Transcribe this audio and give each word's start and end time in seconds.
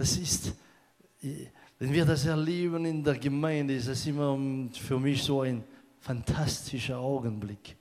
das 0.00 0.16
ist, 0.16 0.54
wenn 1.78 1.92
wir 1.92 2.06
das 2.06 2.24
erleben 2.24 2.86
in 2.86 3.04
der 3.04 3.18
Gemeinde, 3.18 3.74
ist 3.74 3.86
das 3.86 4.06
immer 4.06 4.38
für 4.72 4.98
mich 4.98 5.22
so 5.22 5.42
ein 5.42 5.62
fantastischer 6.00 6.98
Augenblick. 6.98 7.76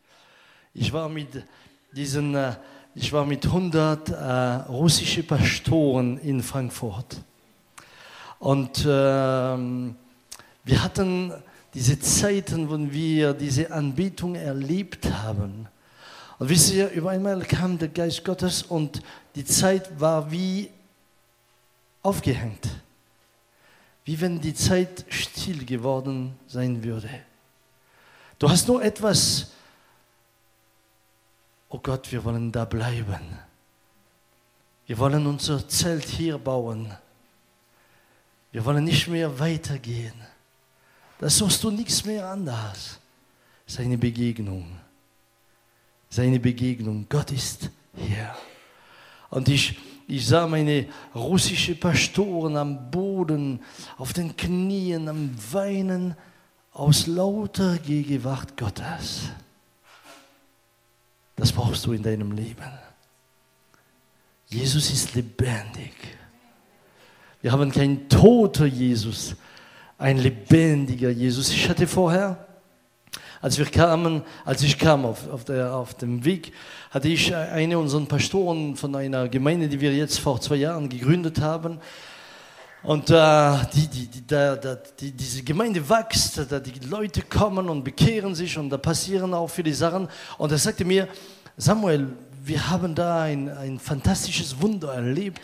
Ich 0.73 0.91
war 0.91 1.07
mit 1.07 1.29
diesen, 1.93 2.35
äh, 2.35 2.57
ich 2.93 3.13
war 3.13 3.25
mit 3.25 3.45
100 3.45 4.09
äh, 4.09 4.13
russischen 4.69 5.25
Pastoren 5.25 6.17
in 6.17 6.43
Frankfurt. 6.43 7.21
Und 8.39 8.81
äh, 8.81 8.85
wir 8.85 10.83
hatten 10.83 11.31
diese 11.73 11.97
Zeiten, 12.01 12.69
wo 12.69 12.77
wir 12.91 13.31
diese 13.31 13.71
Anbetung 13.71 14.35
erlebt 14.35 15.09
haben. 15.09 15.69
Und 16.37 16.49
wisst 16.49 16.73
ihr, 16.73 16.89
über 16.91 17.11
einmal 17.11 17.39
kam 17.43 17.77
der 17.77 17.87
Geist 17.87 18.25
Gottes 18.25 18.63
und 18.63 19.01
die 19.35 19.45
Zeit 19.45 19.97
war 20.01 20.29
wie 20.29 20.69
aufgehängt. 22.01 22.67
Wie 24.05 24.19
wenn 24.19 24.39
die 24.41 24.53
Zeit 24.53 25.05
still 25.09 25.65
geworden 25.65 26.37
sein 26.47 26.83
würde. 26.83 27.09
Du 28.39 28.49
hast 28.49 28.67
nur 28.67 28.83
etwas, 28.83 29.51
oh 31.69 31.79
Gott, 31.79 32.11
wir 32.11 32.23
wollen 32.23 32.51
da 32.51 32.65
bleiben. 32.65 33.37
Wir 34.87 34.97
wollen 34.97 35.27
unser 35.27 35.67
Zelt 35.67 36.05
hier 36.05 36.37
bauen. 36.37 36.91
Wir 38.51 38.65
wollen 38.65 38.85
nicht 38.85 39.07
mehr 39.07 39.37
weitergehen. 39.37 40.15
Da 41.19 41.29
suchst 41.29 41.63
du 41.63 41.69
nichts 41.69 42.05
mehr 42.05 42.27
anders. 42.27 42.97
Seine 43.67 43.97
Begegnung. 43.97 44.79
Seine 46.09 46.39
Begegnung. 46.39 47.05
Gott 47.07 47.31
ist 47.31 47.69
hier. 47.95 48.33
Und 49.29 49.47
ich, 49.49 49.77
ich 50.09 50.25
sah 50.25 50.47
meine 50.47 50.87
russischen 51.13 51.79
Pastoren 51.79 52.57
am 52.57 52.89
Boden, 52.89 53.59
auf 53.97 54.11
den 54.11 54.35
Knien, 54.35 55.07
am 55.07 55.35
Weinen 55.51 56.15
aus 56.73 57.05
lauter 57.05 57.77
Gegenwart 57.77 58.57
Gottes. 58.57 59.29
Das 61.35 61.51
brauchst 61.51 61.85
du 61.85 61.93
in 61.93 62.01
deinem 62.01 62.31
Leben. 62.31 62.71
Jesus 64.47 64.91
ist 64.91 65.13
lebendig. 65.13 65.93
Wir 67.43 67.51
haben 67.51 67.71
keinen 67.71 68.09
toter 68.09 68.65
Jesus, 68.65 69.35
ein 69.99 70.17
lebendiger 70.17 71.11
Jesus. 71.11 71.51
Ich 71.51 71.69
hatte 71.69 71.85
vorher, 71.85 72.47
als 73.41 73.57
wir 73.57 73.65
kamen, 73.65 74.23
als 74.45 74.61
ich 74.63 74.77
kam 74.77 75.05
auf, 75.05 75.29
auf, 75.29 75.45
der, 75.45 75.73
auf 75.73 75.93
dem 75.93 76.25
Weg, 76.25 76.53
hatte 76.91 77.07
ich 77.07 77.33
eine 77.35 77.77
unserer 77.77 78.05
Pastoren 78.05 78.75
von 78.75 78.95
einer 78.95 79.29
Gemeinde, 79.29 79.69
die 79.69 79.79
wir 79.79 79.93
jetzt 79.93 80.19
vor 80.19 80.41
zwei 80.41 80.55
Jahren 80.55 80.89
gegründet 80.89 81.39
haben. 81.39 81.79
Und 82.81 83.09
äh, 83.09 83.57
die, 83.73 83.87
die, 83.87 84.07
die, 84.07 84.27
da, 84.27 84.55
da, 84.55 84.75
die, 84.75 85.11
diese 85.11 85.43
Gemeinde 85.43 85.87
wächst, 85.89 86.45
da 86.49 86.59
die 86.59 86.79
Leute 86.87 87.21
kommen 87.21 87.67
und 87.69 87.83
bekehren 87.83 88.35
sich 88.35 88.57
und 88.57 88.69
da 88.69 88.77
passieren 88.77 89.33
auch 89.33 89.49
viele 89.49 89.73
Sachen. 89.73 90.07
Und 90.37 90.51
er 90.51 90.57
sagte 90.57 90.85
mir, 90.85 91.07
Samuel, 91.57 92.07
wir 92.41 92.69
haben 92.69 92.95
da 92.95 93.23
ein, 93.23 93.49
ein 93.49 93.79
fantastisches 93.79 94.61
Wunder 94.61 94.93
erlebt. 94.93 95.41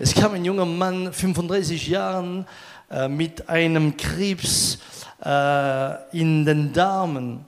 Es 0.00 0.12
kam 0.12 0.34
ein 0.34 0.44
junger 0.44 0.66
Mann, 0.66 1.12
35 1.12 1.86
Jahren, 1.86 2.46
äh, 2.90 3.08
mit 3.08 3.48
einem 3.48 3.96
Krebs 3.96 4.78
äh, 5.24 6.18
in 6.18 6.44
den 6.44 6.72
Darmen. 6.72 7.44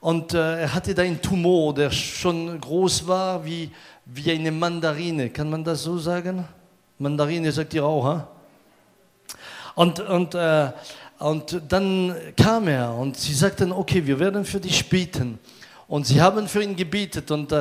Und 0.00 0.34
äh, 0.34 0.62
er 0.62 0.74
hatte 0.74 0.94
da 0.94 1.02
einen 1.02 1.20
Tumor, 1.20 1.74
der 1.74 1.90
schon 1.90 2.60
groß 2.60 3.06
war 3.06 3.44
wie, 3.44 3.70
wie 4.04 4.30
eine 4.30 4.52
Mandarine. 4.52 5.30
Kann 5.30 5.50
man 5.50 5.64
das 5.64 5.82
so 5.82 5.98
sagen? 5.98 6.44
Mandarine 6.98 7.50
sagt 7.50 7.74
ihr 7.74 7.84
auch, 7.84 8.04
ha? 8.04 8.28
Und, 9.74 10.00
und, 10.00 10.34
äh, 10.34 10.70
und 11.18 11.60
dann 11.68 12.14
kam 12.36 12.68
er 12.68 12.94
und 12.94 13.16
sie 13.16 13.34
sagten, 13.34 13.72
okay, 13.72 14.06
wir 14.06 14.18
werden 14.18 14.44
für 14.44 14.60
dich 14.60 14.88
beten. 14.88 15.38
Und 15.88 16.06
sie 16.06 16.20
haben 16.20 16.48
für 16.48 16.62
ihn 16.62 16.74
gebetet 16.74 17.30
und 17.30 17.52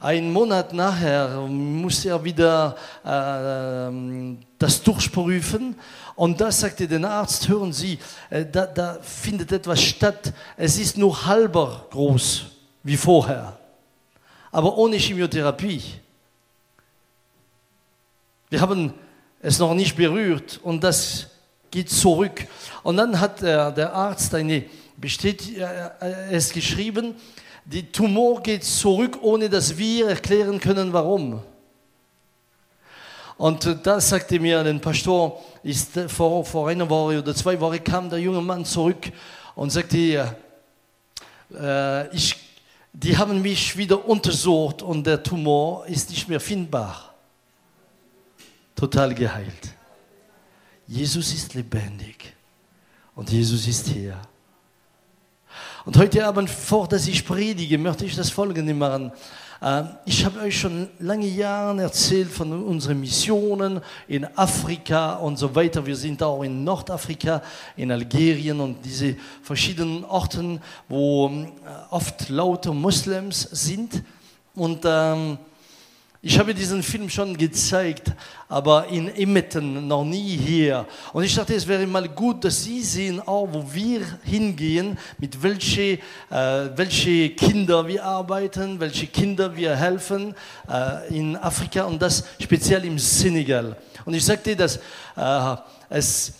äh, 0.00 0.04
einen 0.06 0.32
Monat 0.32 0.72
nachher 0.72 1.40
musste 1.48 2.10
er 2.10 2.24
wieder 2.24 2.76
äh, 3.04 4.36
das 4.58 4.82
durchprüfen 4.82 5.76
und 6.14 6.40
da 6.40 6.50
sagte 6.50 6.88
der 6.88 7.08
Arzt, 7.10 7.48
hören 7.48 7.72
Sie, 7.72 7.98
äh, 8.30 8.44
da, 8.44 8.66
da 8.66 8.98
findet 9.02 9.52
etwas 9.52 9.82
statt, 9.82 10.32
es 10.56 10.78
ist 10.78 10.96
nur 10.96 11.26
halber 11.26 11.86
groß 11.90 12.44
wie 12.82 12.96
vorher, 12.96 13.58
aber 14.52 14.76
ohne 14.78 14.96
Chemotherapie. 14.96 15.82
Wir 18.48 18.60
haben 18.60 18.94
es 19.40 19.58
noch 19.58 19.74
nicht 19.74 19.96
berührt 19.96 20.60
und 20.62 20.82
das 20.82 21.26
geht 21.70 21.90
zurück. 21.90 22.46
Und 22.82 22.96
dann 22.96 23.20
hat 23.20 23.42
der, 23.42 23.70
der 23.72 23.92
Arzt 23.92 24.34
eine, 24.34 24.64
besteht, 24.96 25.56
äh, 25.58 25.90
es 26.30 26.52
geschrieben, 26.52 27.14
die 27.66 27.90
Tumor 27.90 28.42
geht 28.42 28.64
zurück, 28.64 29.18
ohne 29.22 29.50
dass 29.50 29.76
wir 29.76 30.08
erklären 30.08 30.60
können, 30.60 30.92
warum. 30.92 31.42
Und 33.36 33.78
da 33.84 34.00
sagte 34.00 34.38
mir 34.38 34.60
ein 34.60 34.80
Pastor, 34.80 35.42
ist 35.62 35.98
vor, 36.08 36.44
vor 36.44 36.68
einer 36.68 36.88
Woche 36.88 37.18
oder 37.18 37.34
zwei 37.34 37.60
Wochen 37.60 37.82
kam 37.82 38.08
der 38.08 38.20
junge 38.20 38.40
Mann 38.40 38.64
zurück 38.64 39.12
und 39.56 39.70
sagte, 39.70 40.36
äh, 41.52 42.16
ich, 42.16 42.36
die 42.92 43.18
haben 43.18 43.42
mich 43.42 43.76
wieder 43.76 44.08
untersucht 44.08 44.80
und 44.80 45.04
der 45.04 45.22
Tumor 45.22 45.86
ist 45.86 46.10
nicht 46.10 46.28
mehr 46.28 46.40
findbar. 46.40 47.14
Total 48.76 49.12
geheilt. 49.12 49.74
Jesus 50.86 51.34
ist 51.34 51.54
lebendig 51.54 52.32
und 53.16 53.30
Jesus 53.30 53.66
ist 53.66 53.88
hier. 53.88 54.16
Und 55.86 55.96
heute 55.98 56.26
Abend, 56.26 56.50
vor 56.50 56.88
dass 56.88 57.06
ich 57.06 57.24
predige, 57.24 57.78
möchte 57.78 58.04
ich 58.04 58.16
das 58.16 58.28
Folgende 58.28 58.74
machen. 58.74 59.12
Ähm, 59.62 59.90
ich 60.04 60.24
habe 60.24 60.40
euch 60.40 60.58
schon 60.58 60.88
lange 60.98 61.28
Jahre 61.28 61.80
erzählt 61.80 62.28
von 62.28 62.64
unseren 62.64 62.98
Missionen 62.98 63.80
in 64.08 64.26
Afrika 64.36 65.14
und 65.14 65.36
so 65.36 65.54
weiter. 65.54 65.86
Wir 65.86 65.94
sind 65.94 66.24
auch 66.24 66.42
in 66.42 66.64
Nordafrika, 66.64 67.40
in 67.76 67.92
Algerien 67.92 68.58
und 68.58 68.84
diese 68.84 69.14
verschiedenen 69.44 70.04
Orten, 70.04 70.60
wo 70.88 71.28
äh, 71.28 71.44
oft 71.90 72.30
lauter 72.30 72.74
Moslems 72.74 73.42
sind. 73.42 74.02
Und 74.56 74.80
ähm, 74.84 75.38
ich 76.26 76.40
habe 76.40 76.52
diesen 76.52 76.82
Film 76.82 77.08
schon 77.08 77.36
gezeigt, 77.36 78.10
aber 78.48 78.88
in 78.88 79.14
Emmetten 79.14 79.86
noch 79.86 80.04
nie 80.04 80.36
hier. 80.36 80.84
Und 81.12 81.22
ich 81.22 81.32
dachte, 81.32 81.54
es 81.54 81.68
wäre 81.68 81.86
mal 81.86 82.08
gut, 82.08 82.42
dass 82.42 82.64
Sie 82.64 82.82
sehen, 82.82 83.20
auch 83.20 83.46
wo 83.52 83.64
wir 83.72 84.00
hingehen, 84.24 84.98
mit 85.18 85.40
welchen 85.40 86.00
äh, 86.28 86.70
welche 86.74 87.30
Kinder 87.30 87.86
wir 87.86 88.04
arbeiten, 88.04 88.80
welche 88.80 89.06
Kinder 89.06 89.54
wir 89.54 89.76
helfen 89.76 90.34
äh, 90.68 91.16
in 91.16 91.36
Afrika 91.36 91.84
und 91.84 92.02
das 92.02 92.24
speziell 92.40 92.84
im 92.84 92.98
Senegal. 92.98 93.76
Und 94.04 94.14
ich 94.14 94.24
sagte, 94.24 94.56
dass 94.56 94.80
äh, 95.16 95.56
es 95.88 96.32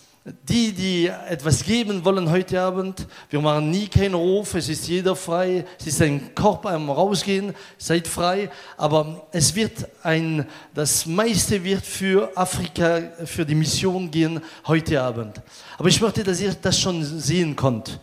die, 0.47 0.73
die 0.73 1.07
etwas 1.07 1.63
geben 1.63 2.03
wollen 2.03 2.29
heute 2.29 2.59
Abend, 2.61 3.07
wir 3.29 3.39
machen 3.39 3.71
nie 3.71 3.87
keinen 3.87 4.13
Ruf, 4.13 4.55
es 4.55 4.67
ist 4.67 4.87
jeder 4.87 5.15
frei, 5.15 5.65
es 5.79 5.87
ist 5.87 6.01
ein 6.01 6.35
Korb 6.35 6.65
am 6.65 6.89
Rausgehen, 6.89 7.53
seid 7.77 8.07
frei, 8.07 8.49
aber 8.75 9.27
es 9.31 9.55
wird 9.55 9.87
ein, 10.03 10.45
das 10.73 11.05
meiste 11.05 11.63
wird 11.63 11.85
für 11.85 12.29
Afrika, 12.35 13.01
für 13.25 13.45
die 13.45 13.55
Mission 13.55 14.11
gehen 14.11 14.41
heute 14.65 15.01
Abend. 15.01 15.41
Aber 15.77 15.87
ich 15.87 16.01
möchte, 16.01 16.23
dass 16.23 16.41
ihr 16.41 16.53
das 16.53 16.77
schon 16.77 17.03
sehen 17.03 17.55
könnt. 17.55 17.99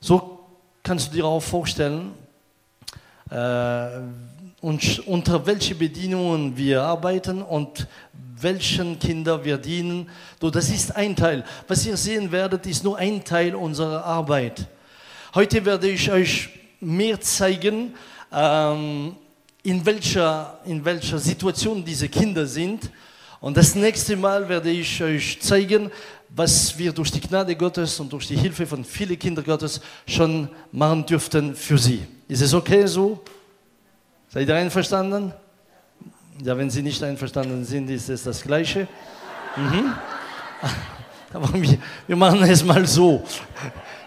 So 0.00 0.38
kannst 0.82 1.08
du 1.08 1.16
dir 1.16 1.24
auch 1.24 1.40
vorstellen, 1.40 2.12
äh, 3.30 3.88
und 4.60 5.00
unter 5.08 5.44
welche 5.44 5.74
Bedingungen 5.74 6.56
wir 6.56 6.84
arbeiten 6.84 7.42
und 7.42 7.88
welchen 8.42 8.98
Kinder 8.98 9.44
wir 9.44 9.58
dienen. 9.58 10.08
Das 10.40 10.70
ist 10.70 10.94
ein 10.94 11.16
Teil. 11.16 11.44
Was 11.68 11.86
ihr 11.86 11.96
sehen 11.96 12.30
werdet, 12.32 12.66
ist 12.66 12.84
nur 12.84 12.98
ein 12.98 13.24
Teil 13.24 13.54
unserer 13.54 14.04
Arbeit. 14.04 14.66
Heute 15.34 15.64
werde 15.64 15.88
ich 15.88 16.10
euch 16.10 16.48
mehr 16.80 17.20
zeigen, 17.20 17.94
ähm, 18.32 19.16
in 19.62 19.86
welcher, 19.86 20.58
in 20.64 20.84
welcher 20.84 21.18
Situation 21.18 21.84
diese 21.84 22.08
Kinder 22.08 22.46
sind. 22.46 22.90
Und 23.40 23.56
das 23.56 23.74
nächste 23.74 24.16
Mal 24.16 24.48
werde 24.48 24.70
ich 24.70 25.02
euch 25.02 25.40
zeigen, 25.40 25.90
was 26.28 26.76
wir 26.78 26.92
durch 26.92 27.10
die 27.10 27.20
Gnade 27.20 27.54
Gottes 27.56 27.98
und 28.00 28.12
durch 28.12 28.26
die 28.26 28.36
Hilfe 28.36 28.66
von 28.66 28.84
vielen 28.84 29.18
Kindern 29.18 29.44
Gottes 29.44 29.80
schon 30.06 30.48
machen 30.70 31.04
dürften 31.04 31.54
für 31.54 31.78
sie. 31.78 32.06
Ist 32.28 32.40
es 32.40 32.54
okay 32.54 32.86
so? 32.86 33.20
Seid 34.28 34.48
ihr 34.48 34.54
einverstanden? 34.54 35.32
Ja, 36.40 36.56
wenn 36.56 36.70
Sie 36.70 36.82
nicht 36.82 37.02
einverstanden 37.02 37.64
sind, 37.64 37.90
ist 37.90 38.08
es 38.08 38.22
das 38.24 38.42
Gleiche. 38.42 38.88
Mhm. 39.56 39.92
Aber 41.32 41.52
wir, 41.54 41.78
wir 42.06 42.16
machen 42.16 42.42
es 42.42 42.64
mal 42.64 42.86
so. 42.86 43.22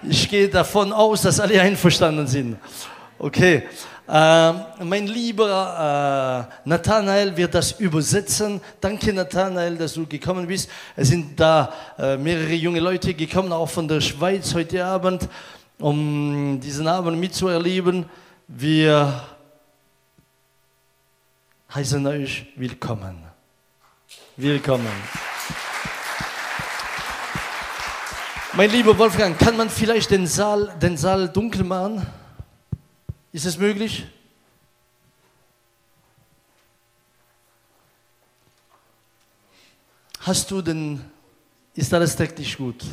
Ich 0.03 0.29
gehe 0.29 0.47
davon 0.47 0.91
aus, 0.91 1.21
dass 1.21 1.39
alle 1.39 1.59
einverstanden 1.61 2.27
sind. 2.27 2.57
Okay, 3.17 3.63
Äh, 4.07 4.53
mein 4.83 5.07
lieber 5.07 6.47
äh, 6.47 6.69
Nathanael 6.69 7.35
wird 7.35 7.55
das 7.55 7.71
übersetzen. 7.71 8.61
Danke, 8.79 9.11
Nathanael, 9.11 9.77
dass 9.77 9.95
du 9.95 10.05
gekommen 10.05 10.45
bist. 10.45 10.69
Es 10.95 11.07
sind 11.07 11.39
da 11.39 11.73
äh, 11.97 12.15
mehrere 12.15 12.53
junge 12.53 12.79
Leute 12.79 13.15
gekommen, 13.15 13.51
auch 13.51 13.69
von 13.69 13.87
der 13.87 14.01
Schweiz 14.01 14.53
heute 14.53 14.85
Abend, 14.85 15.27
um 15.79 16.59
diesen 16.61 16.87
Abend 16.87 17.19
mitzuerleben. 17.19 18.05
Wir 18.47 19.23
heißen 21.75 22.07
euch 22.07 22.45
willkommen. 22.55 23.21
Willkommen. 24.37 24.87
Mein 28.53 28.69
lieber 28.69 28.97
Wolfgang, 28.97 29.37
kann 29.37 29.57
man 29.57 29.69
vielleicht 29.69 30.09
den 30.09 30.25
Saal, 30.25 30.73
den 30.81 30.95
Saal 30.95 31.27
dunkel 31.27 31.65
machen? 31.65 32.07
Ist 33.33 33.45
es 33.45 33.57
möglich? 33.57 34.05
Hast 40.21 40.49
du 40.51 40.61
den, 40.61 41.03
ist 41.73 41.93
alles 41.93 42.15
technisch 42.15 42.55
gut? 42.55 42.85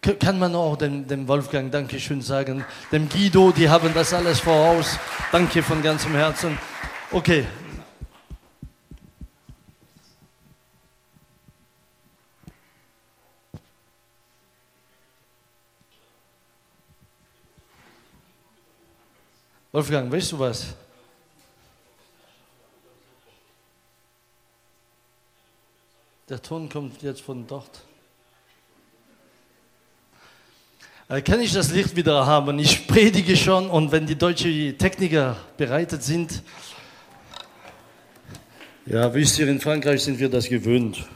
Kann 0.00 0.38
man 0.38 0.54
auch 0.54 0.76
dem, 0.76 1.06
dem 1.06 1.28
Wolfgang 1.28 1.70
Dankeschön 1.70 2.22
sagen, 2.22 2.64
dem 2.90 3.10
Guido, 3.10 3.52
die 3.52 3.68
haben 3.68 3.92
das 3.92 4.14
alles 4.14 4.40
voraus. 4.40 4.98
Danke 5.32 5.62
von 5.62 5.82
ganzem 5.82 6.14
Herzen. 6.14 6.58
Okay, 7.12 7.44
Wolfgang, 19.76 20.10
weißt 20.10 20.32
du 20.32 20.38
was? 20.38 20.68
Der 26.30 26.40
Ton 26.40 26.70
kommt 26.70 27.02
jetzt 27.02 27.20
von 27.20 27.46
dort. 27.46 27.82
Äh, 31.10 31.20
kann 31.20 31.42
ich 31.42 31.52
das 31.52 31.72
Licht 31.72 31.94
wieder 31.94 32.24
haben? 32.24 32.58
Ich 32.58 32.86
predige 32.86 33.36
schon 33.36 33.68
und 33.68 33.92
wenn 33.92 34.06
die 34.06 34.16
deutschen 34.16 34.78
Techniker 34.78 35.36
bereitet 35.58 36.02
sind, 36.02 36.42
ja, 38.86 39.12
wisst 39.12 39.38
ihr, 39.38 39.46
in 39.46 39.60
Frankreich 39.60 40.02
sind 40.02 40.18
wir 40.18 40.30
das 40.30 40.48
gewöhnt. 40.48 41.06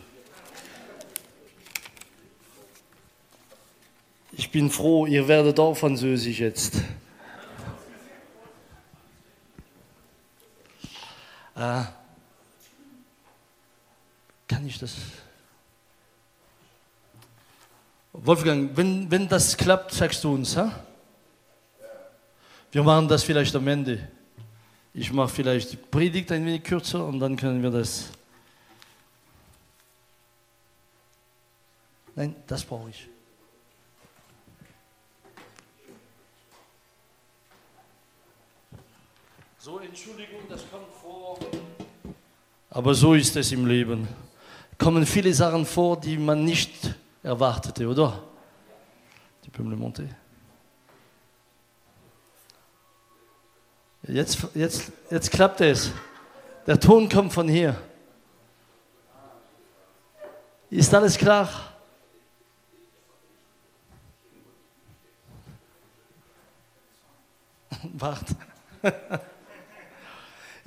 Ich 4.33 4.51
bin 4.51 4.71
froh, 4.71 5.07
ihr 5.07 5.27
werdet 5.29 5.59
auch 5.59 5.75
Französisch 5.75 6.41
jetzt. 6.41 6.75
Äh, 11.61 11.83
kann 14.49 14.67
ich 14.67 14.79
das? 14.79 14.97
Wolfgang, 18.15 18.75
wenn, 18.75 19.11
wenn 19.11 19.29
das 19.29 19.59
klappt, 19.59 19.93
sagst 19.93 20.25
du 20.25 20.33
uns, 20.33 20.57
ha? 20.57 20.83
Wir 22.73 22.83
machen 22.83 23.09
das 23.09 23.25
vielleicht 23.25 23.55
am 23.55 23.69
Ende. 23.69 24.09
Ich 24.95 25.12
mache 25.12 25.29
vielleicht 25.29 25.73
die 25.73 25.77
Predigt 25.77 26.33
ein 26.33 26.47
wenig 26.47 26.65
kürzer 26.65 27.05
und 27.05 27.21
dann 27.21 27.37
können 27.37 27.62
wir 27.62 27.71
das. 27.71 28.07
Nein, 32.17 32.35
das 32.47 32.65
brauche 32.65 32.89
ich. 32.89 33.07
So, 39.62 39.79
Entschuldigung, 39.79 40.41
das 40.49 40.62
kommt 40.71 40.91
vor. 41.03 41.39
Aber 42.71 42.95
so 42.95 43.12
ist 43.12 43.37
es 43.37 43.53
im 43.53 43.67
Leben. 43.67 44.09
Kommen 44.79 45.05
viele 45.05 45.35
Sachen 45.35 45.67
vor, 45.67 46.01
die 46.01 46.17
man 46.17 46.43
nicht 46.47 46.95
erwartete, 47.23 47.87
oder? 47.87 48.23
Tu 49.45 49.51
peux 49.51 49.62
me 49.62 49.69
le 49.69 49.77
monter? 49.77 50.05
Jetzt, 54.09 54.47
jetzt, 54.55 54.93
jetzt 55.11 55.31
klappt 55.31 55.61
es. 55.61 55.91
Der 56.67 56.81
Ton 56.81 57.07
kommt 57.07 57.35
von 57.35 57.47
hier. 57.47 57.79
Ist 60.71 60.95
alles 60.95 61.19
klar? 61.19 61.51
Warte. 67.93 68.35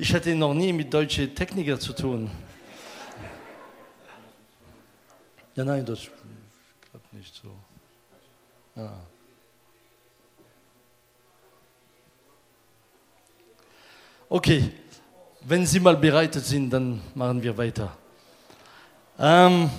Ich 0.03 0.13
hatte 0.13 0.35
noch 0.35 0.53
nie 0.53 0.73
mit 0.73 0.93
deutschen 0.93 1.33
Technikern 1.33 1.79
zu 1.79 1.93
tun. 1.93 2.29
Ja, 5.55 5.63
nein, 5.63 5.85
das 5.85 6.09
klappt 6.91 7.13
nicht 7.13 7.33
so. 7.33 7.47
Ja. 8.75 8.99
Okay, 14.27 14.71
wenn 15.39 15.65
Sie 15.65 15.79
mal 15.79 15.95
bereitet 15.95 16.43
sind, 16.43 16.69
dann 16.69 17.01
machen 17.15 17.41
wir 17.41 17.57
weiter. 17.57 17.95
Ähm, 19.17 19.69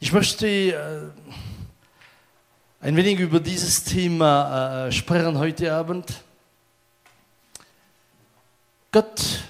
ich 0.00 0.10
möchte 0.10 0.46
äh, 0.46 1.10
ein 2.80 2.96
wenig 2.96 3.20
über 3.20 3.38
dieses 3.38 3.84
Thema 3.84 4.86
äh, 4.86 4.92
sprechen 4.92 5.38
heute 5.38 5.74
Abend. 5.74 6.24
Gott 8.90 9.44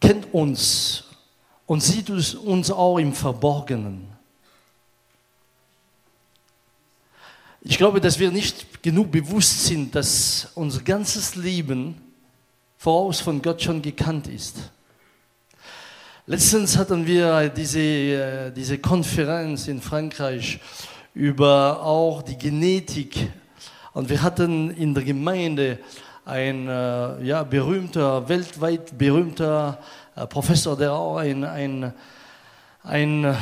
kennt 0.00 0.32
uns 0.34 1.04
und 1.66 1.80
sieht 1.82 2.10
uns 2.10 2.70
auch 2.70 2.98
im 2.98 3.12
Verborgenen. 3.12 4.08
Ich 7.62 7.78
glaube, 7.78 8.00
dass 8.00 8.18
wir 8.18 8.32
nicht 8.32 8.82
genug 8.82 9.12
bewusst 9.12 9.66
sind, 9.66 9.94
dass 9.94 10.48
unser 10.56 10.80
ganzes 10.80 11.36
Leben 11.36 11.94
voraus 12.76 13.20
von 13.20 13.40
Gott 13.40 13.62
schon 13.62 13.80
gekannt 13.80 14.26
ist. 14.26 14.56
Letztens 16.26 16.76
hatten 16.76 17.06
wir 17.06 17.48
diese, 17.48 17.78
äh, 17.78 18.52
diese 18.52 18.78
Konferenz 18.78 19.68
in 19.68 19.80
Frankreich 19.80 20.58
über 21.14 21.84
auch 21.84 22.22
die 22.22 22.36
Genetik 22.36 23.30
und 23.92 24.08
wir 24.08 24.22
hatten 24.22 24.70
in 24.70 24.94
der 24.94 25.04
Gemeinde 25.04 25.78
ein 26.24 26.68
äh, 26.68 27.24
ja, 27.24 27.42
berühmter, 27.42 28.28
weltweit 28.28 28.96
berühmter 28.96 29.78
äh, 30.14 30.26
Professor, 30.26 30.76
der 30.76 30.92
auch 30.92 31.16
ein, 31.16 31.44
ein, 31.44 31.92
ein, 32.84 33.36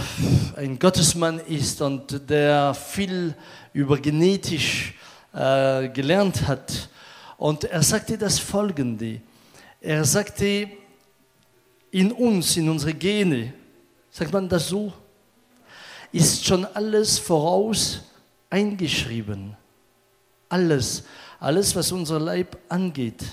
ein 0.57 0.79
Gottesmann 0.79 1.41
ist 1.41 1.83
und 1.83 2.29
der 2.31 2.75
viel 2.75 3.35
über 3.73 3.99
genetisch 3.99 4.95
äh, 5.35 5.89
gelernt 5.91 6.47
hat. 6.49 6.89
Und 7.37 7.65
er 7.65 7.83
sagte 7.83 8.17
das 8.17 8.39
Folgende. 8.39 9.21
Er 9.81 10.05
sagte, 10.05 10.69
in 11.91 12.13
uns, 12.13 12.57
in 12.57 12.69
unsere 12.69 12.95
Gene, 12.95 13.53
sagt 14.11 14.33
man 14.33 14.49
das 14.49 14.69
so, 14.69 14.93
ist 16.13 16.45
schon 16.45 16.65
alles 16.65 17.19
voraus 17.19 18.01
eingeschrieben. 18.49 19.57
Alles. 20.49 21.05
Alles, 21.41 21.75
was 21.75 21.91
unser 21.91 22.21
Leib 22.21 22.59
angeht, 22.69 23.25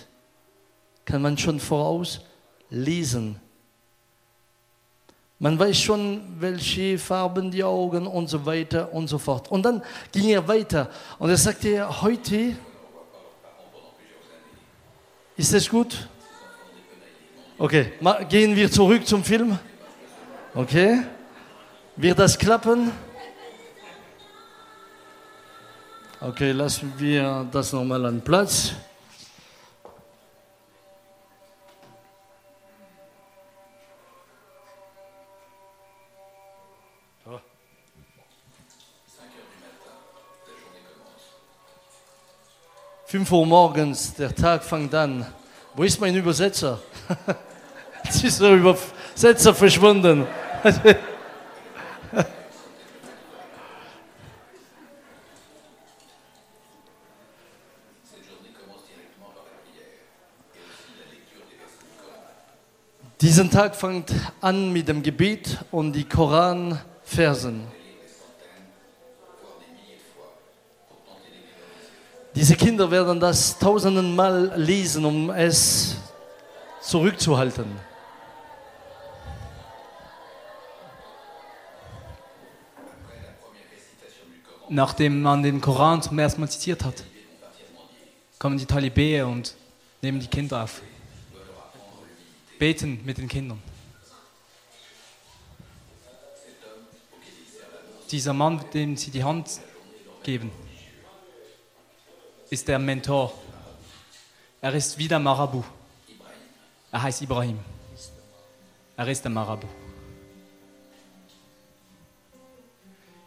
kann 1.03 1.21
man 1.21 1.37
schon 1.37 1.59
voraus 1.59 2.21
lesen. 2.69 3.39
Man 5.39 5.59
weiß 5.59 5.77
schon, 5.77 6.21
welche 6.39 6.97
Farben 6.97 7.51
die 7.51 7.63
Augen 7.63 8.07
und 8.07 8.27
so 8.27 8.45
weiter 8.45 8.93
und 8.93 9.07
so 9.07 9.17
fort. 9.17 9.51
Und 9.51 9.63
dann 9.63 9.83
ging 10.11 10.29
er 10.29 10.47
weiter 10.47 10.89
und 11.19 11.29
er 11.29 11.37
sagte, 11.37 12.01
heute 12.01 12.55
ist 15.35 15.53
es 15.53 15.69
gut? 15.69 16.07
Okay, 17.57 17.91
gehen 18.29 18.55
wir 18.55 18.71
zurück 18.71 19.05
zum 19.05 19.23
Film. 19.23 19.59
Okay, 20.55 21.03
wird 21.97 22.17
das 22.17 22.37
klappen? 22.37 22.91
Okay, 26.19 26.51
lassen 26.51 26.91
wir 26.97 27.47
das 27.51 27.71
nochmal 27.73 28.03
an 28.07 28.19
Platz. 28.21 28.73
Fünf 43.05 43.31
Uhr 43.31 43.45
morgens, 43.45 44.15
der 44.15 44.35
Tag 44.35 44.63
fängt 44.63 44.93
an. 44.95 45.25
Wo 45.75 45.83
ist 45.83 46.01
mein 46.01 46.15
Übersetzer? 46.15 46.79
Jetzt 48.03 48.23
ist 48.23 48.41
der 48.41 48.55
Übersetzer 48.55 49.53
verschwunden. 49.53 50.25
Diesen 63.19 63.49
Tag 63.49 63.75
fängt 63.75 64.13
an 64.41 64.71
mit 64.71 64.87
dem 64.87 65.01
Gebet 65.01 65.57
und 65.71 65.93
die 65.93 66.03
Koranversen. 66.03 67.63
Diese 72.35 72.55
Kinder 72.55 72.91
werden 72.91 73.19
das 73.19 73.57
tausenden 73.57 74.15
Mal 74.15 74.53
lesen, 74.55 75.03
um 75.03 75.31
es 75.31 75.95
zurückzuhalten. 76.79 77.65
Nachdem 84.69 85.23
man 85.23 85.41
den 85.41 85.59
Koran 85.59 86.03
zum 86.03 86.19
ersten 86.19 86.41
Mal 86.41 86.49
zitiert 86.49 86.83
hat, 86.83 87.03
kommen 88.37 88.59
die 88.59 88.65
Talibä 88.67 89.23
und 89.23 89.55
nehmen 90.03 90.19
die 90.19 90.27
Kinder 90.27 90.65
auf. 90.65 90.83
Beten 92.59 93.01
mit 93.05 93.17
den 93.17 93.27
Kindern. 93.27 93.61
Dieser 98.09 98.33
Mann, 98.33 98.63
dem 98.73 98.95
sie 98.95 99.11
die 99.11 99.23
Hand 99.23 99.59
geben, 100.23 100.51
ist 102.49 102.67
der 102.67 102.79
Mentor. 102.79 103.33
Er 104.61 104.73
ist 104.73 104.97
wie 104.97 105.07
der 105.07 105.19
Marabu. 105.19 105.63
Er 106.91 107.01
heißt 107.01 107.21
Ibrahim. 107.21 107.59
Er 108.95 109.07
ist 109.07 109.23
der 109.23 109.31
Marabu. 109.31 109.67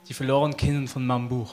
Die 0.08 0.14
verlorenen 0.14 0.56
Kinder 0.56 0.90
von 0.90 1.06
Mambu. 1.06 1.46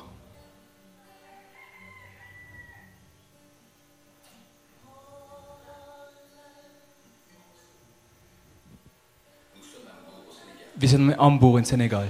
Wir 10.79 10.87
sind 10.87 11.09
in 11.09 11.19
Ambour 11.19 11.57
in 11.57 11.65
Senegal. 11.65 12.07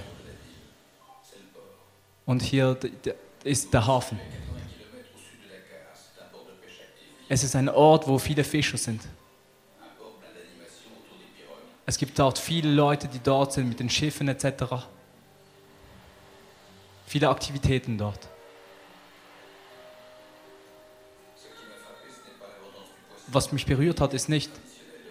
Und 2.25 2.41
hier 2.41 2.77
ist 3.45 3.73
der 3.73 3.87
Hafen. 3.87 4.19
Es 7.29 7.45
ist 7.45 7.55
ein 7.55 7.69
Ort, 7.69 8.05
wo 8.09 8.17
viele 8.17 8.43
Fischer 8.43 8.77
sind. 8.77 9.01
Es 11.85 11.97
gibt 11.97 12.19
dort 12.19 12.37
viele 12.37 12.69
Leute, 12.69 13.07
die 13.07 13.19
dort 13.19 13.53
sind 13.53 13.69
mit 13.69 13.79
den 13.79 13.89
Schiffen 13.89 14.27
etc. 14.27 14.65
Viele 17.05 17.29
Aktivitäten 17.29 17.97
dort. 17.97 18.27
Was 23.27 23.49
mich 23.53 23.65
berührt 23.65 24.01
hat, 24.01 24.13
ist 24.13 24.27
nicht, 24.27 24.51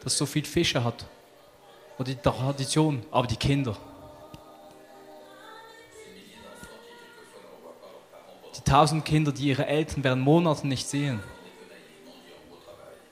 dass 0.05 0.19
so 0.19 0.27
viel 0.27 0.45
Fische 0.45 0.85
hat 0.85 1.07
oder 1.99 2.13
die 2.13 2.21
Tradition, 2.21 3.03
aber 3.11 3.27
die 3.27 3.37
Kinder. 3.37 3.77
Die 8.57 8.61
tausend 8.63 9.05
Kinder, 9.05 9.33
die 9.33 9.49
ihre 9.49 9.67
Eltern 9.67 10.05
während 10.05 10.23
Monaten 10.23 10.69
nicht 10.69 10.87
sehen. 10.87 11.21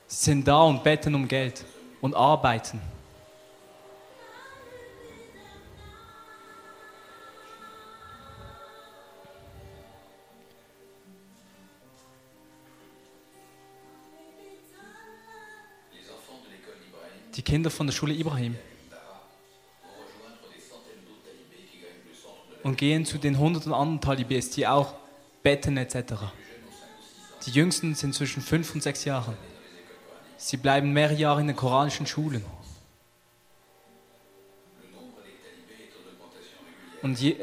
Sind 0.07 0.47
da 0.47 0.63
und 0.63 0.83
betten 0.83 1.15
um 1.15 1.27
Geld 1.27 1.65
und 2.01 2.15
arbeiten. 2.15 2.79
Die 17.35 17.41
Kinder 17.41 17.69
von 17.69 17.85
der 17.85 17.93
Schule 17.93 18.13
Ibrahim 18.13 18.55
und 22.65 22.79
gehen 22.79 23.05
zu 23.05 23.19
den 23.19 23.37
hunderten 23.37 23.71
anderen 23.71 23.99
Talibés, 23.99 24.51
die 24.55 24.65
auch 24.65 24.95
betten 25.43 25.77
etc. 25.77 26.13
Die 27.45 27.51
Jüngsten 27.51 27.93
sind 27.93 28.15
zwischen 28.15 28.41
fünf 28.41 28.73
und 28.73 28.81
sechs 28.81 29.05
Jahren. 29.05 29.37
Sie 30.37 30.57
bleiben 30.57 30.91
mehrere 30.91 31.13
Jahre 31.15 31.41
in 31.41 31.47
den 31.47 31.55
koranischen 31.55 32.07
Schulen. 32.07 32.43
Und 37.03 37.19
die, 37.21 37.35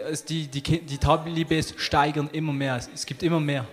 die, 0.48 0.60
Ki- 0.60 0.80
die 0.80 0.98
Talibés 0.98 1.78
steigern 1.78 2.28
immer 2.32 2.52
mehr. 2.52 2.80
Es- 2.92 3.06
gibt 3.06 3.22
immer 3.22 3.38
mehr. 3.38 3.64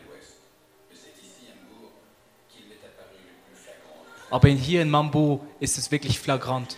Aber 4.30 4.48
hier 4.50 4.84
in 4.84 4.92
Mambo 4.92 5.44
ist 5.60 5.80
es 5.80 5.90
wirklich 5.90 6.20
flagrant. 6.20 6.78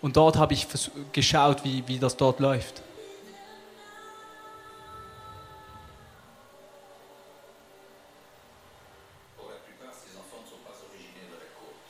Und 0.00 0.16
dort 0.16 0.34
habe 0.36 0.54
ich 0.54 0.66
geschaut, 1.12 1.62
wie, 1.62 1.86
wie 1.86 2.00
das 2.00 2.16
dort 2.16 2.40
läuft. 2.40 2.82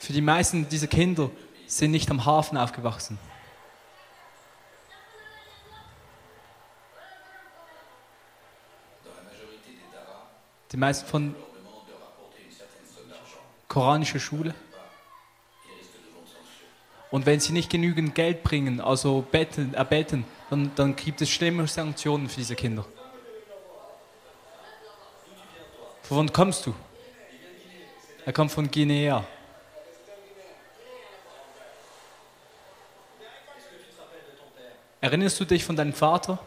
Für 0.03 0.11
die 0.11 0.19
meisten 0.19 0.67
dieser 0.67 0.87
Kinder 0.87 1.31
sind 1.65 1.91
nicht 1.91 2.11
am 2.11 2.25
Hafen 2.25 2.57
aufgewachsen. 2.57 3.17
Die 10.73 10.75
meisten 10.75 11.07
von 11.07 11.33
koranischer 13.69 14.19
Schule. 14.19 14.53
Und 17.09 17.25
wenn 17.25 17.39
sie 17.39 17.53
nicht 17.53 17.69
genügend 17.69 18.13
Geld 18.13 18.43
bringen, 18.43 18.81
also 18.81 19.21
beten, 19.21 19.73
erbeten, 19.73 20.25
dann, 20.49 20.75
dann 20.75 20.97
gibt 20.97 21.21
es 21.21 21.29
schlimme 21.29 21.65
Sanktionen 21.65 22.27
für 22.27 22.41
diese 22.41 22.55
Kinder. 22.57 22.85
Von 26.01 26.17
wann 26.17 26.33
kommst 26.33 26.65
du? 26.65 26.75
Er 28.25 28.33
kommt 28.33 28.51
von 28.51 28.69
Guinea. 28.69 29.25
Erinnerst 35.03 35.37
du 35.37 35.43
dich 35.43 35.65
von 35.65 35.75
deinem 35.75 35.91
Vater? 35.91 36.39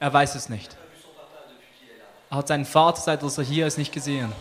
Er 0.00 0.12
weiß 0.12 0.34
es 0.34 0.48
nicht. 0.48 0.76
Er 2.28 2.38
hat 2.38 2.48
seinen 2.48 2.64
Vater, 2.64 3.00
seit 3.00 3.22
er 3.22 3.44
hier 3.44 3.68
ist, 3.68 3.78
nicht 3.78 3.92
gesehen. 3.92 4.32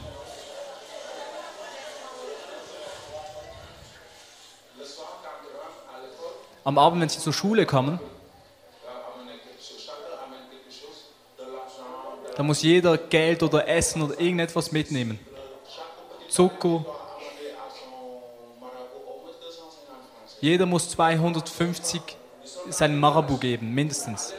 Am 6.64 6.80
Abend, 6.80 7.04
wenn 7.04 7.10
sie 7.10 7.20
zur 7.20 7.32
Schule 7.32 7.68
kommen, 7.68 8.00
da 12.36 12.42
muss 12.42 12.64
jeder 12.64 12.98
Geld 12.98 13.44
oder 13.44 13.68
Essen 13.68 14.02
oder 14.02 14.20
irgendetwas 14.20 14.72
mitnehmen. 14.72 15.20
Zucker. 16.28 16.95
Jeder 20.46 20.68
muss 20.68 20.92
250 20.92 22.00
seinen 22.70 23.00
Marabu 23.00 23.38
geben, 23.38 23.74
mindestens. 23.74 24.32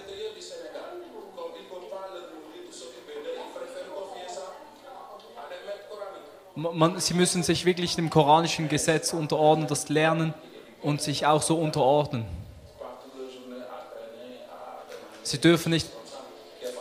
Man, 6.54 7.00
sie 7.00 7.14
müssen 7.14 7.42
sich 7.42 7.64
wirklich 7.64 7.96
dem 7.96 8.08
koranischen 8.08 8.68
Gesetz 8.68 9.14
unterordnen, 9.14 9.66
das 9.66 9.88
lernen 9.88 10.32
und 10.80 11.02
sich 11.02 11.26
auch 11.26 11.42
so 11.42 11.58
unterordnen. 11.58 12.24
Sie 15.24 15.38
dürfen 15.38 15.70
nicht 15.70 15.88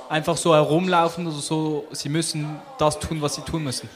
einfach 0.07 0.37
so 0.37 0.53
herumlaufen 0.53 1.25
oder 1.25 1.37
so, 1.37 1.87
sie 1.93 2.09
müssen 2.09 2.59
das 2.77 2.99
tun, 2.99 3.23
was 3.23 3.33
sie 3.33 3.41
tun 3.41 3.63
müssen. 3.63 3.89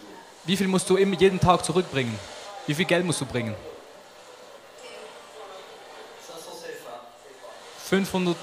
Wie 0.46 0.58
viel 0.58 0.68
musst 0.68 0.90
du 0.90 0.98
jeden 0.98 1.40
Tag 1.40 1.64
zurückbringen? 1.64 2.18
Wie 2.66 2.74
viel 2.74 2.86
Geld 2.86 3.06
musst 3.06 3.22
du 3.22 3.28
bringen? 3.28 3.54
500 7.90 8.38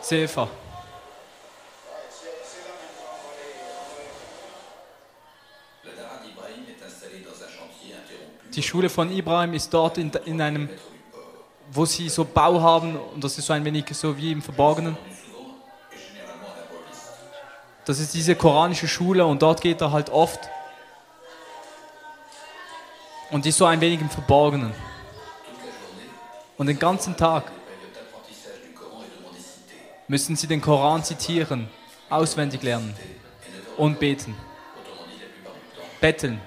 CFA. 0.00 0.48
Die 8.54 8.62
Schule 8.62 8.88
von 8.88 9.10
Ibrahim 9.10 9.54
ist 9.54 9.74
dort 9.74 9.98
in, 9.98 10.12
in 10.24 10.40
einem, 10.40 10.68
wo 11.72 11.84
sie 11.84 12.08
so 12.08 12.24
Bau 12.24 12.60
haben 12.60 12.94
und 12.94 13.24
das 13.24 13.36
ist 13.36 13.46
so 13.46 13.54
ein 13.54 13.64
wenig 13.64 13.86
so 13.90 14.16
wie 14.16 14.30
im 14.30 14.42
Verborgenen. 14.42 14.96
Das 17.84 17.98
ist 17.98 18.14
diese 18.14 18.36
koranische 18.36 18.86
Schule 18.86 19.26
und 19.26 19.42
dort 19.42 19.60
geht 19.60 19.80
er 19.80 19.90
halt 19.90 20.10
oft. 20.10 20.48
Und 23.32 23.44
ist 23.46 23.58
so 23.58 23.64
ein 23.64 23.80
wenig 23.80 24.00
im 24.00 24.10
Verborgenen. 24.10 24.72
Und 26.56 26.68
den 26.68 26.78
ganzen 26.78 27.16
Tag 27.16 27.50
müssen 30.10 30.34
sie 30.34 30.48
den 30.48 30.60
Koran 30.60 31.04
zitieren, 31.04 31.68
auswendig 32.08 32.64
lernen 32.64 32.96
und 33.76 34.00
beten. 34.00 34.34
betteln. 36.00 36.40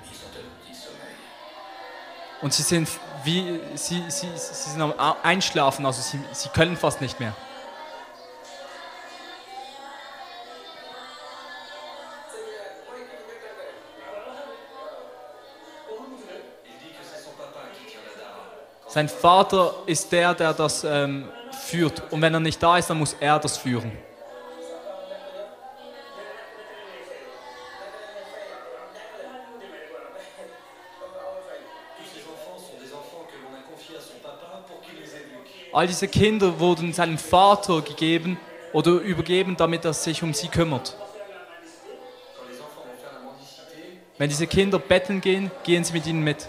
Und 2.41 2.53
sie 2.53 2.62
sind 2.62 2.89
wie, 3.24 3.62
sie, 3.75 4.03
sie, 4.10 4.27
sie 4.36 4.70
sind 4.70 4.82
am 4.82 4.93
Einschlafen, 5.24 5.86
also 5.86 6.01
sie, 6.01 6.20
sie 6.34 6.50
können 6.50 6.75
fast 6.75 7.00
nicht 7.00 7.22
mehr. 7.22 7.34
Sein 18.89 19.08
Vater 19.08 19.74
ist 19.86 20.12
der, 20.12 20.34
der 20.34 20.53
das 20.53 20.84
ähm, 20.84 21.29
führt. 21.63 22.12
Und 22.12 22.22
wenn 22.22 22.34
er 22.34 22.39
nicht 22.39 22.62
da 22.62 22.77
ist, 22.77 22.89
dann 22.89 23.00
muss 23.00 23.15
er 23.20 23.39
das 23.39 23.58
führen. 23.58 23.91
All 35.72 35.88
diese 35.88 36.08
Kinder 36.08 36.60
wurden 36.60 36.93
seinem 36.93 37.17
Vater 37.17 37.82
gegeben 37.82 38.38
oder 38.74 38.91
übergeben, 38.91 39.58
damit 39.58 39.84
er 39.86 39.93
sich 39.93 40.22
um 40.22 40.32
sie 40.32 40.48
kümmert. 40.48 40.96
Wenn 44.20 44.29
diese 44.29 44.46
Kinder 44.46 44.77
betteln 44.77 45.20
gehen, 45.20 45.50
gehen 45.63 45.84
sie 45.84 45.93
mit 45.93 46.05
ihnen 46.05 46.24
mit. 46.24 46.48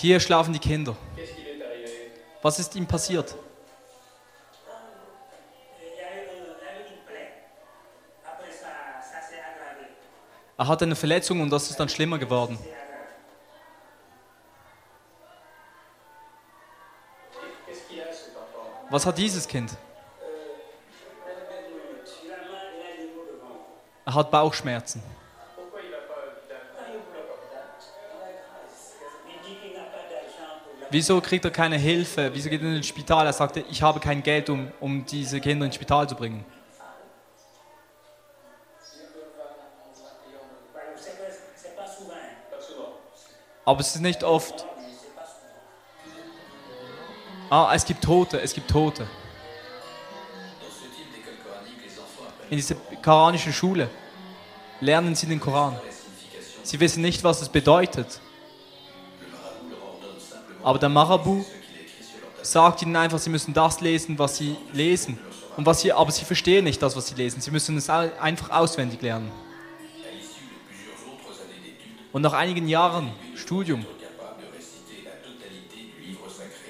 Hier 0.00 0.18
schlafen 0.18 0.54
die 0.54 0.58
Kinder. 0.58 0.96
Was 2.40 2.58
ist 2.58 2.74
ihm 2.74 2.86
passiert? 2.86 3.34
Er 10.56 10.68
hatte 10.68 10.86
eine 10.86 10.96
Verletzung 10.96 11.42
und 11.42 11.50
das 11.50 11.68
ist 11.68 11.78
dann 11.78 11.90
schlimmer 11.90 12.16
geworden. 12.18 12.58
Was 18.88 19.04
hat 19.04 19.18
dieses 19.18 19.46
Kind? 19.46 19.70
Er 24.06 24.14
hat 24.14 24.30
Bauchschmerzen. 24.30 25.02
Wieso 30.90 31.20
kriegt 31.20 31.44
er 31.44 31.52
keine 31.52 31.78
Hilfe? 31.78 32.30
Wieso 32.34 32.50
geht 32.50 32.62
er 32.62 32.74
ins 32.74 32.88
Spital? 32.88 33.24
Er 33.24 33.32
sagte, 33.32 33.64
ich 33.70 33.80
habe 33.80 34.00
kein 34.00 34.24
Geld, 34.24 34.50
um, 34.50 34.72
um 34.80 35.06
diese 35.06 35.40
Kinder 35.40 35.64
ins 35.64 35.76
Spital 35.76 36.08
zu 36.08 36.16
bringen. 36.16 36.44
Aber 43.64 43.80
es 43.80 43.94
ist 43.94 44.00
nicht 44.00 44.24
oft. 44.24 44.66
Ah, 47.48 47.72
es 47.72 47.84
gibt 47.84 48.02
Tote, 48.02 48.40
es 48.40 48.52
gibt 48.52 48.68
Tote. 48.68 49.06
In 52.48 52.56
dieser 52.56 52.74
koranischen 53.00 53.52
Schule 53.52 53.88
lernen 54.80 55.14
sie 55.14 55.28
den 55.28 55.38
Koran. 55.38 55.78
Sie 56.64 56.80
wissen 56.80 57.00
nicht, 57.00 57.22
was 57.22 57.42
es 57.42 57.48
bedeutet. 57.48 58.20
Aber 60.62 60.78
der 60.78 60.88
Marabu 60.88 61.44
sagt 62.42 62.82
ihnen 62.82 62.96
einfach, 62.96 63.18
sie 63.18 63.30
müssen 63.30 63.54
das 63.54 63.80
lesen, 63.80 64.18
was 64.18 64.36
sie 64.36 64.56
lesen. 64.72 65.18
Und 65.56 65.66
was 65.66 65.80
sie, 65.80 65.92
aber 65.92 66.10
sie 66.10 66.24
verstehen 66.24 66.64
nicht 66.64 66.80
das, 66.82 66.96
was 66.96 67.08
sie 67.08 67.14
lesen. 67.14 67.40
Sie 67.40 67.50
müssen 67.50 67.76
es 67.76 67.90
einfach 67.90 68.50
auswendig 68.50 69.02
lernen. 69.02 69.30
Und 72.12 72.22
nach 72.22 72.32
einigen 72.32 72.68
Jahren 72.68 73.12
Studium 73.36 73.84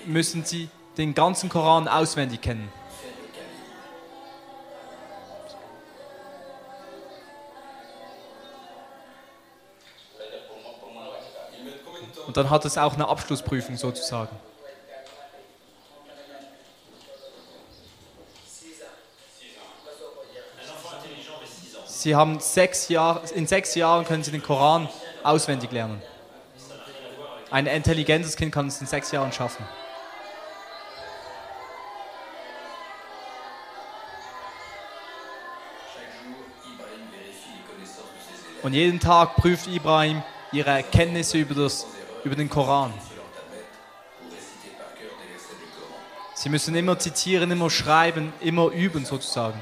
müssen 0.06 0.44
sie 0.44 0.68
den 0.98 1.14
ganzen 1.14 1.48
Koran 1.48 1.88
auswendig 1.88 2.40
kennen. 2.40 2.68
Und 12.30 12.36
dann 12.36 12.48
hat 12.48 12.64
es 12.64 12.78
auch 12.78 12.94
eine 12.94 13.08
Abschlussprüfung 13.08 13.76
sozusagen. 13.76 14.30
Sie 21.86 22.14
haben 22.14 22.38
sechs 22.38 22.88
Jahre, 22.88 23.22
in 23.34 23.48
sechs 23.48 23.74
Jahren 23.74 24.04
können 24.04 24.22
Sie 24.22 24.30
den 24.30 24.44
Koran 24.44 24.88
auswendig 25.24 25.72
lernen. 25.72 26.00
Ein 27.50 27.66
intelligentes 27.66 28.36
Kind 28.36 28.54
kann 28.54 28.68
es 28.68 28.80
in 28.80 28.86
sechs 28.86 29.10
Jahren 29.10 29.32
schaffen. 29.32 29.66
Und 38.62 38.72
jeden 38.72 39.00
Tag 39.00 39.34
prüft 39.34 39.66
Ibrahim 39.66 40.22
ihre 40.52 40.70
Erkenntnisse 40.70 41.38
über 41.38 41.56
das 41.56 41.88
über 42.24 42.36
den 42.36 42.48
Koran. 42.48 42.92
Sie 46.34 46.48
müssen 46.48 46.74
immer 46.74 46.98
zitieren, 46.98 47.50
immer 47.50 47.68
schreiben, 47.68 48.32
immer 48.40 48.70
üben 48.70 49.04
sozusagen. 49.04 49.60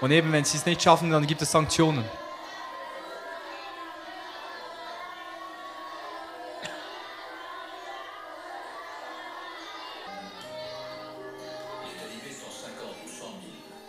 Und 0.00 0.10
eben, 0.10 0.32
wenn 0.32 0.44
sie 0.44 0.56
es 0.56 0.66
nicht 0.66 0.82
schaffen, 0.82 1.10
dann 1.10 1.26
gibt 1.26 1.42
es 1.42 1.52
Sanktionen. 1.52 2.04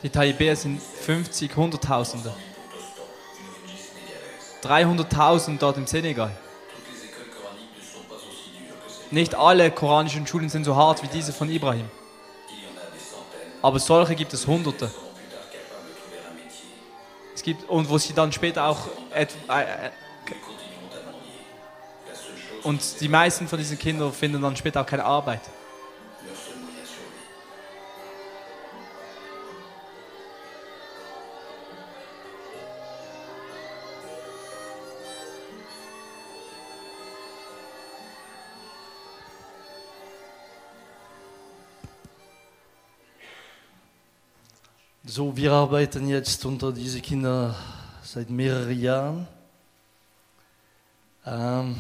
Die 0.04 0.10
Taliban 0.10 0.56
sind 0.56 0.82
50, 0.82 1.56
Hunderttausende. 1.56 2.34
300.000 4.62 5.58
dort 5.58 5.78
im 5.78 5.88
Senegal. 5.88 6.32
Nicht 9.12 9.36
alle 9.36 9.72
koranischen 9.72 10.28
Schulen 10.28 10.50
sind 10.50 10.66
so 10.66 10.76
hart 10.76 11.04
wie 11.04 11.08
diese 11.08 11.32
von 11.32 11.50
Ibrahim. 11.50 11.90
Aber 13.62 13.80
solche 13.80 14.16
gibt 14.16 14.34
es 14.34 14.46
Hunderte. 14.46 14.92
Es 17.34 17.42
gibt, 17.42 17.70
und 17.70 17.90
wo 17.90 17.98
sie 17.98 18.14
dann 18.14 18.32
später 18.34 18.66
auch. 18.66 18.88
Äh, 19.14 19.24
äh, 19.48 19.90
und 22.64 23.00
die 23.00 23.08
meisten 23.08 23.48
von 23.48 23.58
diesen 23.58 23.78
Kindern 23.78 24.12
finden 24.12 24.42
dann 24.42 24.56
später 24.56 24.82
auch 24.82 24.86
keine 24.86 25.06
Arbeit. 25.06 25.42
So, 45.16 45.38
wir 45.38 45.52
arbeiten 45.52 46.10
jetzt 46.10 46.44
unter 46.44 46.72
diese 46.72 47.00
Kinder 47.00 47.56
seit 48.02 48.32
mehreren 48.32 48.80
Jahren. 48.80 49.28
Ähm, 51.24 51.76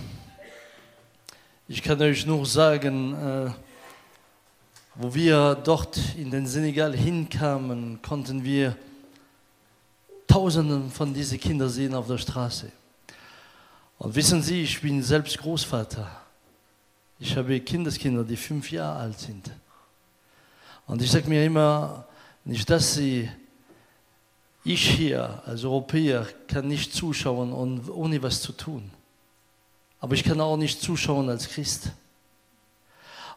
ich 1.67 1.81
kann 1.81 1.99
euch 1.99 2.27
nur 2.27 2.45
sagen, 2.45 3.15
äh, 3.15 3.51
wo 4.93 5.15
wir 5.15 5.55
dort 5.55 5.97
in 6.15 6.29
den 6.29 6.45
Senegal 6.45 6.95
hinkamen, 6.95 7.99
konnten 8.03 8.43
wir 8.43 8.77
Tausenden 10.27 10.91
von 10.91 11.11
diesen 11.11 11.39
Kindern 11.39 11.69
sehen 11.69 11.95
auf 11.95 12.05
der 12.05 12.19
Straße. 12.19 12.71
Und 13.97 14.13
wissen 14.13 14.43
Sie, 14.43 14.61
ich 14.61 14.79
bin 14.79 15.01
selbst 15.01 15.39
Großvater. 15.39 16.07
Ich 17.17 17.35
habe 17.35 17.59
Kindeskinder, 17.61 18.23
die 18.23 18.37
fünf 18.37 18.71
Jahre 18.71 18.99
alt 18.99 19.19
sind. 19.19 19.49
Und 20.85 21.01
ich 21.01 21.09
sage 21.09 21.27
mir 21.27 21.43
immer, 21.43 22.05
nicht, 22.45 22.69
dass 22.69 22.95
sie, 22.95 23.29
ich 24.63 24.89
hier 24.89 25.41
als 25.45 25.63
Europäer 25.63 26.27
kann 26.47 26.67
nicht 26.67 26.93
zuschauen, 26.93 27.53
und, 27.53 27.89
ohne 27.89 28.21
was 28.21 28.41
zu 28.41 28.51
tun. 28.51 28.91
Aber 29.99 30.13
ich 30.15 30.23
kann 30.23 30.41
auch 30.41 30.57
nicht 30.57 30.81
zuschauen 30.81 31.29
als 31.29 31.47
Christ. 31.47 31.91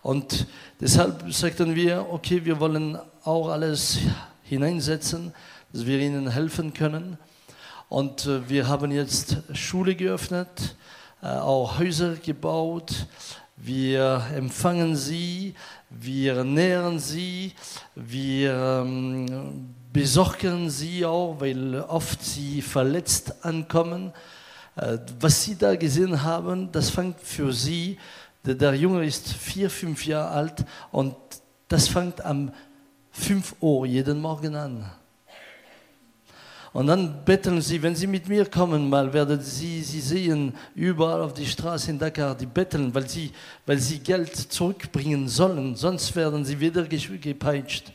Und 0.03 0.47
deshalb 0.81 1.33
sagten 1.33 1.75
wir, 1.75 2.07
okay, 2.11 2.45
wir 2.45 2.59
wollen 2.61 2.99
auch 3.25 3.49
alles 3.49 3.99
hineinsetzen, 4.43 5.33
dass 5.73 5.87
wir 5.87 5.99
ihnen 5.99 6.29
helfen 6.29 6.73
können. 6.73 7.19
Und 7.89 8.27
äh, 8.27 8.49
wir 8.49 8.69
haben 8.69 8.91
jetzt 8.91 9.39
Schule 9.53 9.95
geöffnet, 9.95 10.77
äh, 11.23 11.27
auch 11.27 11.79
Häuser 11.79 12.17
gebaut. 12.17 13.07
Wir 13.57 14.23
empfangen 14.35 14.95
sie, 14.97 15.55
wir 15.89 16.45
nähren 16.45 16.99
sie, 16.99 17.53
wir 17.95 18.83
ähm, 18.85 19.75
besorgen 19.93 20.69
sie 20.69 21.07
auch, 21.07 21.37
weil 21.41 21.81
oft 21.81 22.23
sie 22.23 22.61
verletzt 22.61 23.45
ankommen. 23.45 24.13
Äh, 24.77 24.99
was 25.21 25.43
sie 25.43 25.57
da 25.57 25.75
gesehen 25.75 26.23
haben, 26.23 26.71
das 26.71 26.91
fängt 26.91 27.19
für 27.21 27.53
sie, 27.53 27.99
der, 28.45 28.55
der 28.55 28.75
Junge 28.75 29.05
ist 29.07 29.33
vier, 29.33 29.71
fünf 29.71 30.05
Jahre 30.05 30.31
alt 30.31 30.65
und 30.93 31.17
das 31.69 31.89
fängt 31.89 32.25
am 32.25 32.53
5 33.13 33.57
Uhr 33.61 33.87
jeden 33.87 34.21
Morgen 34.21 34.55
an. 34.55 34.91
Und 36.77 36.89
dann 36.89 37.25
betteln 37.25 37.63
sie, 37.63 37.83
wenn 37.83 37.97
sie 37.97 38.07
mit 38.07 38.29
mir 38.29 38.45
kommen, 38.45 38.91
mal 38.91 39.11
werden 39.11 39.41
sie, 39.41 39.83
sie 39.83 40.03
sehen 40.03 40.53
überall 40.75 41.23
auf 41.23 41.33
die 41.33 41.47
Straße 41.47 41.91
in 41.91 41.99
Dakar, 41.99 42.35
die 42.35 42.45
betteln, 42.45 42.95
weil 42.95 43.09
sie, 43.09 43.33
weil 43.65 43.79
sie 43.79 43.99
Geld 43.99 44.37
zurückbringen 44.37 45.27
sollen, 45.27 45.75
sonst 45.75 46.15
werden 46.15 46.45
sie 46.45 46.61
wieder 46.61 46.83
gepeitscht. 46.83 47.93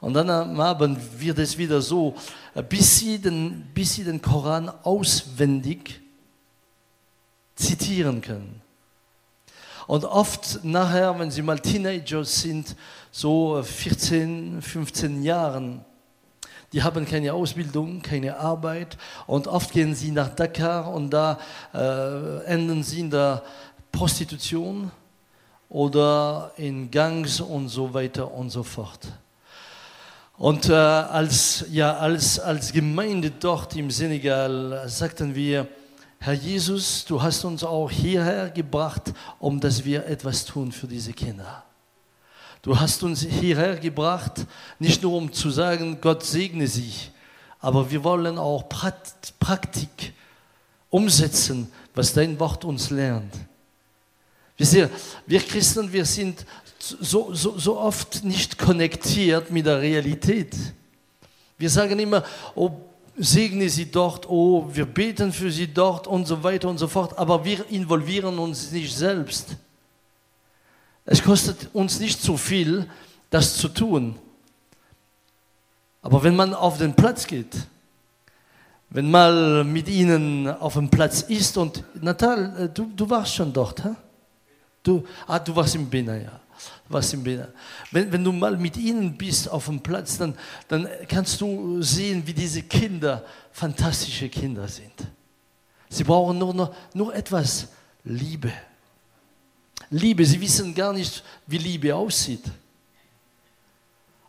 Und 0.00 0.14
dann 0.14 0.28
am 0.30 0.58
Abend 0.58 0.98
wird 1.20 1.38
es 1.38 1.56
wieder 1.56 1.80
so, 1.80 2.16
bis 2.68 2.98
sie 2.98 3.20
den, 3.20 3.68
bis 3.72 3.94
sie 3.94 4.02
den 4.02 4.20
Koran 4.20 4.68
auswendig 4.82 6.00
zitieren 7.54 8.20
können. 8.20 8.60
Und 9.86 10.04
oft 10.04 10.64
nachher, 10.64 11.16
wenn 11.20 11.30
sie 11.30 11.42
mal 11.42 11.60
Teenagers 11.60 12.40
sind, 12.40 12.74
so 13.12 13.62
14, 13.62 14.60
15 14.60 15.22
Jahren, 15.22 15.84
die 16.72 16.82
haben 16.82 17.06
keine 17.06 17.32
Ausbildung, 17.32 18.02
keine 18.02 18.36
Arbeit 18.36 18.98
und 19.26 19.46
oft 19.46 19.72
gehen 19.72 19.94
sie 19.94 20.10
nach 20.10 20.28
Dakar 20.28 20.92
und 20.92 21.10
da 21.10 21.38
äh, 21.72 22.44
enden 22.44 22.82
sie 22.82 23.00
in 23.00 23.10
der 23.10 23.42
Prostitution 23.90 24.90
oder 25.68 26.52
in 26.56 26.90
Gangs 26.90 27.40
und 27.40 27.68
so 27.68 27.92
weiter 27.92 28.30
und 28.32 28.50
so 28.50 28.62
fort. 28.62 29.00
Und 30.36 30.68
äh, 30.68 30.72
als, 30.72 31.64
ja, 31.70 31.96
als, 31.96 32.38
als 32.38 32.72
Gemeinde 32.72 33.32
dort 33.32 33.74
im 33.74 33.90
Senegal 33.90 34.84
sagten 34.86 35.34
wir, 35.34 35.66
Herr 36.20 36.34
Jesus, 36.34 37.04
du 37.04 37.20
hast 37.20 37.44
uns 37.44 37.64
auch 37.64 37.90
hierher 37.90 38.50
gebracht, 38.50 39.12
um 39.38 39.58
dass 39.60 39.84
wir 39.84 40.06
etwas 40.06 40.44
tun 40.44 40.70
für 40.70 40.86
diese 40.86 41.12
Kinder. 41.12 41.64
Du 42.62 42.78
hast 42.78 43.02
uns 43.02 43.22
hierher 43.22 43.76
gebracht, 43.76 44.46
nicht 44.78 45.02
nur 45.02 45.14
um 45.14 45.32
zu 45.32 45.50
sagen, 45.50 45.98
Gott 46.00 46.24
segne 46.24 46.66
sie, 46.66 46.92
aber 47.60 47.90
wir 47.90 48.02
wollen 48.04 48.38
auch 48.38 48.68
Praktik 48.68 50.12
umsetzen, 50.90 51.70
was 51.94 52.12
dein 52.12 52.38
Wort 52.38 52.64
uns 52.64 52.90
lernt. 52.90 53.34
Wir, 54.56 54.90
wir 55.26 55.40
Christen, 55.40 55.92
wir 55.92 56.04
sind 56.04 56.44
so, 56.78 57.32
so, 57.32 57.58
so 57.58 57.78
oft 57.78 58.24
nicht 58.24 58.58
konnektiert 58.58 59.50
mit 59.50 59.66
der 59.66 59.80
Realität. 59.80 60.54
Wir 61.56 61.70
sagen 61.70 61.98
immer, 61.98 62.24
oh, 62.54 62.70
segne 63.16 63.68
sie 63.68 63.90
dort, 63.90 64.28
oh, 64.28 64.68
wir 64.72 64.86
beten 64.86 65.32
für 65.32 65.50
sie 65.50 65.72
dort 65.72 66.06
und 66.06 66.26
so 66.26 66.42
weiter 66.42 66.68
und 66.68 66.78
so 66.78 66.88
fort, 66.88 67.18
aber 67.18 67.44
wir 67.44 67.68
involvieren 67.70 68.38
uns 68.38 68.70
nicht 68.70 68.94
selbst. 68.94 69.56
Es 71.10 71.22
kostet 71.22 71.70
uns 71.72 71.98
nicht 72.00 72.20
so 72.20 72.36
viel, 72.36 72.86
das 73.30 73.56
zu 73.56 73.68
tun. 73.68 74.14
Aber 76.02 76.22
wenn 76.22 76.36
man 76.36 76.52
auf 76.52 76.76
den 76.76 76.94
Platz 76.94 77.26
geht, 77.26 77.56
wenn 78.90 79.10
man 79.10 79.72
mit 79.72 79.88
ihnen 79.88 80.48
auf 80.48 80.74
dem 80.74 80.88
Platz 80.88 81.22
ist 81.22 81.56
und 81.56 81.82
Natal, 82.02 82.54
äh, 82.58 82.68
du, 82.68 82.90
du 82.94 83.08
warst 83.08 83.34
schon 83.34 83.52
dort, 83.52 83.84
hä? 83.84 83.94
Du, 84.82 85.04
ah, 85.26 85.38
du 85.38 85.56
warst 85.56 85.74
im 85.74 85.88
Bina, 85.90 86.16
ja 86.16 86.40
was 86.88 87.12
im 87.12 87.22
Binnen. 87.22 87.48
Wenn, 87.90 88.10
wenn 88.12 88.24
du 88.24 88.32
mal 88.32 88.56
mit 88.56 88.76
ihnen 88.76 89.16
bist 89.16 89.48
auf 89.48 89.66
dem 89.66 89.80
Platz, 89.80 90.18
dann, 90.18 90.34
dann 90.68 90.88
kannst 91.06 91.40
du 91.40 91.82
sehen, 91.82 92.26
wie 92.26 92.32
diese 92.32 92.62
Kinder 92.62 93.24
fantastische 93.52 94.28
Kinder 94.28 94.66
sind. 94.66 94.92
Sie 95.88 96.04
brauchen 96.04 96.38
nur, 96.38 96.54
nur, 96.54 96.74
nur 96.94 97.14
etwas 97.14 97.68
Liebe. 98.04 98.52
Liebe, 99.90 100.24
sie 100.24 100.40
wissen 100.40 100.74
gar 100.74 100.92
nicht, 100.92 101.22
wie 101.46 101.58
Liebe 101.58 101.94
aussieht. 101.94 102.44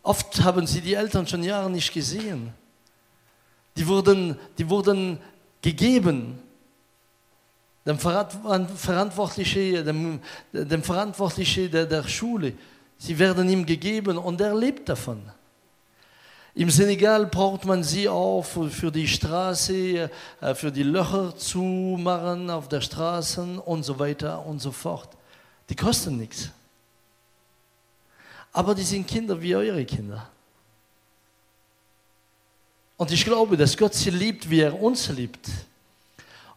Oft 0.03 0.41
haben 0.41 0.65
sie 0.65 0.81
die 0.81 0.93
Eltern 0.93 1.27
schon 1.27 1.43
Jahre 1.43 1.69
nicht 1.69 1.93
gesehen. 1.93 2.53
Die 3.75 3.85
wurden, 3.85 4.37
die 4.57 4.69
wurden 4.69 5.19
gegeben 5.61 6.39
dem 7.85 7.97
Verantwortliche, 7.97 9.83
dem, 9.83 10.19
dem 10.53 10.83
Verantwortliche 10.83 11.69
der, 11.69 11.85
der 11.85 12.07
Schule. 12.07 12.53
Sie 12.97 13.17
werden 13.17 13.49
ihm 13.49 13.65
gegeben 13.65 14.17
und 14.17 14.39
er 14.41 14.53
lebt 14.53 14.89
davon. 14.89 15.21
Im 16.53 16.69
Senegal 16.69 17.25
braucht 17.25 17.65
man 17.65 17.83
sie 17.83 18.09
auch 18.09 18.43
für 18.43 18.91
die 18.91 19.07
Straße, 19.07 20.09
äh, 20.41 20.55
für 20.55 20.71
die 20.71 20.83
Löcher 20.83 21.35
zu 21.35 21.61
machen 21.61 22.49
auf 22.49 22.67
der 22.67 22.81
Straße 22.81 23.41
und 23.41 23.83
so 23.83 23.97
weiter 23.97 24.45
und 24.45 24.59
so 24.59 24.71
fort. 24.71 25.09
Die 25.69 25.75
kosten 25.75 26.17
nichts. 26.17 26.49
Aber 28.51 28.73
die 28.73 28.83
sind 28.83 29.07
Kinder 29.07 29.39
wie 29.41 29.55
eure 29.55 29.85
Kinder. 29.85 30.27
Und 32.97 33.11
ich 33.11 33.23
glaube, 33.23 33.55
dass 33.55 33.77
Gott 33.77 33.93
sie 33.93 34.09
liebt, 34.09 34.49
wie 34.49 34.59
er 34.59 34.81
uns 34.81 35.07
liebt 35.09 35.47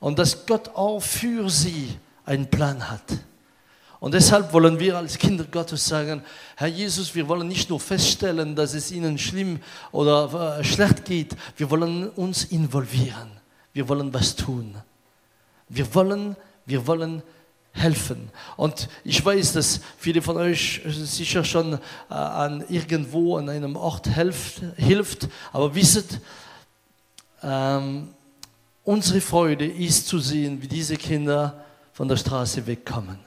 und 0.00 0.18
dass 0.18 0.44
Gott 0.44 0.68
auch 0.70 0.98
für 0.98 1.48
sie 1.48 1.96
einen 2.24 2.50
Plan 2.50 2.90
hat. 2.90 3.04
Und 4.00 4.14
deshalb 4.14 4.52
wollen 4.52 4.80
wir 4.80 4.96
als 4.96 5.16
Kinder 5.16 5.44
Gottes 5.44 5.86
sagen, 5.86 6.24
Herr 6.56 6.66
Jesus, 6.66 7.14
wir 7.14 7.28
wollen 7.28 7.46
nicht 7.46 7.70
nur 7.70 7.78
feststellen, 7.78 8.56
dass 8.56 8.74
es 8.74 8.90
ihnen 8.90 9.16
schlimm 9.16 9.60
oder 9.92 10.58
äh, 10.58 10.64
schlecht 10.64 11.04
geht, 11.04 11.36
wir 11.56 11.70
wollen 11.70 12.08
uns 12.10 12.42
involvieren. 12.46 13.30
Wir 13.72 13.88
wollen 13.88 14.12
was 14.12 14.34
tun. 14.34 14.74
Wir 15.68 15.94
wollen, 15.94 16.34
wir 16.66 16.84
wollen 16.84 17.22
helfen. 17.72 18.30
Und 18.56 18.88
ich 19.04 19.24
weiß, 19.24 19.54
dass 19.54 19.80
viele 19.98 20.22
von 20.22 20.36
euch 20.36 20.82
sicher 20.86 21.44
schon 21.44 21.74
äh, 21.74 22.14
an 22.14 22.64
irgendwo 22.68 23.36
an 23.36 23.48
einem 23.48 23.76
Ort 23.76 24.08
helft, 24.08 24.62
hilft, 24.76 25.28
aber 25.52 25.74
wisset, 25.74 26.20
ähm, 27.42 28.08
Unsere 28.84 29.20
Freude 29.20 29.66
ist 29.66 30.08
zu 30.08 30.18
sehen, 30.18 30.60
wie 30.60 30.66
diese 30.66 30.96
Kinder 30.96 31.64
von 31.92 32.08
der 32.08 32.16
Straße 32.16 32.66
wegkommen. 32.66 33.18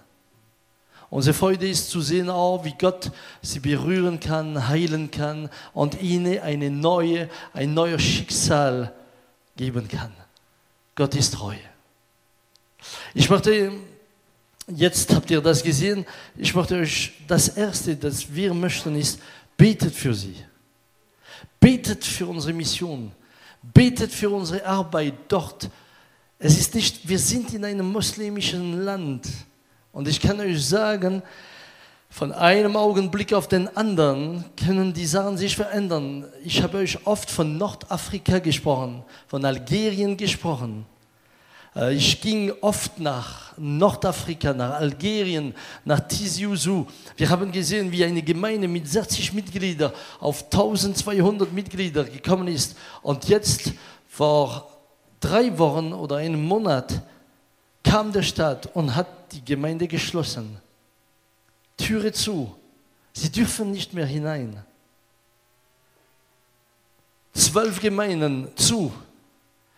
Unsere 1.10 1.34
Freude 1.34 1.68
ist 1.68 1.90
zu 1.90 2.02
sehen 2.02 2.30
auch, 2.30 2.66
wie 2.66 2.76
Gott 2.78 3.12
sie 3.42 3.62
berühren 3.62 4.20
kann, 4.20 4.68
heilen 4.68 5.12
kann 5.12 5.50
und 5.74 6.02
ihnen 6.02 6.42
eine 6.42 6.70
neue, 6.70 7.30
ein 7.54 7.74
neues 7.74 8.02
Schicksal 8.02 8.94
geben 9.56 9.88
kann. 9.88 10.12
Gott 10.96 11.16
ist 11.16 11.36
treu. 11.36 11.56
Ich 13.14 13.30
möchte, 13.30 13.72
jetzt 14.68 15.14
habt 15.14 15.30
ihr 15.32 15.42
das 15.42 15.64
gesehen, 15.64 16.06
ich 16.36 16.54
möchte 16.54 16.76
euch 16.76 17.14
das 17.28 17.50
Erste, 17.50 17.96
das 17.96 18.34
wir 18.34 18.54
möchten, 18.54 18.96
ist, 18.96 19.20
betet 19.58 19.94
für 19.94 20.14
sie. 20.14 20.36
Betet 21.60 22.04
für 22.04 22.28
unsere 22.28 22.54
Mission. 22.54 23.12
Betet 23.62 24.12
für 24.12 24.30
unsere 24.30 24.66
Arbeit 24.66 25.14
dort. 25.28 25.70
Es 26.38 26.58
ist 26.60 26.76
nicht, 26.76 27.08
wir 27.08 27.20
sind 27.20 27.54
in 27.54 27.66
einem 27.66 27.92
muslimischen 27.92 28.84
Land. 28.84 29.28
Und 29.92 30.08
ich 30.08 30.20
kann 30.20 30.40
euch 30.40 30.64
sagen, 30.64 31.24
von 32.10 32.32
einem 32.32 32.76
Augenblick 32.76 33.34
auf 33.34 33.48
den 33.48 33.76
anderen 33.76 34.46
können 34.56 34.94
die 34.94 35.06
Sachen 35.06 35.38
sich 35.38 35.56
verändern. 35.56 36.26
Ich 36.44 36.62
habe 36.62 36.78
euch 36.78 37.06
oft 37.06 37.30
von 37.30 37.58
Nordafrika 37.58 38.40
gesprochen, 38.40 39.04
von 39.28 39.44
Algerien 39.44 40.16
gesprochen. 40.16 40.86
Äh, 41.76 41.96
ich 41.96 42.22
ging 42.22 42.52
oft 42.62 43.00
nach 43.00 43.58
Nordafrika, 43.58 44.54
nach 44.54 44.76
Algerien, 44.76 45.54
nach 45.84 46.00
Tizi. 46.02 46.48
Wir 47.18 47.30
haben 47.30 47.52
gesehen, 47.52 47.92
wie 47.92 48.04
eine 48.04 48.22
Gemeinde 48.22 48.68
mit 48.68 48.88
60 48.88 49.34
Mitgliedern 49.34 49.92
auf 50.20 50.44
1200 50.44 51.52
Mitglieder 51.52 52.04
gekommen 52.04 52.48
ist. 52.48 52.76
Und 53.02 53.28
jetzt, 53.28 53.74
vor 54.08 54.70
drei 55.20 55.58
Wochen 55.58 55.94
oder 55.94 56.18
einem 56.18 56.44
Monat, 56.44 57.02
kam 57.84 58.12
der 58.12 58.24
Staat 58.24 58.76
und 58.76 58.96
hat 58.96 59.08
die 59.32 59.44
Gemeinde 59.44 59.88
geschlossen. 59.88 60.58
Türe 61.78 62.12
zu. 62.12 62.56
Sie 63.14 63.32
dürfen 63.32 63.72
nicht 63.72 63.94
mehr 63.94 64.06
hinein. 64.06 64.64
Zwölf 67.34 67.80
Gemeinden 67.80 68.48
zu. 68.56 68.92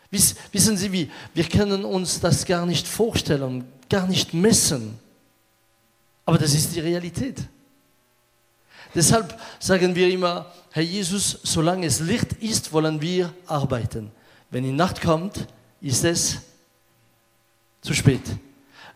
Wissen 0.09 0.77
Sie 0.77 0.91
wie, 0.91 1.11
wir 1.33 1.43
können 1.43 1.83
uns 1.83 2.19
das 2.19 2.45
gar 2.45 2.65
nicht 2.65 2.87
vorstellen, 2.87 3.65
gar 3.89 4.07
nicht 4.07 4.33
messen. 4.33 4.97
Aber 6.25 6.37
das 6.37 6.53
ist 6.53 6.75
die 6.75 6.79
Realität. 6.79 7.37
Deshalb 8.95 9.37
sagen 9.59 9.93
wir 9.95 10.09
immer, 10.09 10.51
Herr 10.71 10.83
Jesus, 10.83 11.39
solange 11.43 11.85
es 11.85 11.99
Licht 11.99 12.33
ist, 12.33 12.71
wollen 12.71 13.01
wir 13.01 13.33
arbeiten. 13.45 14.11
wenn 14.49 14.63
die 14.63 14.71
Nacht 14.71 15.01
kommt, 15.01 15.45
ist 15.81 16.03
es 16.05 16.37
zu 17.81 17.93
spät. 17.93 18.21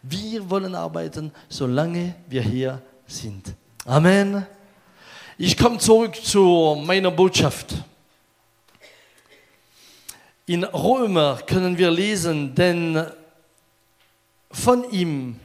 Wir 0.02 0.50
wollen 0.50 0.76
arbeiten, 0.76 1.32
solange 1.50 2.15
wir 2.28 2.41
hier 2.41 2.82
sind. 3.06 3.54
Amen. 3.86 4.45
Ich 5.38 5.58
komme 5.58 5.78
zurück 5.78 6.15
zu 6.15 6.82
meiner 6.86 7.12
Botschaft. 7.12 7.74
In 10.51 10.65
Römer 10.65 11.39
können 11.47 11.77
wir 11.77 11.89
lesen, 11.89 12.53
denn 12.53 13.01
von 14.51 14.83
ihm 14.91 15.39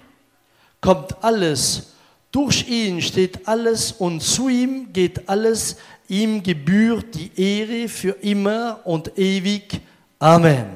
kommt 0.81 1.23
alles, 1.23 1.93
durch 2.33 2.67
ihn 2.67 3.01
steht 3.01 3.47
alles 3.47 3.93
und 3.93 4.21
zu 4.21 4.49
ihm 4.49 4.93
geht 4.93 5.29
alles, 5.29 5.77
ihm 6.09 6.43
gebührt 6.43 7.15
die 7.15 7.31
Ehre 7.41 7.89
für 7.89 8.17
immer 8.21 8.81
und 8.83 9.17
ewig. 9.17 9.81
Amen. 10.19 10.67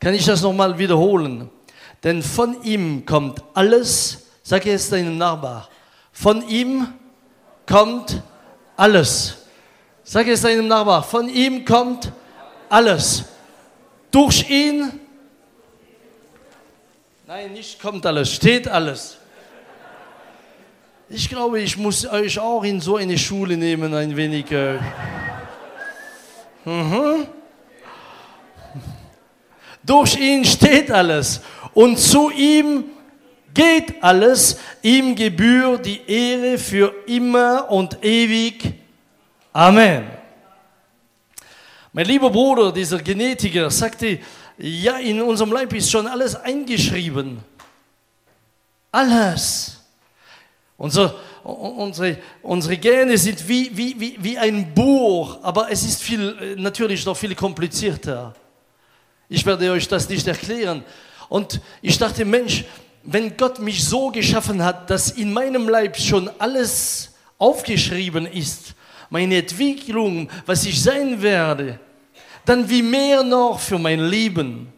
Kann 0.00 0.12
ich 0.12 0.26
das 0.26 0.42
nochmal 0.42 0.76
wiederholen? 0.76 1.48
Denn 2.04 2.22
von 2.22 2.62
ihm 2.62 3.06
kommt 3.06 3.42
alles, 3.54 4.26
sag 4.42 4.66
jetzt 4.66 4.92
deinem 4.92 5.16
Nachbar, 5.16 5.70
von 6.12 6.46
ihm 6.46 6.88
kommt 7.64 8.20
alles. 8.76 9.38
Sag 10.04 10.26
jetzt 10.26 10.44
deinem 10.44 10.68
Nachbar, 10.68 11.02
von 11.02 11.30
ihm 11.30 11.64
kommt 11.64 12.12
alles. 12.68 13.24
Durch 14.16 14.48
ihn, 14.48 14.98
nein, 17.26 17.52
nicht 17.52 17.78
kommt 17.78 18.06
alles, 18.06 18.32
steht 18.32 18.66
alles. 18.66 19.18
Ich 21.10 21.28
glaube, 21.28 21.60
ich 21.60 21.76
muss 21.76 22.06
euch 22.06 22.38
auch 22.38 22.64
in 22.64 22.80
so 22.80 22.96
eine 22.96 23.18
Schule 23.18 23.58
nehmen, 23.58 23.92
ein 23.92 24.16
wenig. 24.16 24.50
Äh, 24.50 24.78
mhm. 26.64 27.26
Durch 29.84 30.16
ihn 30.16 30.46
steht 30.46 30.90
alles 30.90 31.42
und 31.74 31.98
zu 31.98 32.30
ihm 32.30 32.84
geht 33.52 34.02
alles, 34.02 34.58
ihm 34.80 35.14
gebührt 35.14 35.84
die 35.84 36.00
Ehre 36.06 36.56
für 36.56 36.90
immer 37.06 37.70
und 37.70 38.02
ewig. 38.02 38.72
Amen. 39.52 40.15
Mein 41.96 42.04
lieber 42.04 42.28
Bruder, 42.28 42.72
dieser 42.72 42.98
Genetiker, 42.98 43.70
sagte, 43.70 44.18
ja, 44.58 44.98
in 44.98 45.22
unserem 45.22 45.50
Leib 45.50 45.72
ist 45.72 45.90
schon 45.90 46.06
alles 46.06 46.36
eingeschrieben. 46.36 47.38
Alles. 48.92 49.80
Unser, 50.76 51.14
unsere, 51.42 52.18
unsere 52.42 52.76
Gene 52.76 53.16
sind 53.16 53.48
wie, 53.48 53.74
wie, 53.74 53.98
wie, 53.98 54.18
wie 54.20 54.36
ein 54.36 54.74
Buch, 54.74 55.38
aber 55.40 55.70
es 55.70 55.84
ist 55.84 56.02
viel, 56.02 56.56
natürlich 56.58 57.02
noch 57.06 57.16
viel 57.16 57.34
komplizierter. 57.34 58.34
Ich 59.30 59.46
werde 59.46 59.70
euch 59.70 59.88
das 59.88 60.06
nicht 60.06 60.26
erklären. 60.26 60.84
Und 61.30 61.62
ich 61.80 61.96
dachte, 61.96 62.26
Mensch, 62.26 62.66
wenn 63.04 63.38
Gott 63.38 63.58
mich 63.58 63.82
so 63.82 64.10
geschaffen 64.10 64.62
hat, 64.62 64.90
dass 64.90 65.12
in 65.12 65.32
meinem 65.32 65.66
Leib 65.66 65.96
schon 65.96 66.28
alles 66.38 67.14
aufgeschrieben 67.38 68.26
ist, 68.26 68.74
meine 69.08 69.38
Entwicklung, 69.38 70.28
was 70.44 70.66
ich 70.66 70.82
sein 70.82 71.22
werde, 71.22 71.80
dann 72.46 72.68
wie 72.70 72.82
mehr 72.82 73.22
noch 73.22 73.60
für 73.60 73.78
mein 73.78 74.00
Leben. 74.00 74.72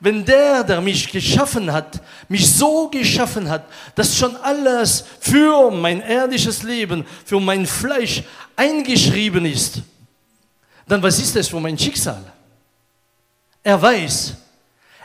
Wenn 0.00 0.24
der, 0.24 0.62
der 0.62 0.80
mich 0.80 1.10
geschaffen 1.10 1.72
hat, 1.72 2.00
mich 2.28 2.52
so 2.54 2.88
geschaffen 2.88 3.48
hat, 3.48 3.64
dass 3.94 4.16
schon 4.16 4.36
alles 4.36 5.04
für 5.20 5.70
mein 5.70 6.02
irdisches 6.02 6.62
Leben, 6.62 7.04
für 7.24 7.40
mein 7.40 7.66
Fleisch 7.66 8.22
eingeschrieben 8.54 9.44
ist, 9.44 9.82
dann 10.86 11.02
was 11.02 11.18
ist 11.18 11.34
das 11.34 11.48
für 11.48 11.60
mein 11.60 11.78
Schicksal? 11.78 12.22
Er 13.62 13.80
weiß, 13.80 14.34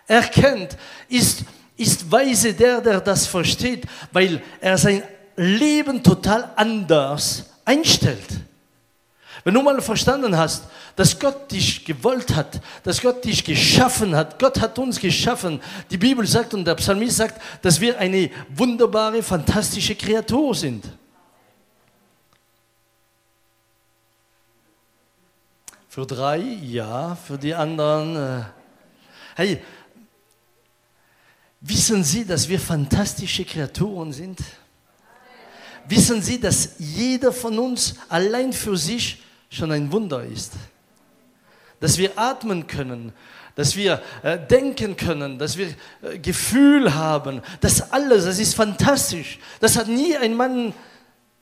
er 0.07 0.21
kennt, 0.23 0.77
ist, 1.09 1.43
ist 1.75 2.11
weise 2.11 2.53
der, 2.53 2.81
der 2.81 3.01
das 3.01 3.25
versteht, 3.25 3.85
weil 4.11 4.41
er 4.61 4.77
sein 4.77 5.01
Leben 5.35 6.03
total 6.03 6.51
anders 6.55 7.45
einstellt. 7.65 8.27
Wenn 9.43 9.53
du 9.53 9.61
mal 9.61 9.81
verstanden 9.81 10.37
hast, 10.37 10.63
dass 10.95 11.19
Gott 11.19 11.51
dich 11.51 11.83
gewollt 11.83 12.33
hat, 12.33 12.61
dass 12.83 13.01
Gott 13.01 13.25
dich 13.25 13.43
geschaffen 13.43 14.15
hat, 14.15 14.39
Gott 14.39 14.61
hat 14.61 14.79
uns 14.79 14.99
geschaffen. 14.99 15.61
Die 15.89 15.97
Bibel 15.97 16.25
sagt 16.25 16.53
und 16.53 16.63
der 16.63 16.75
Psalmist 16.75 17.17
sagt, 17.17 17.41
dass 17.61 17.81
wir 17.81 17.99
eine 17.99 18.29
wunderbare, 18.55 19.21
fantastische 19.21 19.95
Kreatur 19.95 20.55
sind. 20.55 20.85
Für 25.89 26.07
drei, 26.07 26.39
ja, 26.39 27.15
für 27.15 27.37
die 27.37 27.53
anderen. 27.53 28.15
Äh, 28.15 28.43
hey, 29.35 29.61
wissen 31.59 32.03
Sie, 32.03 32.25
dass 32.25 32.47
wir 32.47 32.59
fantastische 32.59 33.43
Kreaturen 33.43 34.13
sind? 34.13 34.39
Wissen 35.87 36.21
Sie, 36.21 36.39
dass 36.39 36.75
jeder 36.79 37.33
von 37.33 37.59
uns 37.59 37.95
allein 38.07 38.53
für 38.53 38.77
sich 38.77 39.21
schon 39.53 39.71
ein 39.71 39.91
Wunder 39.91 40.23
ist? 40.23 40.53
Dass 41.79 41.97
wir 41.97 42.17
atmen 42.17 42.67
können, 42.67 43.13
dass 43.55 43.75
wir 43.75 44.01
äh, 44.23 44.39
denken 44.39 44.97
können, 44.97 45.37
dass 45.37 45.57
wir 45.57 45.67
äh, 46.01 46.17
Gefühl 46.17 46.93
haben. 46.93 47.41
Das 47.61 47.91
alles, 47.91 48.25
das 48.25 48.39
ist 48.39 48.55
fantastisch. 48.55 49.39
Das 49.59 49.77
hat 49.77 49.87
nie 49.87 50.15
ein 50.17 50.35
Mann 50.35 50.73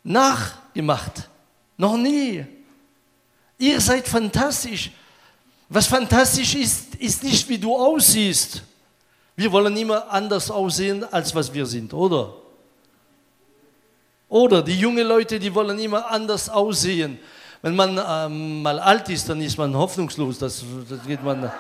nachgemacht. 0.03 1.29
Noch 1.77 1.95
nie. 1.95 2.45
Ihr 3.57 3.79
seid 3.79 4.07
fantastisch. 4.07 4.91
Was 5.69 5.87
fantastisch 5.87 6.55
ist, 6.55 6.95
ist 6.95 7.23
nicht, 7.23 7.47
wie 7.47 7.57
du 7.57 7.75
aussiehst. 7.75 8.61
Wir 9.35 9.51
wollen 9.51 9.75
immer 9.77 10.11
anders 10.11 10.51
aussehen, 10.51 11.03
als 11.05 11.33
was 11.33 11.53
wir 11.53 11.65
sind, 11.65 11.93
oder? 11.93 12.33
Oder 14.27 14.61
die 14.61 14.77
jungen 14.77 15.07
Leute, 15.07 15.39
die 15.39 15.53
wollen 15.53 15.79
immer 15.79 16.09
anders 16.09 16.49
aussehen. 16.49 17.19
Wenn 17.61 17.75
man 17.75 17.99
ähm, 18.09 18.63
mal 18.63 18.79
alt 18.79 19.07
ist, 19.09 19.29
dann 19.29 19.39
ist 19.41 19.57
man 19.57 19.75
hoffnungslos. 19.75 20.39
Das, 20.39 20.63
das 20.89 21.05
geht 21.05 21.23
man. 21.23 21.51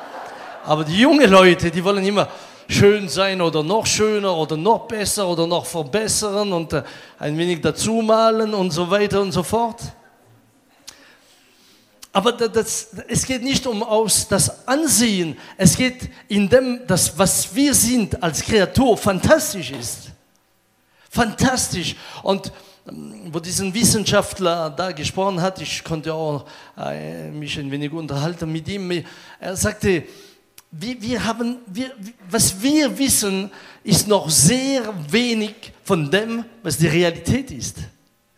Aber 0.65 0.83
die 0.83 0.99
jungen 0.99 1.29
Leute, 1.29 1.69
die 1.69 1.83
wollen 1.83 2.03
immer 2.03 2.27
schön 2.67 3.07
sein 3.07 3.41
oder 3.41 3.61
noch 3.63 3.85
schöner 3.85 4.35
oder 4.35 4.57
noch 4.57 4.87
besser 4.87 5.27
oder 5.27 5.45
noch 5.45 5.65
verbessern 5.65 6.53
und 6.53 6.73
äh, 6.73 6.83
ein 7.19 7.37
wenig 7.37 7.61
dazu 7.61 8.01
malen 8.01 8.53
und 8.53 8.71
so 8.71 8.89
weiter 8.89 9.21
und 9.21 9.31
so 9.31 9.43
fort. 9.43 9.81
Aber 12.13 12.31
das, 12.33 12.89
es 13.07 13.25
geht 13.25 13.43
nicht 13.43 13.65
um 13.67 13.83
aus 13.83 14.27
das 14.27 14.67
Ansehen, 14.67 15.37
es 15.55 15.77
geht 15.77 16.09
in 16.27 16.49
dem, 16.49 16.85
dass 16.87 17.17
was 17.17 17.53
wir 17.55 17.73
sind 17.73 18.21
als 18.21 18.41
Kreatur 18.41 18.97
fantastisch 18.97 19.71
ist. 19.71 20.11
Fantastisch. 21.09 21.95
Und 22.23 22.51
wo 22.85 23.39
diesen 23.39 23.73
Wissenschaftler 23.73 24.69
da 24.69 24.91
gesprochen 24.91 25.41
hat, 25.41 25.61
ich 25.61 25.83
konnte 25.83 26.13
auch 26.13 26.45
äh, 26.77 27.29
mich 27.29 27.57
ein 27.59 27.69
wenig 27.69 27.91
unterhalten 27.91 28.51
mit 28.51 28.67
ihm, 28.67 29.03
er 29.39 29.55
sagte, 29.55 30.03
wir, 30.71 31.01
wir 31.01 31.23
haben, 31.23 31.57
wir, 31.67 31.91
was 32.29 32.61
wir 32.61 32.97
wissen, 32.97 33.51
ist 33.83 34.07
noch 34.07 34.29
sehr 34.29 34.93
wenig 35.09 35.73
von 35.83 36.09
dem, 36.09 36.45
was 36.63 36.77
die 36.77 36.87
Realität 36.87 37.51
ist. 37.51 37.77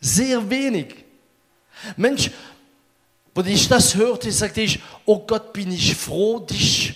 Sehr 0.01 0.49
wenig. 0.49 0.95
Mensch, 1.95 2.31
als 3.35 3.47
ich 3.47 3.67
das 3.67 3.95
hörte, 3.95 4.31
sagte 4.31 4.61
ich, 4.61 4.79
oh 5.05 5.19
Gott, 5.19 5.53
bin 5.53 5.71
ich 5.71 5.95
froh, 5.95 6.39
dich, 6.39 6.95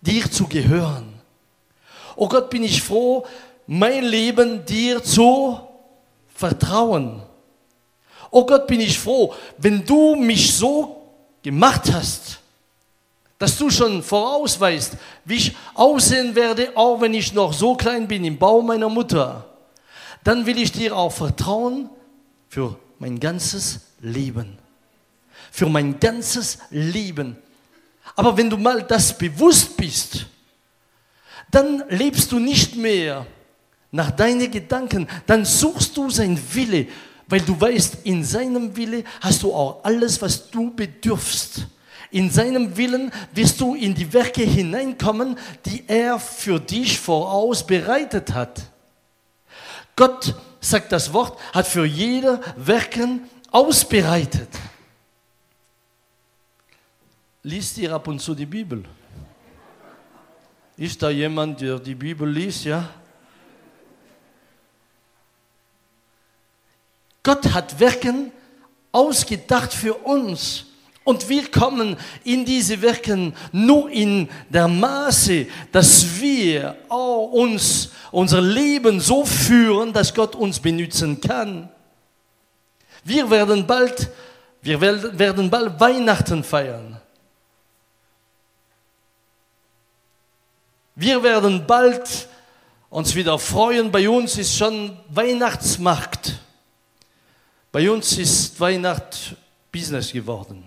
dir 0.00 0.30
zu 0.30 0.46
gehören. 0.46 1.12
Oh 2.16 2.28
Gott, 2.28 2.50
bin 2.50 2.64
ich 2.64 2.82
froh, 2.82 3.26
mein 3.66 4.04
Leben 4.04 4.64
dir 4.64 5.02
zu 5.02 5.67
vertrauen. 6.38 7.22
Oh 8.30 8.46
Gott, 8.46 8.66
bin 8.66 8.80
ich 8.80 8.98
froh, 8.98 9.34
wenn 9.56 9.84
du 9.84 10.14
mich 10.14 10.54
so 10.54 11.02
gemacht 11.42 11.92
hast, 11.92 12.38
dass 13.38 13.56
du 13.56 13.70
schon 13.70 14.02
vorausweist, 14.02 14.96
wie 15.24 15.36
ich 15.36 15.56
aussehen 15.74 16.34
werde, 16.34 16.76
auch 16.76 17.00
wenn 17.00 17.14
ich 17.14 17.32
noch 17.32 17.52
so 17.52 17.74
klein 17.74 18.06
bin 18.06 18.24
im 18.24 18.38
Bau 18.38 18.62
meiner 18.62 18.88
Mutter, 18.88 19.44
dann 20.24 20.44
will 20.46 20.58
ich 20.58 20.72
dir 20.72 20.96
auch 20.96 21.12
vertrauen 21.12 21.88
für 22.48 22.76
mein 22.98 23.18
ganzes 23.20 23.80
Leben 24.00 24.58
für 25.50 25.68
mein 25.68 25.98
ganzes 25.98 26.58
Leben. 26.70 27.36
Aber 28.14 28.36
wenn 28.36 28.50
du 28.50 28.56
mal 28.56 28.82
das 28.82 29.16
bewusst 29.16 29.76
bist, 29.76 30.26
dann 31.50 31.82
lebst 31.88 32.30
du 32.32 32.38
nicht 32.38 32.76
mehr 32.76 33.26
nach 33.90 34.10
deinen 34.10 34.50
Gedanken, 34.50 35.08
dann 35.26 35.44
suchst 35.44 35.96
du 35.96 36.10
sein 36.10 36.38
Wille, 36.52 36.86
weil 37.26 37.40
du 37.40 37.58
weißt, 37.60 37.98
in 38.04 38.24
seinem 38.24 38.76
Wille 38.76 39.04
hast 39.20 39.42
du 39.42 39.52
auch 39.52 39.84
alles, 39.84 40.20
was 40.20 40.50
du 40.50 40.70
bedürfst. 40.70 41.66
In 42.10 42.30
seinem 42.30 42.76
Willen 42.76 43.12
wirst 43.34 43.60
du 43.60 43.74
in 43.74 43.94
die 43.94 44.10
Werke 44.12 44.42
hineinkommen, 44.42 45.38
die 45.66 45.84
er 45.86 46.18
für 46.18 46.58
dich 46.58 46.98
voraus 46.98 47.66
bereitet 47.66 48.32
hat. 48.32 48.62
Gott, 49.94 50.34
sagt 50.60 50.92
das 50.92 51.12
Wort, 51.12 51.38
hat 51.52 51.66
für 51.66 51.84
jeder 51.84 52.40
Werken 52.56 53.28
ausbereitet. 53.50 54.48
liest 57.48 57.78
ihr 57.78 57.92
ab 57.92 58.06
und 58.08 58.20
zu 58.20 58.34
die 58.34 58.46
Bibel? 58.46 58.84
Ist 60.76 61.02
da 61.02 61.10
jemand, 61.10 61.60
der 61.60 61.78
die 61.78 61.94
Bibel 61.94 62.28
liest, 62.28 62.64
ja? 62.64 62.88
Gott 67.22 67.52
hat 67.52 67.78
Werken 67.78 68.32
ausgedacht 68.92 69.72
für 69.72 69.94
uns. 69.94 70.64
Und 71.04 71.26
wir 71.28 71.50
kommen 71.50 71.96
in 72.22 72.44
diese 72.44 72.82
Werken 72.82 73.34
nur 73.50 73.90
in 73.90 74.28
der 74.50 74.68
Maße, 74.68 75.46
dass 75.72 76.20
wir 76.20 76.76
auch 76.88 77.32
uns, 77.32 77.90
unser 78.10 78.42
Leben 78.42 79.00
so 79.00 79.24
führen, 79.24 79.92
dass 79.92 80.12
Gott 80.12 80.36
uns 80.36 80.60
benutzen 80.60 81.18
kann. 81.18 81.70
Wir 83.04 83.30
werden 83.30 83.66
bald, 83.66 84.10
wir 84.60 84.80
werden 84.80 85.48
bald 85.48 85.80
Weihnachten 85.80 86.44
feiern. 86.44 87.00
Wir 90.94 91.22
werden 91.22 91.66
bald 91.66 92.28
uns 92.90 93.14
wieder 93.14 93.38
freuen. 93.38 93.90
Bei 93.90 94.08
uns 94.10 94.36
ist 94.36 94.56
schon 94.56 94.98
Weihnachtsmarkt. 95.08 96.37
Bei 97.70 97.90
uns 97.90 98.16
ist 98.16 98.58
Weihnacht 98.58 99.36
Business 99.70 100.12
geworden. 100.12 100.64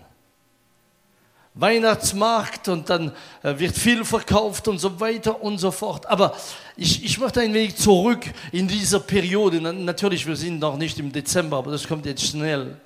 Weihnachtsmarkt 1.53 2.69
und 2.69 2.89
dann 2.89 3.11
äh, 3.43 3.57
wird 3.59 3.75
viel 3.75 4.05
verkauft 4.05 4.67
und 4.69 4.79
so 4.79 4.99
weiter 5.01 5.41
und 5.41 5.57
so 5.57 5.71
fort. 5.71 6.05
Aber 6.05 6.35
ich, 6.77 7.03
ich 7.03 7.19
möchte 7.19 7.41
ein 7.41 7.53
wenig 7.53 7.75
zurück 7.75 8.23
in 8.53 8.67
dieser 8.67 9.01
Periode. 9.01 9.59
Natürlich, 9.59 10.25
wir 10.25 10.37
sind 10.37 10.59
noch 10.59 10.77
nicht 10.77 10.97
im 10.99 11.11
Dezember, 11.11 11.57
aber 11.57 11.71
das 11.71 11.85
kommt 11.85 12.05
jetzt 12.05 12.25
schnell. 12.25 12.79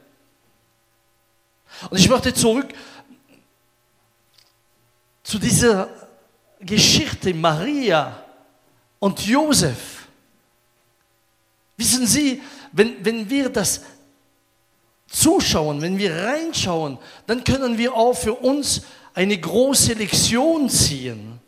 Und 1.89 1.99
ich 1.99 2.09
möchte 2.09 2.33
zurück 2.33 2.69
zu 5.21 5.37
dieser 5.37 5.89
Geschichte 6.59 7.33
Maria 7.33 8.23
und 8.97 9.19
Josef. 9.27 10.07
Wissen 11.77 12.07
Sie, 12.07 12.41
wenn, 12.71 13.03
wenn 13.03 13.29
wir 13.29 13.49
das 13.49 13.81
zuschauen, 15.15 15.81
wenn 15.81 15.97
wir 15.97 16.13
reinschauen, 16.13 16.97
dann 17.25 17.43
können 17.43 17.77
wir 17.77 17.93
auch 17.93 18.13
für 18.13 18.33
uns 18.33 18.81
eine 19.13 19.37
große 19.37 19.93
Lektion 19.93 20.69
ziehen. 20.69 21.39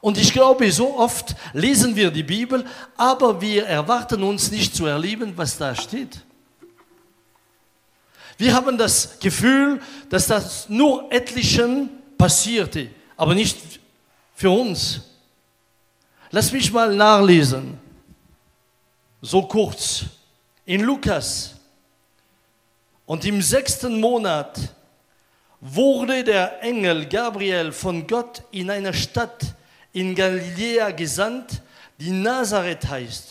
Und 0.00 0.16
ich 0.16 0.32
glaube, 0.32 0.70
so 0.72 0.96
oft 0.96 1.34
lesen 1.52 1.94
wir 1.94 2.10
die 2.10 2.22
Bibel, 2.22 2.64
aber 2.96 3.40
wir 3.40 3.66
erwarten 3.66 4.22
uns 4.22 4.50
nicht 4.50 4.74
zu 4.74 4.86
erleben, 4.86 5.32
was 5.36 5.58
da 5.58 5.74
steht. 5.74 6.20
Wir 8.38 8.54
haben 8.54 8.78
das 8.78 9.18
Gefühl, 9.18 9.80
dass 10.08 10.28
das 10.28 10.68
nur 10.68 11.12
etlichen 11.12 11.90
passierte, 12.16 12.88
aber 13.16 13.34
nicht 13.34 13.58
für 14.34 14.50
uns. 14.50 15.00
Lass 16.30 16.52
mich 16.52 16.72
mal 16.72 16.94
nachlesen, 16.94 17.78
so 19.20 19.42
kurz. 19.42 20.04
In 20.64 20.82
Lukas 20.82 21.57
und 23.08 23.24
im 23.24 23.40
sechsten 23.40 24.00
Monat 24.00 24.58
wurde 25.62 26.22
der 26.22 26.62
Engel 26.62 27.06
Gabriel 27.06 27.72
von 27.72 28.06
Gott 28.06 28.42
in 28.50 28.68
einer 28.68 28.92
Stadt 28.92 29.54
in 29.94 30.14
Galiläa 30.14 30.90
gesandt, 30.90 31.62
die 31.98 32.10
Nazareth 32.10 32.86
heißt, 32.86 33.30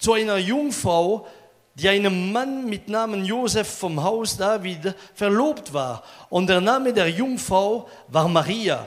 zu 0.00 0.14
einer 0.14 0.36
Jungfrau, 0.38 1.28
die 1.76 1.88
einem 1.88 2.32
Mann 2.32 2.68
mit 2.68 2.88
Namen 2.88 3.24
Josef 3.24 3.68
vom 3.68 4.02
Haus 4.02 4.36
David 4.36 4.96
verlobt 5.14 5.72
war. 5.72 6.02
Und 6.28 6.48
der 6.48 6.60
Name 6.60 6.92
der 6.92 7.08
Jungfrau 7.08 7.88
war 8.08 8.26
Maria. 8.26 8.84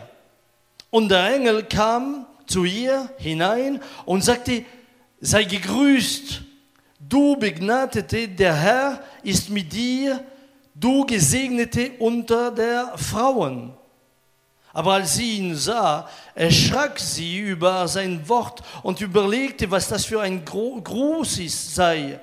Und 0.89 1.07
der 1.07 1.33
Engel 1.35 1.63
kam 1.63 2.25
zu 2.47 2.65
ihr 2.65 3.09
hinein 3.17 3.81
und 4.03 4.25
sagte, 4.25 4.65
sei 5.21 5.45
gegrüßt, 5.45 6.41
Du 7.09 7.35
Begnadete, 7.35 8.27
der 8.27 8.55
Herr 8.55 9.03
ist 9.23 9.49
mit 9.49 9.71
dir, 9.71 10.23
du 10.73 11.05
Gesegnete 11.05 11.91
unter 11.99 12.51
der 12.51 12.97
Frauen. 12.97 13.73
Aber 14.73 14.93
als 14.93 15.15
sie 15.15 15.37
ihn 15.37 15.55
sah, 15.55 16.09
erschrak 16.33 16.99
sie 16.99 17.39
über 17.39 17.87
sein 17.87 18.27
Wort 18.27 18.63
und 18.81 18.99
überlegte, 19.01 19.69
was 19.69 19.87
das 19.87 20.05
für 20.05 20.21
ein 20.21 20.43
Gruß 20.43 21.39
sei. 21.75 22.19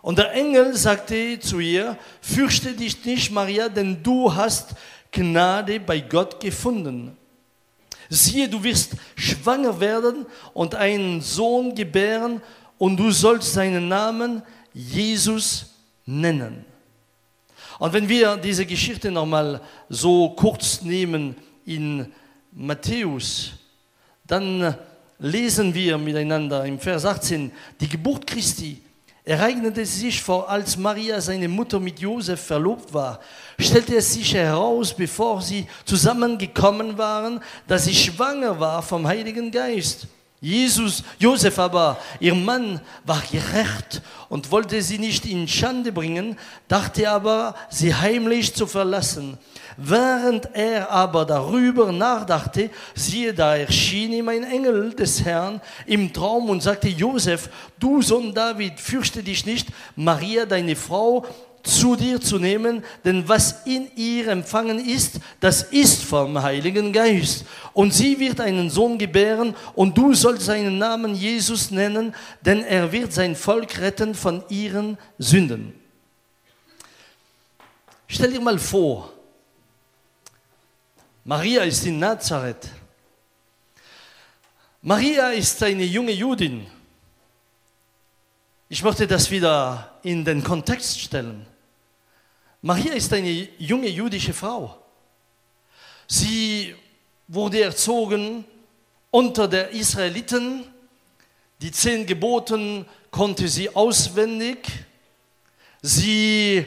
Und 0.00 0.18
der 0.18 0.32
Engel 0.32 0.74
sagte 0.74 1.38
zu 1.38 1.60
ihr, 1.60 1.98
fürchte 2.22 2.72
dich 2.72 3.04
nicht, 3.04 3.30
Maria, 3.30 3.68
denn 3.68 4.02
du 4.02 4.34
hast 4.34 4.70
Gnade 5.12 5.78
bei 5.78 6.00
Gott 6.00 6.40
gefunden. 6.40 7.16
Siehe, 8.08 8.48
du 8.48 8.64
wirst 8.64 8.92
schwanger 9.14 9.78
werden 9.78 10.26
und 10.54 10.74
einen 10.74 11.20
Sohn 11.20 11.74
gebären 11.74 12.40
und 12.78 12.96
du 12.96 13.10
sollst 13.10 13.52
seinen 13.52 13.88
Namen 13.88 14.42
Jesus 14.72 15.71
nennen. 16.06 16.64
Und 17.78 17.92
wenn 17.92 18.08
wir 18.08 18.36
diese 18.36 18.66
Geschichte 18.66 19.10
nochmal 19.10 19.60
so 19.88 20.30
kurz 20.30 20.82
nehmen 20.82 21.36
in 21.64 22.12
Matthäus, 22.52 23.52
dann 24.26 24.76
lesen 25.18 25.74
wir 25.74 25.98
miteinander 25.98 26.64
im 26.64 26.78
Vers 26.78 27.04
18, 27.04 27.50
die 27.80 27.88
Geburt 27.88 28.26
Christi 28.26 28.80
ereignete 29.24 29.86
sich 29.86 30.20
vor, 30.20 30.48
als 30.48 30.76
Maria, 30.76 31.20
seine 31.20 31.48
Mutter, 31.48 31.78
mit 31.78 32.00
Josef 32.00 32.40
verlobt 32.40 32.92
war. 32.92 33.20
Stellte 33.58 33.96
es 33.96 34.12
sich 34.12 34.34
heraus, 34.34 34.94
bevor 34.94 35.40
sie 35.40 35.66
zusammengekommen 35.84 36.98
waren, 36.98 37.40
dass 37.68 37.84
sie 37.84 37.94
schwanger 37.94 38.58
war 38.58 38.82
vom 38.82 39.06
Heiligen 39.06 39.50
Geist. 39.50 40.08
Jesus, 40.44 41.04
Josef 41.20 41.56
aber, 41.60 41.98
ihr 42.18 42.34
Mann, 42.34 42.80
war 43.04 43.22
gerecht 43.30 44.02
und 44.28 44.50
wollte 44.50 44.82
sie 44.82 44.98
nicht 44.98 45.24
in 45.24 45.46
Schande 45.46 45.92
bringen, 45.92 46.36
dachte 46.66 47.08
aber, 47.08 47.54
sie 47.70 47.94
heimlich 47.94 48.52
zu 48.52 48.66
verlassen. 48.66 49.38
Während 49.76 50.48
er 50.52 50.90
aber 50.90 51.24
darüber 51.26 51.92
nachdachte, 51.92 52.70
siehe, 52.92 53.32
da 53.32 53.54
erschien 53.56 54.12
ihm 54.12 54.28
ein 54.28 54.42
Engel 54.42 54.92
des 54.94 55.24
Herrn 55.24 55.60
im 55.86 56.12
Traum 56.12 56.50
und 56.50 56.60
sagte, 56.60 56.88
Josef, 56.88 57.48
du 57.78 58.02
Sohn 58.02 58.34
David, 58.34 58.80
fürchte 58.80 59.22
dich 59.22 59.46
nicht, 59.46 59.68
Maria, 59.94 60.44
deine 60.44 60.74
Frau, 60.74 61.24
zu 61.62 61.96
dir 61.96 62.20
zu 62.20 62.38
nehmen, 62.38 62.84
denn 63.04 63.28
was 63.28 63.66
in 63.66 63.90
ihr 63.96 64.28
empfangen 64.28 64.78
ist, 64.78 65.20
das 65.40 65.62
ist 65.62 66.02
vom 66.02 66.42
Heiligen 66.42 66.92
Geist. 66.92 67.44
Und 67.72 67.94
sie 67.94 68.18
wird 68.18 68.40
einen 68.40 68.70
Sohn 68.70 68.98
gebären 68.98 69.54
und 69.74 69.96
du 69.96 70.14
sollst 70.14 70.46
seinen 70.46 70.78
Namen 70.78 71.14
Jesus 71.14 71.70
nennen, 71.70 72.14
denn 72.40 72.64
er 72.64 72.90
wird 72.92 73.12
sein 73.12 73.36
Volk 73.36 73.78
retten 73.78 74.14
von 74.14 74.42
ihren 74.48 74.98
Sünden. 75.18 75.74
Stell 78.08 78.32
dir 78.32 78.40
mal 78.40 78.58
vor, 78.58 79.12
Maria 81.24 81.62
ist 81.62 81.86
in 81.86 81.98
Nazareth. 81.98 82.68
Maria 84.82 85.30
ist 85.30 85.62
eine 85.62 85.84
junge 85.84 86.12
Judin. 86.12 86.66
Ich 88.68 88.82
möchte 88.82 89.06
das 89.06 89.30
wieder 89.30 89.98
in 90.02 90.24
den 90.24 90.42
Kontext 90.42 90.98
stellen. 91.00 91.46
Maria 92.64 92.92
ist 92.92 93.12
eine 93.12 93.48
junge 93.58 93.88
jüdische 93.88 94.32
Frau. 94.32 94.78
Sie 96.06 96.74
wurde 97.26 97.60
erzogen 97.60 98.44
unter 99.10 99.48
der 99.48 99.70
Israeliten. 99.70 100.64
Die 101.60 101.72
zehn 101.72 102.06
Geboten 102.06 102.86
konnte 103.10 103.48
sie 103.48 103.74
auswendig. 103.74 104.58
Sie 105.80 106.64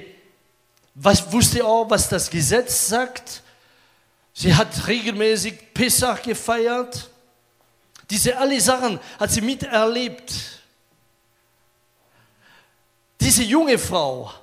wusste 0.95 1.65
auch, 1.65 1.89
was 1.89 2.09
das 2.09 2.29
Gesetz 2.29 2.89
sagt. 2.89 3.41
Sie 4.33 4.53
hat 4.53 4.87
regelmäßig 4.87 5.73
Pessach 5.73 6.21
gefeiert. 6.21 7.09
Diese 8.09 8.37
alle 8.37 8.59
Sachen 8.59 8.99
hat 9.17 9.31
sie 9.31 9.39
miterlebt. 9.39 10.33
Diese 13.21 13.43
junge 13.43 13.77
Frau 13.77 14.33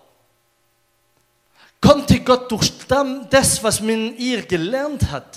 konnte 1.82 2.20
Gott 2.20 2.50
durch 2.50 2.72
das, 3.28 3.62
was 3.62 3.80
man 3.82 4.16
ihr 4.16 4.46
gelernt 4.46 5.10
hat. 5.10 5.36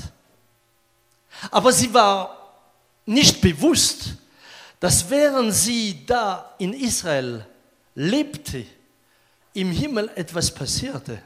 Aber 1.51 1.73
sie 1.73 1.93
war 1.93 2.61
nicht 3.05 3.41
bewusst, 3.41 4.15
dass 4.79 5.09
während 5.09 5.53
sie 5.53 6.05
da 6.05 6.53
in 6.59 6.73
Israel 6.73 7.45
lebte, 7.95 8.65
im 9.53 9.71
Himmel 9.71 10.09
etwas 10.15 10.53
passierte. 10.53 11.21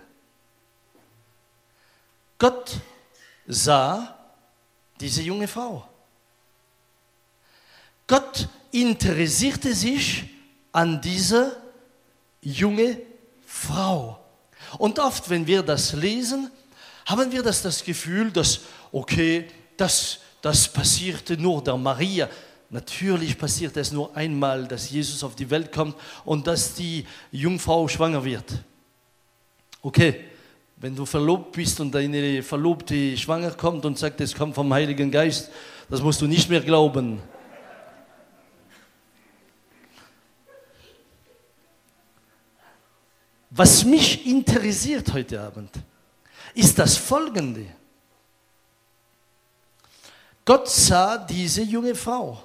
Gott 2.38 2.78
sah 3.48 4.18
diese 5.00 5.22
junge 5.22 5.48
Frau. 5.48 5.88
Gott 8.08 8.48
interessierte 8.72 9.74
sich 9.74 10.24
an 10.72 11.02
diese 11.02 11.58
junge 12.42 13.02
Frau. 13.46 14.19
Und 14.78 15.00
oft, 15.00 15.30
wenn 15.30 15.48
wir 15.48 15.64
das 15.64 15.94
lesen, 15.94 16.50
Haben 17.10 17.32
wir 17.32 17.42
das, 17.42 17.64
das 17.64 17.84
Gefühl, 17.84 18.30
dass, 18.30 18.60
okay, 18.92 19.48
das, 19.76 20.20
das 20.44 20.72
passierte 20.72 21.36
nur 21.38 21.64
der 21.64 21.76
Maria? 21.76 22.30
Natürlich 22.70 23.36
passiert 23.36 23.76
es 23.78 23.92
nur 23.92 24.16
einmal, 24.16 24.68
dass 24.68 24.92
Jesus 24.92 25.24
auf 25.24 25.34
die 25.36 25.50
Welt 25.50 25.72
kommt 25.72 25.96
und 26.24 26.46
dass 26.46 26.76
die 26.76 27.04
Jungfrau 27.32 27.88
schwanger 27.88 28.24
wird. 28.24 28.64
Okay, 29.82 30.26
wenn 30.76 30.96
du 30.96 31.04
verlobt 31.04 31.54
bist 31.54 31.80
und 31.80 31.92
deine 31.96 32.44
Verlobte 32.44 33.18
schwanger 33.18 33.52
kommt 33.52 33.86
und 33.86 33.98
sagt, 33.98 34.22
es 34.22 34.36
kommt 34.36 34.54
vom 34.54 34.72
Heiligen 34.72 35.10
Geist, 35.10 35.50
das 35.90 36.04
musst 36.04 36.22
du 36.22 36.28
nicht 36.28 36.48
mehr 36.48 36.62
glauben. 36.62 37.20
Was 43.52 43.84
mich 43.84 44.26
interessiert 44.28 45.12
heute 45.14 45.42
Abend, 45.42 45.72
ist 46.54 46.78
das 46.78 46.98
Folgende. 46.98 47.66
Gott 50.46 50.70
sah 50.70 51.18
diese 51.18 51.64
junge 51.64 51.96
Frau. 51.96 52.44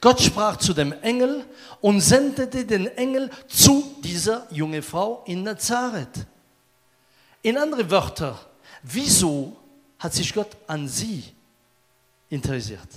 Gott 0.00 0.20
sprach 0.20 0.56
zu 0.56 0.72
dem 0.72 0.92
Engel 1.02 1.44
und 1.80 2.00
sendete 2.00 2.64
den 2.64 2.86
Engel 2.86 3.30
zu 3.48 3.96
dieser 4.02 4.46
jungen 4.50 4.82
Frau 4.82 5.22
in 5.26 5.42
Nazareth. 5.42 6.26
In 7.42 7.56
andere 7.56 7.88
Wörter, 7.90 8.38
wieso 8.82 9.56
hat 9.98 10.12
sich 10.14 10.32
Gott 10.32 10.56
an 10.66 10.88
sie 10.88 11.22
interessiert? 12.28 12.88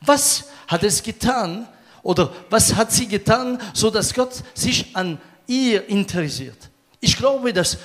Was 0.00 0.44
hat 0.66 0.82
es 0.82 1.02
getan 1.02 1.68
oder 2.02 2.32
was 2.50 2.74
hat 2.74 2.92
sie 2.92 3.06
getan, 3.06 3.60
so 3.74 3.90
dass 3.90 4.14
Gott 4.14 4.42
sich 4.54 4.94
an 4.96 5.20
ihr 5.46 5.88
interessiert? 5.88 6.70
Ich 7.00 7.16
glaube, 7.16 7.52
dass, 7.52 7.78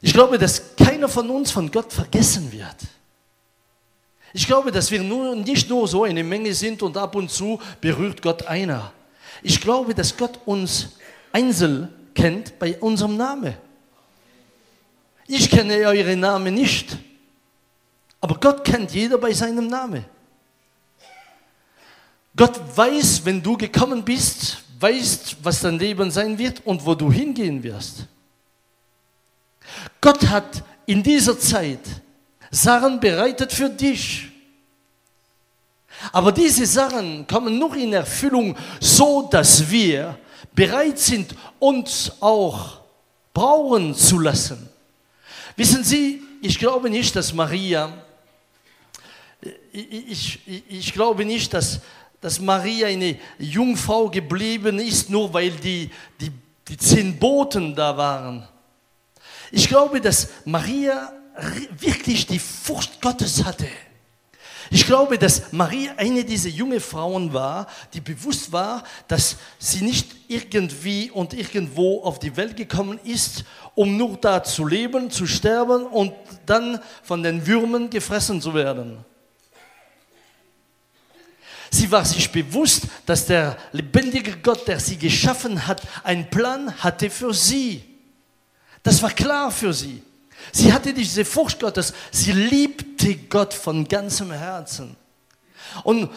ich 0.00 0.12
glaube, 0.12 0.38
dass 0.38 0.76
keiner 0.76 1.08
von 1.08 1.28
uns 1.30 1.50
von 1.50 1.70
Gott 1.70 1.92
vergessen 1.92 2.50
wird. 2.52 2.76
Ich 4.32 4.46
glaube, 4.46 4.70
dass 4.70 4.90
wir 4.90 5.02
nur, 5.02 5.34
nicht 5.34 5.68
nur 5.68 5.88
so 5.88 6.04
eine 6.04 6.22
Menge 6.22 6.54
sind 6.54 6.82
und 6.82 6.96
ab 6.96 7.14
und 7.16 7.30
zu 7.30 7.60
berührt 7.80 8.22
Gott 8.22 8.46
einer. 8.46 8.92
Ich 9.42 9.60
glaube, 9.60 9.94
dass 9.94 10.16
Gott 10.16 10.38
uns 10.44 10.90
einzeln 11.32 11.88
kennt 12.14 12.58
bei 12.58 12.78
unserem 12.78 13.16
Namen. 13.16 13.54
Ich 15.26 15.50
kenne 15.50 15.74
eure 15.74 16.16
Namen 16.16 16.54
nicht, 16.54 16.96
aber 18.20 18.38
Gott 18.38 18.64
kennt 18.64 18.92
jeder 18.92 19.18
bei 19.18 19.32
seinem 19.32 19.66
Namen. 19.66 20.04
Gott 22.36 22.60
weiß, 22.76 23.24
wenn 23.24 23.42
du 23.42 23.56
gekommen 23.56 24.04
bist, 24.04 24.58
weiß, 24.80 25.36
was 25.42 25.60
dein 25.60 25.78
Leben 25.78 26.10
sein 26.10 26.38
wird 26.38 26.64
und 26.66 26.84
wo 26.84 26.94
du 26.94 27.12
hingehen 27.12 27.62
wirst. 27.62 28.06
Gott 30.00 30.26
hat 30.28 30.62
in 30.86 31.02
dieser 31.02 31.38
Zeit 31.38 31.80
Sachen 32.50 32.98
bereitet 32.98 33.52
für 33.52 33.68
dich. 33.68 34.28
Aber 36.12 36.32
diese 36.32 36.66
Sachen 36.66 37.26
kommen 37.26 37.58
nur 37.58 37.76
in 37.76 37.92
Erfüllung, 37.92 38.56
so 38.80 39.28
dass 39.30 39.70
wir 39.70 40.18
bereit 40.54 40.98
sind, 40.98 41.34
uns 41.58 42.10
auch 42.20 42.80
brauchen 43.34 43.94
zu 43.94 44.18
lassen. 44.18 44.68
Wissen 45.56 45.84
Sie, 45.84 46.22
ich 46.42 46.58
glaube 46.58 46.88
nicht, 46.88 47.14
dass 47.14 47.32
Maria, 47.34 47.92
ich, 49.72 50.40
ich, 50.46 50.62
ich 50.68 50.92
glaube 50.92 51.24
nicht, 51.24 51.52
dass, 51.52 51.80
dass 52.20 52.40
Maria 52.40 52.88
eine 52.88 53.16
Jungfrau 53.38 54.10
geblieben 54.10 54.78
ist, 54.78 55.08
nur 55.10 55.32
weil 55.32 55.50
die, 55.50 55.90
die, 56.20 56.30
die 56.68 56.76
zehn 56.76 57.18
Boten 57.18 57.74
da 57.74 57.96
waren. 57.96 58.46
Ich 59.50 59.68
glaube, 59.68 60.00
dass 60.00 60.28
Maria 60.44 61.12
wirklich 61.78 62.26
die 62.26 62.38
Furcht 62.38 63.00
Gottes 63.00 63.44
hatte. 63.44 63.66
Ich 64.72 64.86
glaube, 64.86 65.18
dass 65.18 65.52
Maria 65.52 65.94
eine 65.96 66.24
dieser 66.24 66.48
jungen 66.48 66.78
Frauen 66.78 67.32
war, 67.32 67.66
die 67.92 68.00
bewusst 68.00 68.52
war, 68.52 68.84
dass 69.08 69.36
sie 69.58 69.82
nicht 69.82 70.14
irgendwie 70.28 71.10
und 71.10 71.34
irgendwo 71.34 72.02
auf 72.02 72.20
die 72.20 72.36
Welt 72.36 72.56
gekommen 72.56 73.00
ist, 73.02 73.44
um 73.74 73.96
nur 73.96 74.16
da 74.18 74.44
zu 74.44 74.64
leben, 74.64 75.10
zu 75.10 75.26
sterben 75.26 75.86
und 75.86 76.12
dann 76.46 76.78
von 77.02 77.24
den 77.24 77.44
Würmern 77.48 77.90
gefressen 77.90 78.40
zu 78.40 78.54
werden. 78.54 79.04
Sie 81.70 81.90
war 81.90 82.04
sich 82.04 82.30
bewusst, 82.30 82.82
dass 83.06 83.26
der 83.26 83.56
lebendige 83.72 84.36
Gott, 84.38 84.66
der 84.66 84.80
sie 84.80 84.96
geschaffen 84.96 85.66
hat, 85.66 85.82
einen 86.02 86.28
Plan 86.28 86.74
hatte 86.78 87.08
für 87.10 87.32
sie. 87.32 87.84
Das 88.82 89.02
war 89.02 89.10
klar 89.10 89.52
für 89.52 89.72
sie. 89.72 90.02
Sie 90.52 90.72
hatte 90.72 90.92
diese 90.92 91.24
Furcht 91.24 91.60
Gottes. 91.60 91.92
Sie 92.10 92.32
liebte 92.32 93.14
Gott 93.16 93.54
von 93.54 93.86
ganzem 93.86 94.32
Herzen. 94.32 94.96
Und 95.84 96.10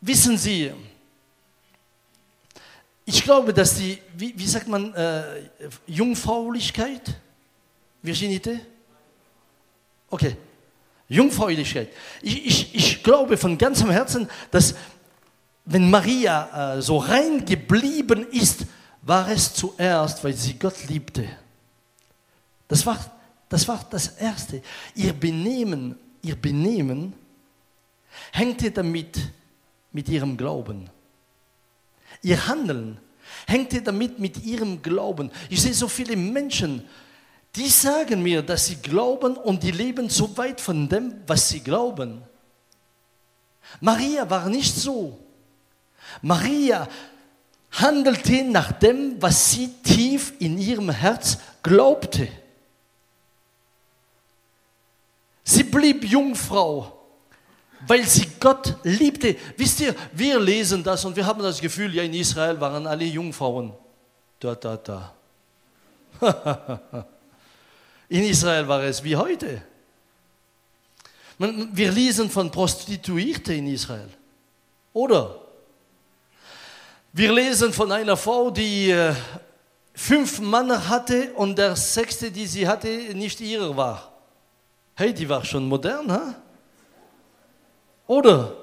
wissen 0.00 0.36
Sie, 0.36 0.72
ich 3.04 3.22
glaube, 3.22 3.54
dass 3.54 3.76
die, 3.76 3.98
wie, 4.16 4.36
wie 4.36 4.46
sagt 4.46 4.66
man, 4.66 4.92
äh, 4.94 5.48
Jungfräulichkeit, 5.86 7.14
Virginität? 8.02 8.62
Okay, 10.10 10.36
Jungfräulichkeit. 11.08 11.90
Ich, 12.22 12.46
ich, 12.46 12.74
ich 12.74 13.02
glaube 13.02 13.36
von 13.36 13.58
ganzem 13.58 13.90
Herzen, 13.90 14.28
dass 14.50 14.74
wenn 15.64 15.90
Maria 15.90 16.76
äh, 16.76 16.82
so 16.82 16.98
rein 16.98 17.44
geblieben 17.44 18.26
ist, 18.30 18.66
war 19.02 19.28
es 19.30 19.54
zuerst, 19.54 20.22
weil 20.24 20.34
sie 20.34 20.58
Gott 20.58 20.88
liebte. 20.88 21.28
Das 22.68 22.84
war 22.86 22.98
das 23.48 23.68
war 23.68 23.84
das 23.90 24.08
Erste. 24.08 24.62
Ihr 24.94 25.12
Benehmen, 25.12 25.96
ihr 26.22 26.36
Benehmen 26.36 27.12
hängte 28.32 28.70
damit 28.70 29.18
mit 29.92 30.08
ihrem 30.08 30.36
Glauben. 30.36 30.90
Ihr 32.22 32.46
Handeln 32.48 32.98
hängte 33.46 33.82
damit 33.82 34.18
mit 34.18 34.44
ihrem 34.44 34.82
Glauben. 34.82 35.30
Ich 35.48 35.62
sehe 35.62 35.74
so 35.74 35.88
viele 35.88 36.16
Menschen, 36.16 36.84
die 37.56 37.70
sagen 37.70 38.22
mir, 38.22 38.42
dass 38.42 38.66
sie 38.66 38.76
glauben 38.76 39.36
und 39.36 39.62
die 39.62 39.70
leben 39.70 40.10
so 40.10 40.36
weit 40.36 40.60
von 40.60 40.88
dem, 40.88 41.14
was 41.26 41.48
sie 41.48 41.60
glauben. 41.60 42.22
Maria 43.80 44.28
war 44.28 44.48
nicht 44.50 44.74
so. 44.74 45.18
Maria 46.20 46.86
handelte 47.72 48.44
nach 48.44 48.72
dem, 48.72 49.20
was 49.20 49.50
sie 49.50 49.68
tief 49.82 50.34
in 50.38 50.58
ihrem 50.58 50.90
Herz 50.90 51.38
glaubte. 51.62 52.28
Sie 55.42 55.64
blieb 55.64 56.04
Jungfrau, 56.04 56.92
weil 57.86 58.06
sie 58.06 58.28
Gott 58.38 58.76
liebte. 58.82 59.36
Wisst 59.56 59.80
ihr, 59.80 59.94
wir 60.12 60.38
lesen 60.40 60.84
das 60.84 61.04
und 61.04 61.16
wir 61.16 61.24
haben 61.24 61.42
das 61.42 61.60
Gefühl, 61.60 61.94
ja, 61.94 62.02
in 62.02 62.14
Israel 62.14 62.60
waren 62.60 62.86
alle 62.86 63.04
Jungfrauen. 63.04 63.72
Da, 64.40 64.54
da, 64.54 64.76
da. 64.76 65.14
in 68.08 68.24
Israel 68.24 68.68
war 68.68 68.82
es 68.82 69.02
wie 69.02 69.16
heute. 69.16 69.62
Wir 71.38 71.92
lesen 71.92 72.30
von 72.30 72.50
Prostituierten 72.50 73.56
in 73.56 73.66
Israel. 73.68 74.08
Oder? 74.92 75.40
Wir 77.12 77.32
lesen 77.32 77.72
von 77.72 77.92
einer 77.92 78.16
Frau, 78.16 78.50
die 78.50 78.90
äh, 78.90 79.14
fünf 79.94 80.38
Männer 80.38 80.88
hatte 80.88 81.32
und 81.34 81.56
der 81.56 81.76
sechste, 81.76 82.30
die 82.30 82.46
sie 82.46 82.68
hatte, 82.68 82.88
nicht 82.88 83.40
ihrer 83.40 83.76
war. 83.76 84.12
Hey, 84.94 85.12
die 85.12 85.28
war 85.28 85.44
schon 85.44 85.66
modern, 85.68 86.10
ha? 86.10 86.34
Oder? 88.06 88.54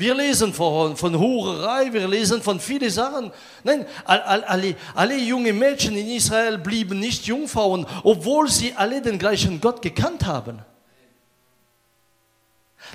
Wir 0.00 0.14
lesen 0.14 0.54
von, 0.54 0.96
von 0.96 1.18
Hurerei, 1.18 1.92
wir 1.92 2.08
lesen 2.08 2.40
von 2.40 2.58
vielen 2.58 2.88
Sachen. 2.88 3.30
Nein, 3.64 3.84
alle, 4.06 4.48
alle, 4.48 4.76
alle 4.94 5.18
junge 5.18 5.52
Mädchen 5.52 5.94
in 5.94 6.08
Israel 6.08 6.56
blieben 6.56 6.98
nicht 6.98 7.26
Jungfrauen, 7.26 7.84
obwohl 8.02 8.48
sie 8.48 8.72
alle 8.72 9.02
den 9.02 9.18
gleichen 9.18 9.60
Gott 9.60 9.82
gekannt 9.82 10.24
haben. 10.24 10.60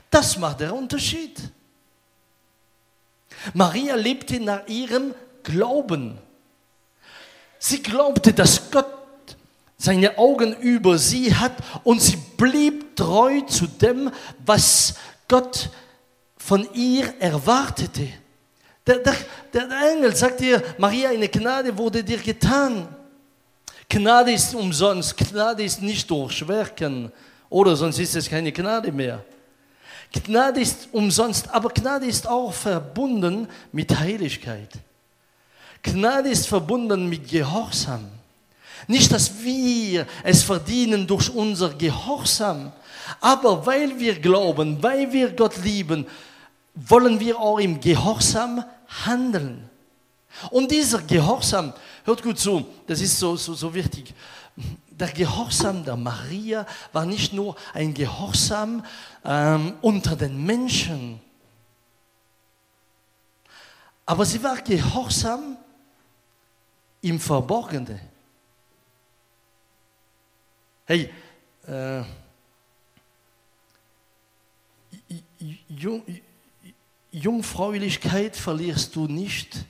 Das 0.09 0.39
macht 0.39 0.61
der 0.61 0.73
Unterschied. 0.73 1.39
Maria 3.53 3.93
lebte 3.93 4.39
nach 4.39 4.65
ihrem 4.67 5.13
Glauben. 5.43 6.17
Sie 7.59 7.83
glaubte, 7.83 8.33
dass 8.33 8.71
Gott 8.71 8.87
seine 9.77 10.17
Augen 10.17 10.53
über 10.53 10.97
sie 10.97 11.35
hat 11.35 11.53
und 11.83 12.01
sie 12.01 12.17
blieb 12.35 12.95
treu 12.95 13.41
zu 13.41 13.67
dem, 13.67 14.09
was 14.43 14.95
Gott 15.27 15.69
von 16.45 16.67
ihr 16.75 17.11
erwartete. 17.19 18.07
Der, 18.85 18.99
der, 18.99 19.15
der 19.51 19.67
Engel 19.91 20.15
sagt 20.15 20.41
ihr, 20.41 20.61
Maria, 20.77 21.09
eine 21.09 21.27
Gnade 21.27 21.75
wurde 21.75 22.03
dir 22.03 22.19
getan. 22.19 22.87
Gnade 23.89 24.31
ist 24.31 24.53
umsonst, 24.53 25.17
Gnade 25.17 25.63
ist 25.63 25.81
nicht 25.81 26.07
durch 26.07 26.47
Werken, 26.47 27.11
oder 27.49 27.75
sonst 27.75 27.97
ist 27.97 28.15
es 28.15 28.29
keine 28.29 28.51
Gnade 28.51 28.91
mehr. 28.91 29.25
Gnade 30.13 30.61
ist 30.61 30.87
umsonst, 30.91 31.49
aber 31.49 31.69
Gnade 31.69 32.05
ist 32.05 32.27
auch 32.27 32.53
verbunden 32.53 33.47
mit 33.71 33.97
Heiligkeit. 33.97 34.69
Gnade 35.81 36.29
ist 36.29 36.47
verbunden 36.47 37.09
mit 37.09 37.27
Gehorsam. 37.27 38.05
Nicht, 38.87 39.11
dass 39.11 39.31
wir 39.41 40.05
es 40.23 40.43
verdienen 40.43 41.07
durch 41.07 41.33
unser 41.33 41.69
Gehorsam, 41.69 42.71
aber 43.19 43.65
weil 43.65 43.97
wir 43.99 44.19
glauben, 44.19 44.77
weil 44.83 45.11
wir 45.11 45.31
Gott 45.31 45.57
lieben, 45.63 46.05
wollen 46.75 47.19
wir 47.19 47.39
auch 47.39 47.59
im 47.59 47.79
Gehorsam 47.79 48.63
handeln. 49.05 49.69
Und 50.51 50.69
dieser 50.69 51.01
Gehorsam, 51.01 51.73
hört 52.03 52.21
gut 52.21 52.37
zu, 52.37 52.65
das 52.85 52.99
ist 52.99 53.17
so, 53.17 53.35
so, 53.37 53.53
so 53.53 53.73
wichtig. 53.73 54.13
Der 54.89 55.07
Gehorsam 55.09 55.83
der 55.83 55.95
Maria 55.95 56.65
war 56.91 57.05
nicht 57.05 57.33
nur 57.33 57.55
ein 57.73 57.93
Gehorsam 57.93 58.85
ähm, 59.23 59.73
unter 59.81 60.15
den 60.15 60.45
Menschen, 60.45 61.21
aber 64.05 64.25
sie 64.25 64.41
war 64.43 64.61
Gehorsam 64.61 65.57
im 67.01 67.19
Verborgenen. 67.19 67.99
Hey, 70.85 71.11
äh, 71.67 72.03
Jungfräulichkeit 77.15 78.35
verlierst 78.35 78.93
du 78.93 79.07
nicht 79.07 79.65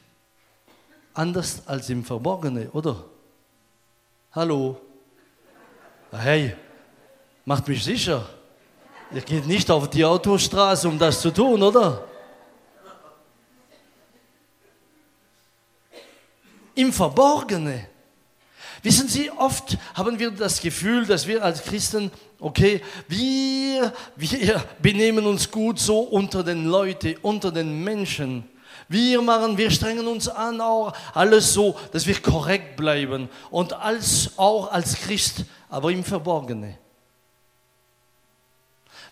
anders 1.14 1.62
als 1.68 1.92
im 1.92 2.04
Verborgenen, 2.04 2.70
oder? 2.72 3.06
Hallo? 4.32 4.82
Hey, 6.12 6.56
macht 7.46 7.68
mich 7.68 7.84
sicher. 7.84 8.28
Ihr 9.12 9.22
geht 9.22 9.46
nicht 9.46 9.70
auf 9.70 9.88
die 9.92 10.04
Autostraße, 10.04 10.88
um 10.90 10.98
das 10.98 11.22
zu 11.22 11.30
tun, 11.30 11.62
oder? 11.62 12.08
Im 16.74 16.92
Verborgenen. 16.92 17.86
Wissen 18.82 19.08
Sie, 19.08 19.30
oft 19.30 19.78
haben 19.94 20.18
wir 20.18 20.32
das 20.32 20.60
Gefühl, 20.60 21.06
dass 21.06 21.28
wir 21.28 21.44
als 21.44 21.64
Christen, 21.64 22.12
okay, 22.40 22.82
wir, 23.08 23.94
wir 24.16 24.64
benehmen 24.82 25.26
uns 25.26 25.50
gut 25.50 25.80
so 25.80 26.00
unter 26.00 26.44
den 26.44 26.66
Leuten, 26.66 27.16
unter 27.22 27.52
den 27.52 27.84
Menschen. 27.84 28.44
Wir 28.88 29.22
machen, 29.22 29.58
wir 29.58 29.72
strengen 29.72 30.08
uns 30.08 30.28
an, 30.28 30.62
auch 30.62 30.94
alles 31.14 31.54
so, 31.54 31.78
dass 31.92 32.06
wir 32.06 32.22
korrekt 32.22 32.76
bleiben 32.76 33.30
und 33.50 33.74
als, 33.74 34.38
auch 34.38 34.72
als 34.72 34.96
Christ, 34.96 35.46
aber 35.70 35.92
im 35.92 36.04
Verborgenen. 36.04 36.78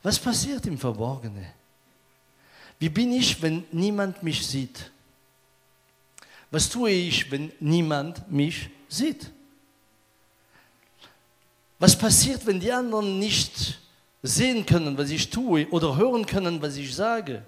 Was 0.03 0.19
passiert 0.19 0.65
im 0.65 0.78
Verborgenen? 0.78 1.47
Wie 2.78 2.89
bin 2.89 3.13
ich, 3.13 3.41
wenn 3.41 3.63
niemand 3.71 4.21
mich 4.21 4.45
sieht? 4.45 4.91
Was 6.51 6.69
tue 6.69 6.91
ich, 6.91 7.32
wenn 7.32 7.51
niemand 7.59 8.30
mich 8.30 8.69
sieht? 8.88 9.32
Was 11.84 11.97
passiert, 11.97 12.45
wenn 12.45 12.61
die 12.61 12.71
anderen 12.71 13.19
nicht 13.19 13.77
sehen 14.21 14.65
können, 14.65 14.97
was 14.97 15.09
ich 15.09 15.29
tue 15.29 15.67
oder 15.69 15.97
hören 15.97 16.25
können, 16.25 16.61
was 16.61 16.77
ich 16.77 16.95
sage? 16.95 17.43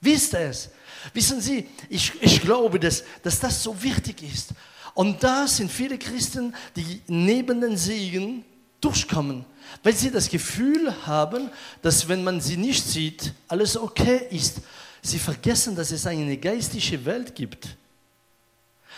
Wisst 0.00 0.34
es? 0.34 0.70
Wissen 1.14 1.40
Sie, 1.40 1.68
ich, 1.88 2.12
ich 2.20 2.40
glaube, 2.40 2.80
dass, 2.80 3.04
dass 3.22 3.38
das 3.38 3.62
so 3.62 3.80
wichtig 3.80 4.24
ist. 4.24 4.48
Und 4.92 5.22
da 5.22 5.46
sind 5.46 5.70
viele 5.70 5.98
Christen, 5.98 6.52
die 6.74 7.00
neben 7.06 7.60
den 7.60 7.76
Segen 7.76 8.44
durchkommen, 8.80 9.44
weil 9.84 9.94
sie 9.94 10.10
das 10.10 10.28
Gefühl 10.28 10.92
haben, 11.06 11.48
dass 11.82 12.08
wenn 12.08 12.24
man 12.24 12.40
sie 12.40 12.56
nicht 12.56 12.84
sieht, 12.84 13.34
alles 13.46 13.76
okay 13.76 14.26
ist. 14.32 14.62
Sie 15.00 15.20
vergessen, 15.20 15.76
dass 15.76 15.92
es 15.92 16.08
eine 16.08 16.36
geistige 16.36 17.04
Welt 17.04 17.36
gibt. 17.36 17.68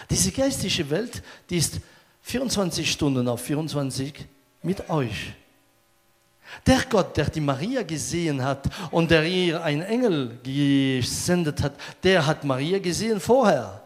Diese 0.08 0.32
geistige 0.32 0.88
Welt, 0.88 1.22
die 1.50 1.58
ist 1.58 1.74
24 2.22 2.90
Stunden 2.90 3.28
auf 3.28 3.42
24 3.42 4.14
mit 4.62 4.88
euch. 4.88 5.32
Der 6.66 6.80
Gott, 6.88 7.16
der 7.16 7.30
die 7.30 7.40
Maria 7.40 7.82
gesehen 7.82 8.42
hat 8.42 8.64
und 8.90 9.10
der 9.10 9.24
ihr 9.24 9.62
einen 9.62 9.82
Engel 9.82 10.38
gesendet 10.42 11.62
hat, 11.62 11.74
der 12.02 12.26
hat 12.26 12.44
Maria 12.44 12.78
gesehen 12.78 13.20
vorher. 13.20 13.82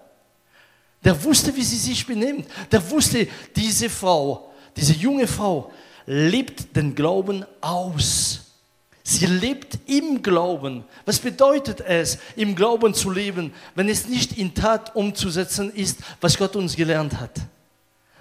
Der 1.05 1.22
wusste, 1.22 1.55
wie 1.55 1.62
sie 1.62 1.76
sich 1.76 2.05
benimmt. 2.05 2.49
Der 2.70 2.91
wusste, 2.91 3.28
diese 3.55 3.89
Frau, 3.89 4.53
diese 4.76 4.93
junge 4.93 5.26
Frau 5.26 5.70
lebt 6.07 6.74
den 6.74 6.95
Glauben 6.95 7.45
aus. 7.61 8.41
Sie 9.05 9.26
lebt 9.26 9.78
im 9.87 10.20
Glauben. 10.20 10.84
Was 11.05 11.20
bedeutet 11.20 11.80
es, 11.80 12.18
im 12.34 12.57
Glauben 12.57 12.93
zu 12.93 13.11
leben, 13.11 13.53
wenn 13.76 13.89
es 13.89 14.09
nicht 14.09 14.37
in 14.37 14.53
Tat 14.53 14.97
umzusetzen 14.97 15.72
ist, 15.72 16.01
was 16.20 16.37
Gott 16.37 16.57
uns 16.57 16.74
gelernt 16.74 17.20
hat? 17.20 17.41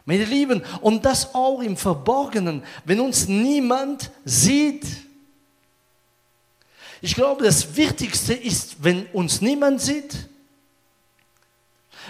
Meine 0.06 0.26
Lieben, 0.26 0.62
und 0.82 1.04
das 1.04 1.34
auch 1.34 1.62
im 1.62 1.76
Verborgenen, 1.76 2.64
wenn 2.86 3.00
uns 3.00 3.28
niemand 3.28 4.12
sieht. 4.24 4.86
Ich 7.02 7.16
glaube, 7.16 7.44
das 7.44 7.76
Wichtigste 7.76 8.34
ist, 8.34 8.84
wenn 8.84 9.08
uns 9.08 9.42
niemand 9.42 9.82
sieht. 9.82 10.30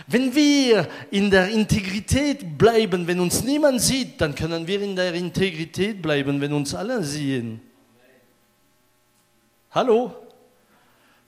Wenn 0.08 0.36
wir 0.36 0.90
in 1.10 1.32
der 1.32 1.50
Integrität 1.50 2.58
bleiben, 2.58 3.08
wenn 3.08 3.22
uns 3.22 3.44
niemand 3.44 3.82
sieht, 3.82 4.20
dann 4.20 4.36
können 4.36 4.68
wir 4.68 4.82
in 4.82 4.96
der 4.96 5.14
Integrität 5.14 6.02
bleiben, 6.02 6.42
wenn 6.42 6.52
uns 6.52 6.76
alle 6.76 7.02
sehen. 7.02 7.62
Hallo? 9.72 10.14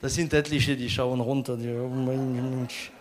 Das 0.02 0.14
sind 0.14 0.34
etliche, 0.34 0.76
die 0.76 0.90
schauen 0.90 1.20
runter. 1.22 1.56
Die, 1.58 1.70
oh 1.70 1.88
Mensch. 1.88 2.92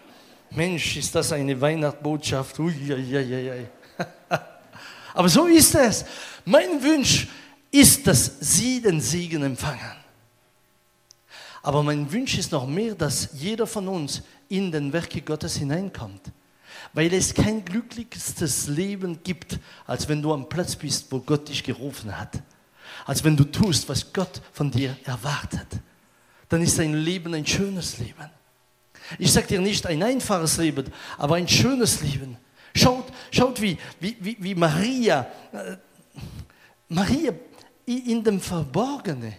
Mensch, 0.51 0.97
ist 0.97 1.15
das 1.15 1.33
eine 1.33 1.61
Weihnachtsbotschaft. 1.61 2.59
Uiuiui. 2.59 3.67
Aber 5.15 5.29
so 5.29 5.47
ist 5.47 5.75
es. 5.75 6.05
Mein 6.45 6.83
Wunsch 6.83 7.29
ist, 7.71 8.07
dass 8.07 8.33
Sie 8.41 8.81
den 8.81 9.01
Segen 9.01 9.43
empfangen. 9.43 9.97
Aber 11.63 11.83
mein 11.83 12.11
Wunsch 12.13 12.39
ist 12.39 12.53
noch 12.53 12.67
mehr, 12.67 12.95
dass 12.95 13.31
jeder 13.33 13.67
von 13.67 13.89
uns 13.89 14.23
in 14.49 14.71
den 14.71 14.93
Werke 14.93 15.21
Gottes 15.21 15.57
hineinkommt. 15.57 16.23
Weil 16.93 17.13
es 17.13 17.35
kein 17.35 17.65
glücklichstes 17.65 18.69
Leben 18.69 19.23
gibt, 19.25 19.59
als 19.87 20.09
wenn 20.09 20.23
du 20.23 20.33
am 20.33 20.49
Platz 20.49 20.77
bist, 20.77 21.11
wo 21.11 21.19
Gott 21.19 21.49
dich 21.49 21.65
gerufen 21.65 22.17
hat. 22.17 22.41
Als 23.05 23.25
wenn 23.25 23.37
du 23.37 23.45
tust, 23.45 23.89
was 23.89 24.13
Gott 24.13 24.41
von 24.53 24.71
dir 24.71 24.97
erwartet. 25.05 25.67
Dann 26.49 26.63
ist 26.63 26.79
dein 26.79 26.95
Leben 26.95 27.35
ein 27.35 27.47
schönes 27.47 27.99
Leben. 27.99 28.31
Ich 29.19 29.33
sage 29.33 29.47
dir 29.47 29.61
nicht 29.61 29.87
ein 29.87 30.03
einfaches 30.03 30.57
Leben, 30.59 30.93
aber 31.19 31.37
ein 31.37 31.49
schönes 31.49 32.01
Leben. 32.03 32.37
Schaut, 32.75 33.07
schaut 33.31 33.61
wie, 33.61 33.79
wie, 34.01 34.37
wie 34.39 34.55
Maria, 34.55 35.27
äh, 35.53 35.77
Maria 36.89 37.33
in 37.87 38.23
dem 38.23 38.41
Verborgenen, 38.41 39.35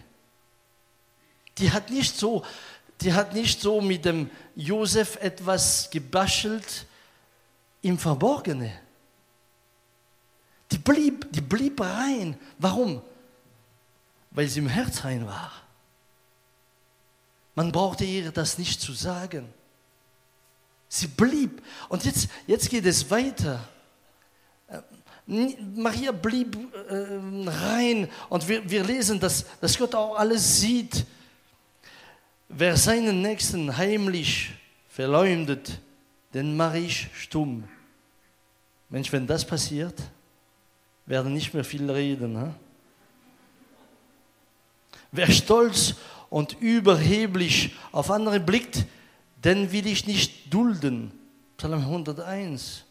die 1.58 1.70
hat 1.70 1.90
nicht 1.90 2.16
so, 2.16 2.44
die 3.00 3.12
hat 3.12 3.34
nicht 3.34 3.60
so 3.60 3.80
mit 3.80 4.04
dem 4.04 4.30
Josef 4.56 5.16
etwas 5.16 5.88
gebaschelt 5.90 6.86
im 7.82 7.98
Verborgenen. 7.98 8.72
Die 10.70 10.78
blieb, 10.78 11.26
die 11.30 11.40
blieb 11.40 11.80
rein. 11.80 12.38
Warum? 12.58 13.02
Weil 14.30 14.48
sie 14.48 14.60
im 14.60 14.68
Herz 14.68 15.04
rein 15.04 15.26
war. 15.26 15.52
Man 17.54 17.72
brauchte 17.72 18.04
ihr 18.04 18.30
das 18.30 18.58
nicht 18.58 18.80
zu 18.80 18.92
sagen. 18.92 19.52
Sie 20.88 21.06
blieb. 21.06 21.62
Und 21.88 22.04
jetzt, 22.04 22.28
jetzt 22.46 22.70
geht 22.70 22.86
es 22.86 23.10
weiter. 23.10 23.68
Äh, 24.68 24.80
Maria 25.74 26.12
blieb 26.12 26.56
äh, 26.88 27.50
rein 27.50 28.08
und 28.28 28.48
wir, 28.48 28.68
wir 28.68 28.84
lesen, 28.84 29.20
dass, 29.20 29.44
dass 29.60 29.76
Gott 29.76 29.94
auch 29.94 30.16
alles 30.16 30.60
sieht. 30.60 31.04
Wer 32.48 32.76
seinen 32.76 33.20
Nächsten 33.20 33.76
heimlich 33.76 34.52
verleumdet, 34.88 35.80
den 36.32 36.56
mache 36.56 36.78
ich 36.78 37.08
stumm. 37.14 37.64
Mensch, 38.88 39.12
wenn 39.12 39.26
das 39.26 39.46
passiert, 39.46 39.94
werden 41.04 41.34
nicht 41.34 41.52
mehr 41.52 41.64
viel 41.64 41.90
reden. 41.90 42.32
Ne? 42.32 42.54
Wer 45.12 45.30
stolz 45.30 45.94
und 46.30 46.60
überheblich 46.60 47.76
auf 47.92 48.10
andere 48.10 48.40
blickt, 48.40 48.86
den 49.44 49.72
will 49.72 49.86
ich 49.86 50.06
nicht 50.06 50.52
dulden. 50.52 51.12
Psalm 51.56 51.80
101. 51.80 52.84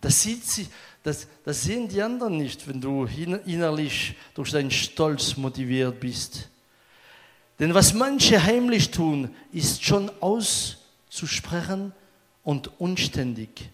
Das, 0.00 0.22
sieht 0.22 0.44
sie, 0.44 0.68
das, 1.02 1.26
das 1.44 1.62
sehen 1.62 1.88
die 1.88 2.00
anderen 2.02 2.36
nicht, 2.38 2.66
wenn 2.68 2.80
du 2.80 3.06
innerlich 3.46 4.14
durch 4.34 4.52
deinen 4.52 4.70
Stolz 4.70 5.36
motiviert 5.36 5.98
bist. 5.98 6.48
Denn 7.58 7.74
was 7.74 7.92
manche 7.92 8.42
heimlich 8.42 8.90
tun, 8.90 9.34
ist 9.52 9.82
schon 9.84 10.10
auszusprechen 10.20 11.92
und 12.44 12.80
unständig. 12.80 13.70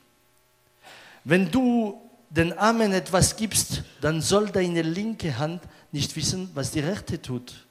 Wenn 1.25 1.51
du 1.51 2.01
den 2.31 2.53
Armen 2.55 2.93
etwas 2.93 3.37
gibst, 3.37 3.83
dann 4.01 4.23
soll 4.23 4.51
deine 4.51 4.83
linke 4.83 5.39
Hand 5.39 5.63
nicht 5.93 6.17
wissen, 6.17 6.51
was 6.55 6.71
die 6.71 6.81
rechte 6.81 7.21
tut. 7.21 7.67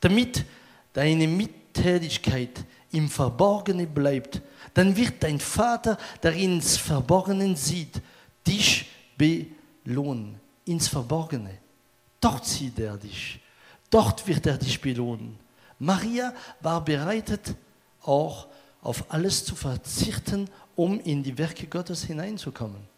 Damit 0.00 0.44
deine 0.92 1.28
Mitmenschen 1.28 1.61
Tätigkeit 1.72 2.64
im 2.92 3.08
Verborgenen 3.08 3.92
bleibt, 3.92 4.40
dann 4.74 4.96
wird 4.96 5.22
dein 5.22 5.38
Vater, 5.38 5.98
der 6.22 6.32
ins 6.34 6.76
Verborgenen 6.76 7.56
sieht, 7.56 8.00
dich 8.46 8.86
belohnen. 9.16 10.40
Ins 10.64 10.88
Verborgene. 10.88 11.58
Dort 12.20 12.46
sieht 12.46 12.78
er 12.78 12.96
dich. 12.96 13.40
Dort 13.90 14.26
wird 14.26 14.46
er 14.46 14.56
dich 14.56 14.80
belohnen. 14.80 15.38
Maria 15.78 16.32
war 16.60 16.84
bereitet, 16.84 17.54
auch 18.02 18.46
auf 18.80 19.12
alles 19.12 19.44
zu 19.44 19.54
verzichten, 19.54 20.48
um 20.76 21.00
in 21.00 21.22
die 21.22 21.36
Werke 21.36 21.66
Gottes 21.66 22.04
hineinzukommen. 22.04 22.88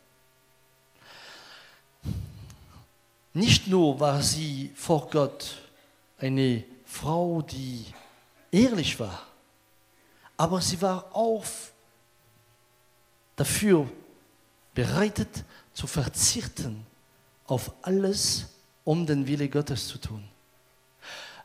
Nicht 3.32 3.66
nur 3.66 3.98
war 3.98 4.22
sie 4.22 4.70
vor 4.74 5.08
Gott 5.10 5.56
eine 6.18 6.62
Frau, 6.84 7.42
die 7.42 7.84
ehrlich 8.54 8.98
war, 9.00 9.26
aber 10.36 10.60
sie 10.60 10.80
war 10.80 11.14
auch 11.14 11.44
dafür 13.36 13.88
bereitet 14.74 15.44
zu 15.72 15.86
verzichten 15.86 16.86
auf 17.46 17.72
alles, 17.82 18.46
um 18.84 19.06
den 19.06 19.26
Wille 19.26 19.48
Gottes 19.48 19.88
zu 19.88 19.98
tun. 19.98 20.24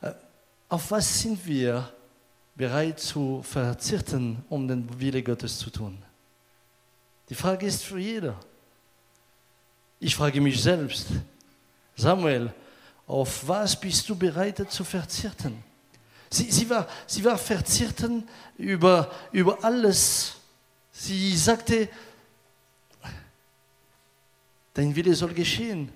Äh, 0.01 0.11
auf 0.69 0.91
was 0.91 1.21
sind 1.21 1.45
wir 1.45 1.91
bereit 2.55 2.99
zu 2.99 3.41
verzichten, 3.43 4.43
um 4.49 4.67
den 4.67 4.99
Wille 4.99 5.23
Gottes 5.23 5.57
zu 5.57 5.69
tun? 5.69 5.97
Die 7.29 7.35
Frage 7.35 7.65
ist 7.65 7.83
für 7.83 7.99
jeder. 7.99 8.39
Ich 9.99 10.15
frage 10.15 10.41
mich 10.41 10.61
selbst, 10.61 11.07
Samuel, 11.95 12.53
auf 13.07 13.47
was 13.47 13.79
bist 13.79 14.07
du 14.09 14.15
bereit 14.15 14.71
zu 14.71 14.83
verzichten? 14.83 15.63
Sie, 16.29 16.51
sie, 16.51 16.69
war, 16.69 16.87
sie 17.07 17.23
war 17.23 17.37
verzichten 17.37 18.27
über, 18.57 19.11
über 19.31 19.63
alles. 19.63 20.33
Sie 20.91 21.35
sagte, 21.35 21.89
dein 24.73 24.95
Wille 24.95 25.15
soll 25.15 25.33
geschehen. 25.33 25.91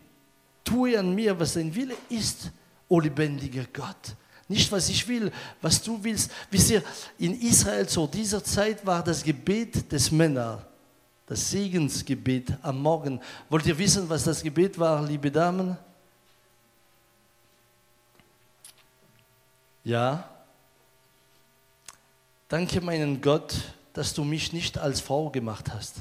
Tue 0.64 0.98
an 0.98 1.14
mir, 1.14 1.40
was 1.40 1.54
dein 1.54 1.74
Wille 1.76 1.96
ist, 2.10 2.52
o 2.88 3.00
lebendiger 3.00 3.66
Gott. 3.72 4.16
Nicht, 4.48 4.72
was 4.72 4.90
ich 4.90 5.08
will, 5.08 5.32
was 5.62 5.82
du 5.82 6.04
willst. 6.04 6.32
Wisst 6.50 6.72
ihr, 6.72 6.84
in 7.18 7.40
Israel 7.42 7.88
zu 7.88 8.08
dieser 8.08 8.44
Zeit 8.44 8.86
war 8.86 9.04
das 9.04 9.24
Gebet 9.24 9.92
des 9.92 10.12
Männers, 10.12 10.62
das 11.26 11.50
Segensgebet 11.50 12.58
am 12.62 12.82
Morgen. 12.82 13.20
Wollt 13.50 13.66
ihr 13.66 13.78
wissen, 13.78 14.10
was 14.10 14.24
das 14.24 14.42
Gebet 14.42 14.78
war, 14.78 15.06
liebe 15.06 15.32
Damen? 15.32 15.78
Ja, 19.84 20.30
danke 22.48 22.80
meinen 22.80 23.22
Gott, 23.22 23.54
dass 23.92 24.14
du 24.14 24.24
mich 24.24 24.54
nicht 24.54 24.78
als 24.78 25.02
Frau 25.02 25.30
gemacht 25.30 25.74
hast. 25.74 25.98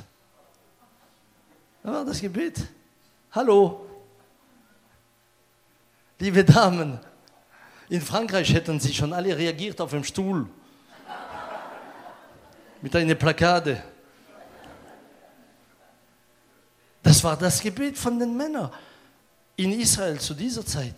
Ja, 1.83 2.05
das 2.05 2.20
Gebet. 2.20 2.64
Hallo. 3.33 3.85
Liebe 6.20 6.45
Damen, 6.45 7.01
in 7.89 8.01
Frankreich 8.01 8.55
hätten 8.55 8.78
sie 8.78 8.95
schon 8.95 9.12
alle 9.12 9.37
reagiert 9.37 9.80
auf 9.80 9.91
dem 9.91 10.05
Stuhl. 10.05 10.49
Mit 12.80 12.95
einer 12.95 13.16
Plakade. 13.16 13.83
Das 17.03 17.24
war 17.24 17.37
das 17.37 17.61
Gebet 17.61 17.99
von 17.99 18.16
den 18.16 18.37
Männern 18.37 18.70
in 19.57 19.72
Israel 19.72 20.20
zu 20.20 20.35
dieser 20.35 20.64
Zeit. 20.64 20.95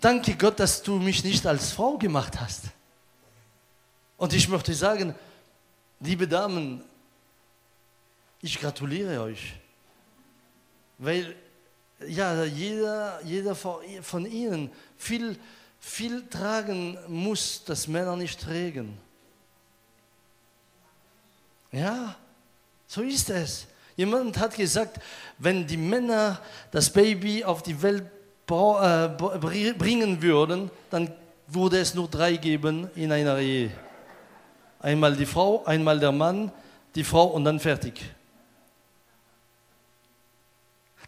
Danke 0.00 0.36
Gott, 0.36 0.60
dass 0.60 0.82
du 0.82 0.98
mich 0.98 1.24
nicht 1.24 1.44
als 1.46 1.72
Frau 1.72 1.98
gemacht 1.98 2.40
hast. 2.40 2.64
Und 4.16 4.32
ich 4.32 4.48
möchte 4.48 4.72
sagen, 4.74 5.14
liebe 6.00 6.28
Damen, 6.28 6.82
ich 8.40 8.60
gratuliere 8.60 9.20
euch. 9.22 9.54
Weil 10.98 11.34
ja, 12.06 12.44
jeder, 12.44 13.20
jeder 13.24 13.56
von 13.56 14.26
ihnen 14.26 14.70
viel, 14.96 15.36
viel 15.80 16.28
tragen 16.28 16.96
muss, 17.08 17.64
das 17.64 17.88
Männer 17.88 18.14
nicht 18.14 18.40
tragen. 18.40 18.96
Ja, 21.72 22.16
so 22.86 23.02
ist 23.02 23.30
es. 23.30 23.66
Jemand 23.96 24.38
hat 24.38 24.54
gesagt, 24.54 25.00
wenn 25.38 25.66
die 25.66 25.76
Männer 25.76 26.40
das 26.70 26.92
Baby 26.92 27.44
auf 27.44 27.64
die 27.64 27.82
Welt 27.82 28.04
äh, 28.04 28.17
bringen 28.48 30.22
würden, 30.22 30.70
dann 30.90 31.12
würde 31.46 31.78
es 31.78 31.94
nur 31.94 32.08
drei 32.08 32.36
geben 32.36 32.90
in 32.94 33.12
einer 33.12 33.38
Ehe. 33.38 33.70
Einmal 34.80 35.16
die 35.16 35.26
Frau, 35.26 35.64
einmal 35.64 35.98
der 36.00 36.12
Mann, 36.12 36.50
die 36.94 37.04
Frau 37.04 37.26
und 37.26 37.44
dann 37.44 37.60
fertig. 37.60 38.00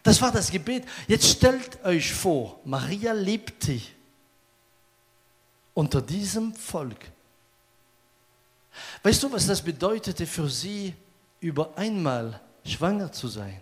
Das 0.03 0.21
war 0.21 0.31
das 0.31 0.49
Gebet. 0.49 0.85
Jetzt 1.07 1.27
stellt 1.27 1.83
euch 1.85 2.13
vor, 2.13 2.59
Maria 2.65 3.13
lebte 3.13 3.79
unter 5.73 6.01
diesem 6.01 6.53
Volk. 6.53 7.11
Weißt 9.03 9.21
du, 9.23 9.31
was 9.31 9.47
das 9.47 9.61
bedeutete 9.61 10.25
für 10.25 10.49
sie, 10.49 10.93
über 11.39 11.75
einmal 11.77 12.39
schwanger 12.63 13.11
zu 13.11 13.27
sein? 13.27 13.61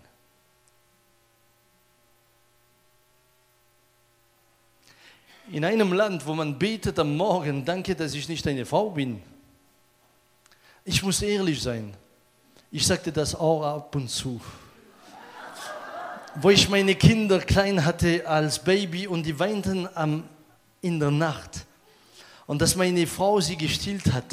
In 5.52 5.64
einem 5.64 5.92
Land, 5.92 6.26
wo 6.26 6.34
man 6.34 6.58
betet 6.58 6.98
am 6.98 7.16
Morgen, 7.16 7.64
danke, 7.64 7.94
dass 7.94 8.14
ich 8.14 8.28
nicht 8.28 8.46
eine 8.46 8.64
Frau 8.64 8.90
bin. 8.90 9.20
Ich 10.84 11.02
muss 11.02 11.22
ehrlich 11.22 11.60
sein. 11.60 11.94
Ich 12.70 12.86
sagte 12.86 13.10
das 13.10 13.34
auch 13.34 13.62
ab 13.62 13.94
und 13.96 14.08
zu. 14.08 14.40
Wo 16.36 16.50
ich 16.50 16.68
meine 16.68 16.94
Kinder 16.94 17.40
klein 17.40 17.84
hatte 17.84 18.26
als 18.26 18.60
Baby 18.60 19.08
und 19.08 19.24
die 19.24 19.38
weinten 19.38 19.88
am, 19.94 20.24
in 20.80 21.00
der 21.00 21.10
Nacht. 21.10 21.66
Und 22.46 22.62
dass 22.62 22.76
meine 22.76 23.06
Frau 23.06 23.40
sie 23.40 23.56
gestillt 23.56 24.12
hat. 24.12 24.26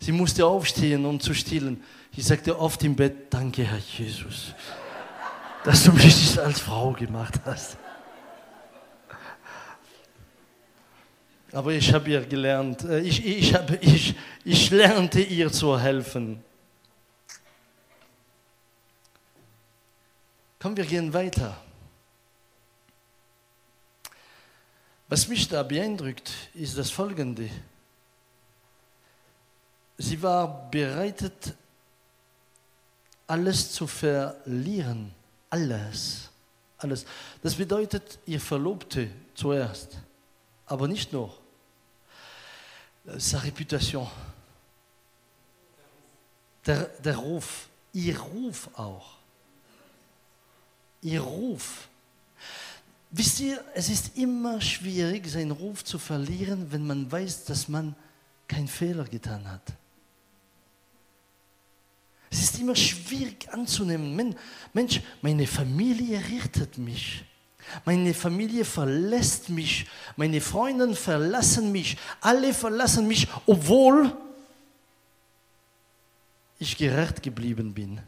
Sie 0.00 0.12
musste 0.12 0.46
aufstehen, 0.46 1.06
um 1.06 1.18
zu 1.18 1.34
stillen. 1.34 1.82
Ich 2.14 2.26
sagte 2.26 2.58
oft 2.58 2.82
im 2.84 2.94
Bett, 2.94 3.32
danke 3.32 3.64
Herr 3.64 3.78
Jesus, 3.78 4.54
dass 5.64 5.84
du 5.84 5.92
mich 5.92 6.04
nicht 6.04 6.38
als 6.38 6.60
Frau 6.60 6.92
gemacht 6.92 7.40
hast. 7.44 7.78
Aber 11.52 11.72
ich 11.72 11.92
habe 11.92 12.10
ihr 12.10 12.24
gelernt, 12.26 12.84
äh, 12.84 13.00
ich, 13.00 13.24
ich, 13.24 13.54
habe, 13.54 13.76
ich, 13.76 14.14
ich 14.44 14.70
lernte 14.70 15.20
ihr 15.20 15.50
zu 15.50 15.78
helfen. 15.78 16.42
Komm, 20.58 20.76
wir 20.76 20.84
gehen 20.84 21.12
weiter. 21.12 21.56
Was 25.08 25.26
mich 25.26 25.48
da 25.48 25.62
beeindruckt, 25.62 26.30
ist 26.52 26.76
das 26.76 26.90
Folgende. 26.90 27.48
Sie 29.96 30.20
war 30.22 30.70
bereitet, 30.70 31.54
alles 33.26 33.72
zu 33.72 33.86
verlieren. 33.86 35.14
Alles. 35.48 36.28
Alles. 36.76 37.06
Das 37.42 37.54
bedeutet, 37.54 38.18
ihr 38.26 38.40
Verlobte 38.40 39.10
zuerst 39.34 39.98
aber 40.68 40.86
nicht 40.86 41.12
nur. 41.12 41.34
Sa 43.16 43.38
Reputation, 43.38 44.06
der, 46.66 46.84
der 47.02 47.16
Ruf, 47.16 47.68
ihr 47.92 48.18
Ruf 48.18 48.68
auch. 48.74 49.16
Ihr 51.00 51.20
Ruf. 51.20 51.88
Wisst 53.10 53.40
ihr, 53.40 53.64
es 53.74 53.88
ist 53.88 54.18
immer 54.18 54.60
schwierig, 54.60 55.26
seinen 55.26 55.52
Ruf 55.52 55.84
zu 55.84 55.98
verlieren, 55.98 56.70
wenn 56.70 56.86
man 56.86 57.10
weiß, 57.10 57.44
dass 57.44 57.68
man 57.68 57.94
keinen 58.46 58.68
Fehler 58.68 59.04
getan 59.04 59.50
hat. 59.50 59.72
Es 62.30 62.42
ist 62.42 62.58
immer 62.58 62.76
schwierig 62.76 63.48
anzunehmen. 63.50 64.36
Mensch, 64.74 65.00
meine 65.22 65.46
Familie 65.46 66.18
richtet 66.28 66.76
mich. 66.76 67.24
Meine 67.84 68.14
Familie 68.14 68.64
verlässt 68.64 69.48
mich. 69.48 69.86
Meine 70.16 70.40
Freunde 70.40 70.94
verlassen 70.94 71.72
mich. 71.72 71.96
Alle 72.20 72.54
verlassen 72.54 73.06
mich, 73.06 73.28
obwohl 73.46 74.16
ich 76.58 76.76
gerecht 76.76 77.22
geblieben 77.22 77.72
bin. 77.72 78.00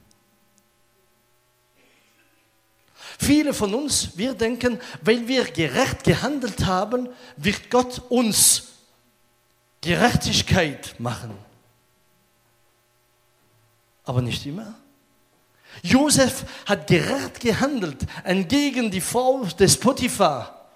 Viele 3.19 3.53
von 3.53 3.75
uns, 3.75 4.17
wir 4.17 4.35
denken, 4.35 4.81
weil 5.03 5.29
wir 5.29 5.45
gerecht 5.45 6.05
gehandelt 6.05 6.65
haben, 6.65 7.09
wird 7.37 7.71
Gott 7.71 8.03
uns 8.09 8.69
Gerechtigkeit 9.81 10.99
machen. 10.99 11.33
Aber 14.05 14.23
nicht 14.23 14.45
immer. 14.47 14.75
Josef 15.83 16.45
hat 16.67 16.87
gerecht 16.87 17.41
gehandelt 17.41 17.99
entgegen 18.25 18.91
die 18.91 19.01
Frau 19.01 19.45
des 19.45 19.79
Potiphar. 19.79 20.69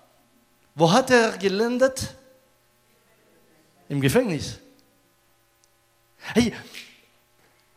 Wo 0.74 0.90
hat 0.90 1.10
er 1.10 1.36
gelandet? 1.38 2.14
im 3.88 4.00
Gefängnis. 4.00 4.58
Hey, 6.18 6.52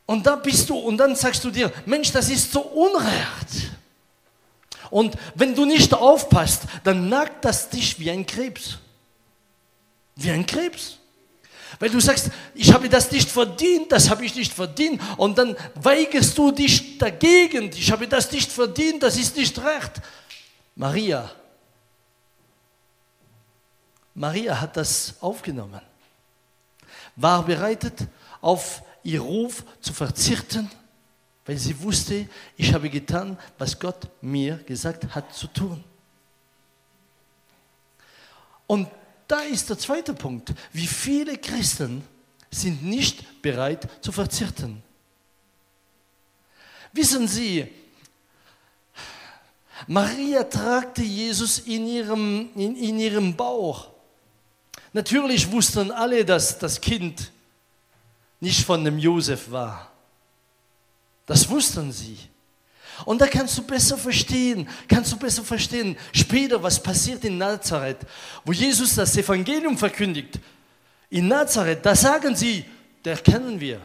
und 0.05 0.25
da 0.25 0.35
bist 0.35 0.69
du 0.69 0.75
und 0.77 0.97
dann 0.97 1.15
sagst 1.15 1.43
du 1.43 1.51
dir, 1.51 1.71
Mensch, 1.85 2.11
das 2.11 2.29
ist 2.29 2.51
so 2.51 2.61
unrecht. 2.61 3.71
Und 4.89 5.15
wenn 5.35 5.53
du 5.53 5.65
nicht 5.65 5.93
aufpasst, 5.93 6.63
dann 6.83 7.09
nagt 7.09 7.43
das 7.43 7.69
dich 7.69 7.99
wie 7.99 8.09
ein 8.09 8.25
Krebs. 8.25 8.77
Wie 10.15 10.31
ein 10.31 10.45
Krebs. 10.45 10.97
Weil 11.79 11.89
du 11.89 11.99
sagst, 11.99 12.29
ich 12.53 12.73
habe 12.73 12.89
das 12.89 13.11
nicht 13.11 13.29
verdient, 13.29 13.91
das 13.91 14.09
habe 14.09 14.25
ich 14.25 14.35
nicht 14.35 14.53
verdient. 14.53 15.01
Und 15.17 15.37
dann 15.37 15.55
weigerst 15.75 16.37
du 16.37 16.51
dich 16.51 16.97
dagegen. 16.97 17.69
Ich 17.71 17.91
habe 17.91 18.07
das 18.07 18.31
nicht 18.31 18.51
verdient, 18.51 19.03
das 19.03 19.17
ist 19.17 19.35
nicht 19.35 19.57
recht. 19.59 20.01
Maria, 20.75 21.29
Maria 24.13 24.59
hat 24.59 24.77
das 24.77 25.15
aufgenommen, 25.21 25.81
war 27.15 27.43
bereitet, 27.43 28.07
auf 28.41 28.81
ihr 29.03 29.21
Ruf 29.21 29.63
zu 29.79 29.93
verzichten, 29.93 30.69
weil 31.45 31.57
sie 31.57 31.79
wusste, 31.81 32.27
ich 32.57 32.73
habe 32.73 32.89
getan, 32.89 33.37
was 33.57 33.79
Gott 33.79 34.07
mir 34.21 34.57
gesagt 34.57 35.15
hat 35.15 35.33
zu 35.33 35.47
tun. 35.47 35.83
Und 38.67 38.87
da 39.27 39.41
ist 39.41 39.69
der 39.69 39.77
zweite 39.77 40.13
Punkt. 40.13 40.53
Wie 40.71 40.87
viele 40.87 41.37
Christen 41.37 42.03
sind 42.49 42.83
nicht 42.83 43.41
bereit 43.41 43.87
zu 44.01 44.11
verzichten? 44.11 44.81
Wissen 46.93 47.27
Sie, 47.27 47.67
Maria 49.85 50.43
tragte 50.43 51.03
Jesus 51.03 51.59
in 51.59 51.87
ihrem, 51.87 52.49
in, 52.55 52.75
in 52.75 52.99
ihrem 52.99 53.35
Bauch. 53.35 53.89
Natürlich 54.93 55.51
wussten 55.51 55.91
alle, 55.91 56.25
dass 56.25 56.57
das 56.57 56.81
Kind 56.81 57.31
nicht 58.39 58.65
von 58.65 58.83
dem 58.83 58.97
Josef 58.97 59.51
war. 59.51 59.91
Das 61.25 61.47
wussten 61.49 61.91
sie. 61.91 62.17
Und 63.05 63.21
da 63.21 63.27
kannst 63.27 63.57
du 63.57 63.63
besser 63.63 63.97
verstehen, 63.97 64.67
kannst 64.87 65.11
du 65.11 65.17
besser 65.17 65.43
verstehen, 65.43 65.97
später, 66.11 66.61
was 66.61 66.81
passiert 66.81 67.23
in 67.25 67.37
Nazareth, 67.37 67.99
wo 68.43 68.51
Jesus 68.51 68.95
das 68.95 69.15
Evangelium 69.15 69.77
verkündigt. 69.77 70.39
In 71.09 71.27
Nazareth, 71.27 71.85
da 71.85 71.95
sagen 71.95 72.35
sie, 72.35 72.65
der 73.05 73.17
kennen 73.17 73.59
wir. 73.59 73.79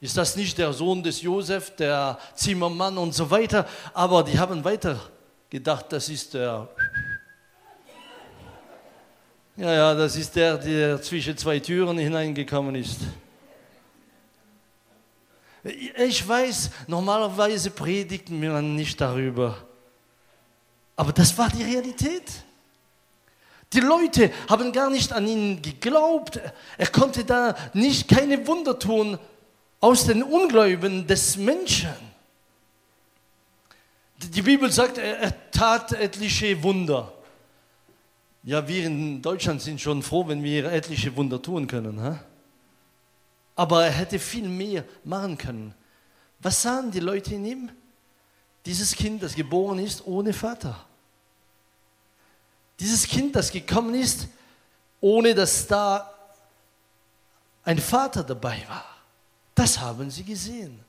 Ist 0.00 0.16
das 0.16 0.36
nicht 0.36 0.58
der 0.58 0.72
Sohn 0.72 1.02
des 1.02 1.22
Josef, 1.22 1.74
der 1.76 2.18
Zimmermann 2.34 2.98
und 2.98 3.14
so 3.14 3.30
weiter? 3.30 3.66
Aber 3.94 4.22
die 4.22 4.38
haben 4.38 4.62
weiter 4.62 5.00
gedacht, 5.48 5.86
das 5.88 6.08
ist 6.08 6.34
der. 6.34 6.68
Ja, 9.56 9.72
ja, 9.72 9.94
das 9.94 10.16
ist 10.16 10.36
der, 10.36 10.58
der 10.58 11.00
zwischen 11.00 11.36
zwei 11.38 11.58
Türen 11.58 11.96
hineingekommen 11.96 12.74
ist. 12.74 12.98
Ich 15.64 16.26
weiß, 16.26 16.70
normalerweise 16.86 17.70
predigt 17.70 18.28
man 18.28 18.76
nicht 18.76 19.00
darüber. 19.00 19.56
Aber 20.94 21.12
das 21.12 21.36
war 21.38 21.48
die 21.48 21.62
Realität. 21.62 22.30
Die 23.72 23.80
Leute 23.80 24.30
haben 24.48 24.72
gar 24.72 24.90
nicht 24.90 25.12
an 25.12 25.26
ihn 25.26 25.62
geglaubt. 25.62 26.38
Er 26.76 26.86
konnte 26.88 27.24
da 27.24 27.56
nicht 27.72 28.08
keine 28.08 28.46
Wunder 28.46 28.78
tun 28.78 29.18
aus 29.80 30.06
den 30.06 30.22
Ungläubigen 30.22 31.06
des 31.06 31.36
Menschen. 31.36 31.94
Die 34.18 34.42
Bibel 34.42 34.70
sagt, 34.70 34.98
er 34.98 35.50
tat 35.50 35.92
etliche 35.92 36.62
Wunder. 36.62 37.12
Ja, 38.42 38.66
wir 38.68 38.84
in 38.84 39.22
Deutschland 39.22 39.62
sind 39.62 39.80
schon 39.80 40.02
froh, 40.02 40.28
wenn 40.28 40.42
wir 40.42 40.70
etliche 40.70 41.16
Wunder 41.16 41.40
tun 41.40 41.66
können. 41.66 42.02
Huh? 42.02 42.16
Aber 43.56 43.84
er 43.84 43.92
hätte 43.92 44.18
viel 44.18 44.48
mehr 44.48 44.84
machen 45.04 45.38
können. 45.38 45.74
Was 46.40 46.62
sahen 46.62 46.90
die 46.90 47.00
Leute 47.00 47.34
in 47.34 47.44
ihm? 47.44 47.70
Dieses 48.66 48.94
Kind, 48.94 49.22
das 49.22 49.34
geboren 49.34 49.78
ist 49.78 50.06
ohne 50.06 50.32
Vater. 50.32 50.84
Dieses 52.80 53.06
Kind, 53.06 53.36
das 53.36 53.50
gekommen 53.50 53.94
ist, 53.94 54.26
ohne 55.00 55.34
dass 55.34 55.66
da 55.66 56.12
ein 57.62 57.78
Vater 57.78 58.24
dabei 58.24 58.62
war. 58.68 58.84
Das 59.54 59.78
haben 59.78 60.10
sie 60.10 60.24
gesehen. 60.24 60.80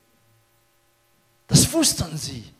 Das 1.46 1.72
wussten 1.72 2.16
sie. 2.16 2.52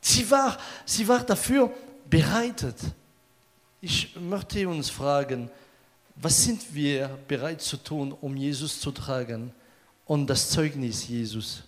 Sie 0.00 0.30
war, 0.30 0.56
sie 0.84 1.06
war 1.08 1.20
dafür 1.20 1.72
bereitet. 2.08 2.76
Ich 3.80 4.14
möchte 4.16 4.68
uns 4.68 4.90
fragen, 4.90 5.50
was 6.16 6.44
sind 6.44 6.74
wir 6.74 7.08
bereit 7.28 7.60
zu 7.60 7.76
tun, 7.76 8.12
um 8.12 8.36
Jesus 8.36 8.80
zu 8.80 8.92
tragen 8.92 9.52
und 10.06 10.26
das 10.26 10.50
Zeugnis 10.50 11.06
Jesus? 11.08 11.64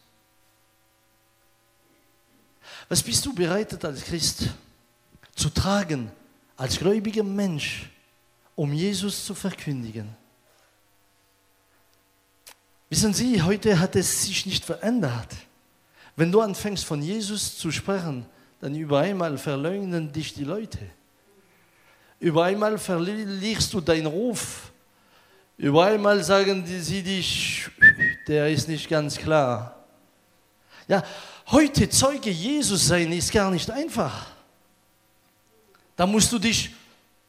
Was 2.89 3.03
bist 3.03 3.25
du 3.27 3.35
bereit 3.35 3.85
als 3.85 4.05
Christ 4.05 4.49
zu 5.35 5.51
tragen, 5.51 6.11
als 6.57 6.79
gläubiger 6.79 7.25
Mensch, 7.25 7.91
um 8.55 8.73
Jesus 8.73 9.25
zu 9.25 9.35
verkündigen? 9.35 10.15
Wissen 12.89 13.13
Sie, 13.13 13.43
heute 13.43 13.81
hat 13.81 13.97
es 13.97 14.25
sich 14.25 14.47
nicht 14.47 14.65
verändert. 14.65 15.35
Wenn 16.15 16.31
du 16.31 16.41
anfängst 16.41 16.85
von 16.85 17.03
Jesus 17.03 17.59
zu 17.59 17.73
sprechen, 17.73 18.25
dann 18.61 18.75
über 18.75 19.01
einmal 19.01 19.37
verleugnen 19.39 20.13
dich 20.13 20.35
die 20.35 20.45
Leute. 20.45 20.79
Über 22.19 22.45
einmal 22.45 22.79
verlierst 22.79 23.73
du 23.73 23.81
deinen 23.81 24.07
Ruf. 24.07 24.73
Über 25.59 25.87
einmal 25.87 26.23
sagen 26.23 26.65
sie 26.67 27.03
dich, 27.03 27.69
der 28.27 28.49
ist 28.51 28.69
nicht 28.69 28.89
ganz 28.89 29.17
klar. 29.17 29.85
Ja, 30.89 31.03
heute 31.49 31.89
Zeuge 31.89 32.31
Jesus 32.31 32.87
sein 32.87 33.13
ist 33.13 33.33
gar 33.33 33.51
nicht 33.51 33.71
einfach. 33.71 34.27
Da 35.97 36.07
musst 36.07 36.33
du 36.33 36.39
dich 36.39 36.71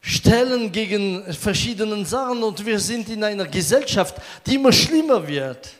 stellen 0.00 0.70
gegen 0.70 1.32
verschiedene 1.34 2.04
Sachen 2.04 2.42
und 2.42 2.64
wir 2.64 2.78
sind 2.78 3.08
in 3.08 3.24
einer 3.24 3.46
Gesellschaft, 3.46 4.16
die 4.46 4.54
immer 4.54 4.72
schlimmer 4.72 5.26
wird 5.26 5.70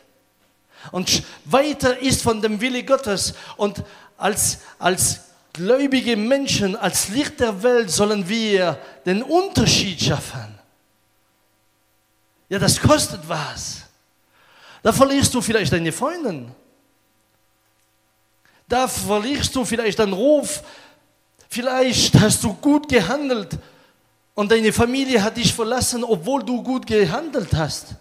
und 0.91 1.23
weiter 1.45 1.97
ist 1.99 2.21
von 2.21 2.41
dem 2.41 2.59
Wille 2.59 2.83
Gottes 2.83 3.33
und 3.57 3.83
als, 4.17 4.59
als 4.77 5.21
gläubige 5.53 6.15
Menschen, 6.15 6.75
als 6.75 7.09
Licht 7.09 7.39
der 7.39 7.61
Welt 7.63 7.89
sollen 7.89 8.27
wir 8.27 8.79
den 9.05 9.23
Unterschied 9.23 10.01
schaffen. 10.01 10.59
Ja, 12.49 12.59
das 12.59 12.79
kostet 12.79 13.27
was. 13.27 13.83
Da 14.81 14.91
verlierst 14.91 15.33
du 15.33 15.41
vielleicht 15.41 15.71
deine 15.71 15.91
Freundin. 15.91 16.51
Da 18.67 18.87
verlierst 18.87 19.55
du 19.55 19.65
vielleicht 19.65 19.99
deinen 19.99 20.13
Ruf. 20.13 20.63
Vielleicht 21.49 22.13
hast 22.19 22.43
du 22.43 22.53
gut 22.53 22.87
gehandelt 22.87 23.57
und 24.35 24.51
deine 24.51 24.71
Familie 24.71 25.21
hat 25.21 25.37
dich 25.37 25.53
verlassen, 25.53 26.03
obwohl 26.03 26.43
du 26.43 26.61
gut 26.63 26.85
gehandelt 26.85 27.53
hast. 27.53 27.95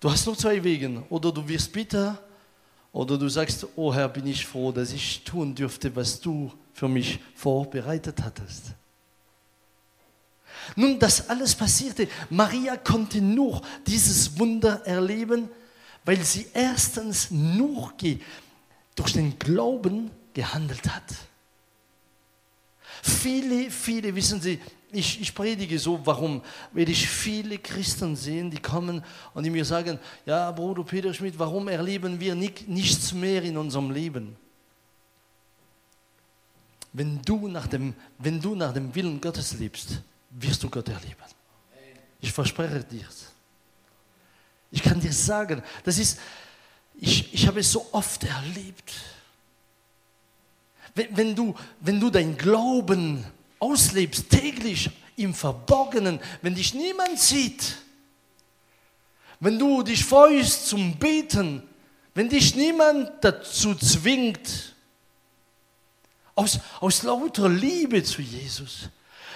Du 0.00 0.10
hast 0.10 0.24
nur 0.26 0.38
zwei 0.38 0.62
Wege. 0.62 1.02
Oder 1.08 1.32
du 1.32 1.46
wirst 1.48 1.72
bitter 1.72 2.18
oder 2.92 3.18
du 3.18 3.28
sagst, 3.28 3.66
oh 3.76 3.92
Herr, 3.92 4.08
bin 4.08 4.26
ich 4.26 4.46
froh, 4.46 4.72
dass 4.72 4.92
ich 4.92 5.22
tun 5.24 5.54
dürfte, 5.54 5.94
was 5.94 6.20
du 6.20 6.52
für 6.72 6.88
mich 6.88 7.20
vorbereitet 7.34 8.22
hattest. 8.22 8.72
Nun, 10.74 10.98
das 10.98 11.28
alles 11.28 11.54
passierte. 11.54 12.08
Maria 12.30 12.76
konnte 12.76 13.20
nur 13.20 13.62
dieses 13.86 14.38
Wunder 14.38 14.84
erleben, 14.84 15.48
weil 16.04 16.22
sie 16.24 16.46
erstens 16.52 17.30
nur 17.30 17.92
durch 18.94 19.12
den 19.12 19.38
Glauben 19.38 20.10
gehandelt 20.34 20.88
hat. 20.88 21.14
Viele, 23.02 23.70
viele, 23.70 24.14
wissen 24.14 24.40
Sie, 24.40 24.58
ich, 24.96 25.20
ich 25.20 25.34
predige 25.34 25.78
so, 25.78 26.00
warum? 26.04 26.42
Weil 26.72 26.88
ich 26.88 27.08
viele 27.08 27.58
Christen 27.58 28.16
sehe, 28.16 28.48
die 28.48 28.58
kommen 28.58 29.04
und 29.34 29.44
die 29.44 29.50
mir 29.50 29.64
sagen, 29.64 29.98
ja, 30.24 30.50
Bruder 30.50 30.84
Peter 30.84 31.12
Schmidt, 31.12 31.38
warum 31.38 31.68
erleben 31.68 32.18
wir 32.18 32.34
nicht, 32.34 32.66
nichts 32.66 33.12
mehr 33.12 33.42
in 33.42 33.56
unserem 33.56 33.90
Leben? 33.90 34.36
Wenn 36.92 37.20
du, 37.22 37.46
nach 37.48 37.66
dem, 37.66 37.94
wenn 38.18 38.40
du 38.40 38.54
nach 38.54 38.72
dem 38.72 38.94
Willen 38.94 39.20
Gottes 39.20 39.52
lebst, 39.52 40.00
wirst 40.30 40.62
du 40.62 40.70
Gott 40.70 40.88
erleben. 40.88 41.14
Ich 42.20 42.32
verspreche 42.32 42.82
dir. 42.82 43.06
Ich 44.70 44.82
kann 44.82 44.98
dir 44.98 45.12
sagen, 45.12 45.62
das 45.84 45.98
ist, 45.98 46.18
ich, 46.94 47.34
ich 47.34 47.46
habe 47.46 47.60
es 47.60 47.70
so 47.70 47.86
oft 47.92 48.24
erlebt. 48.24 48.94
Wenn, 50.94 51.16
wenn, 51.16 51.36
du, 51.36 51.54
wenn 51.80 52.00
du 52.00 52.08
dein 52.08 52.36
Glauben 52.36 53.24
auslebst, 53.58 54.30
täglich 54.30 54.90
im 55.16 55.34
Verborgenen, 55.34 56.20
wenn 56.42 56.54
dich 56.54 56.74
niemand 56.74 57.18
sieht, 57.18 57.76
wenn 59.40 59.58
du 59.58 59.82
dich 59.82 60.04
freust 60.04 60.68
zum 60.68 60.96
Beten, 60.96 61.62
wenn 62.14 62.28
dich 62.28 62.54
niemand 62.54 63.10
dazu 63.22 63.74
zwingt, 63.74 64.74
aus, 66.34 66.58
aus 66.80 67.02
lauter 67.02 67.48
Liebe 67.48 68.02
zu 68.02 68.20
Jesus, 68.20 68.90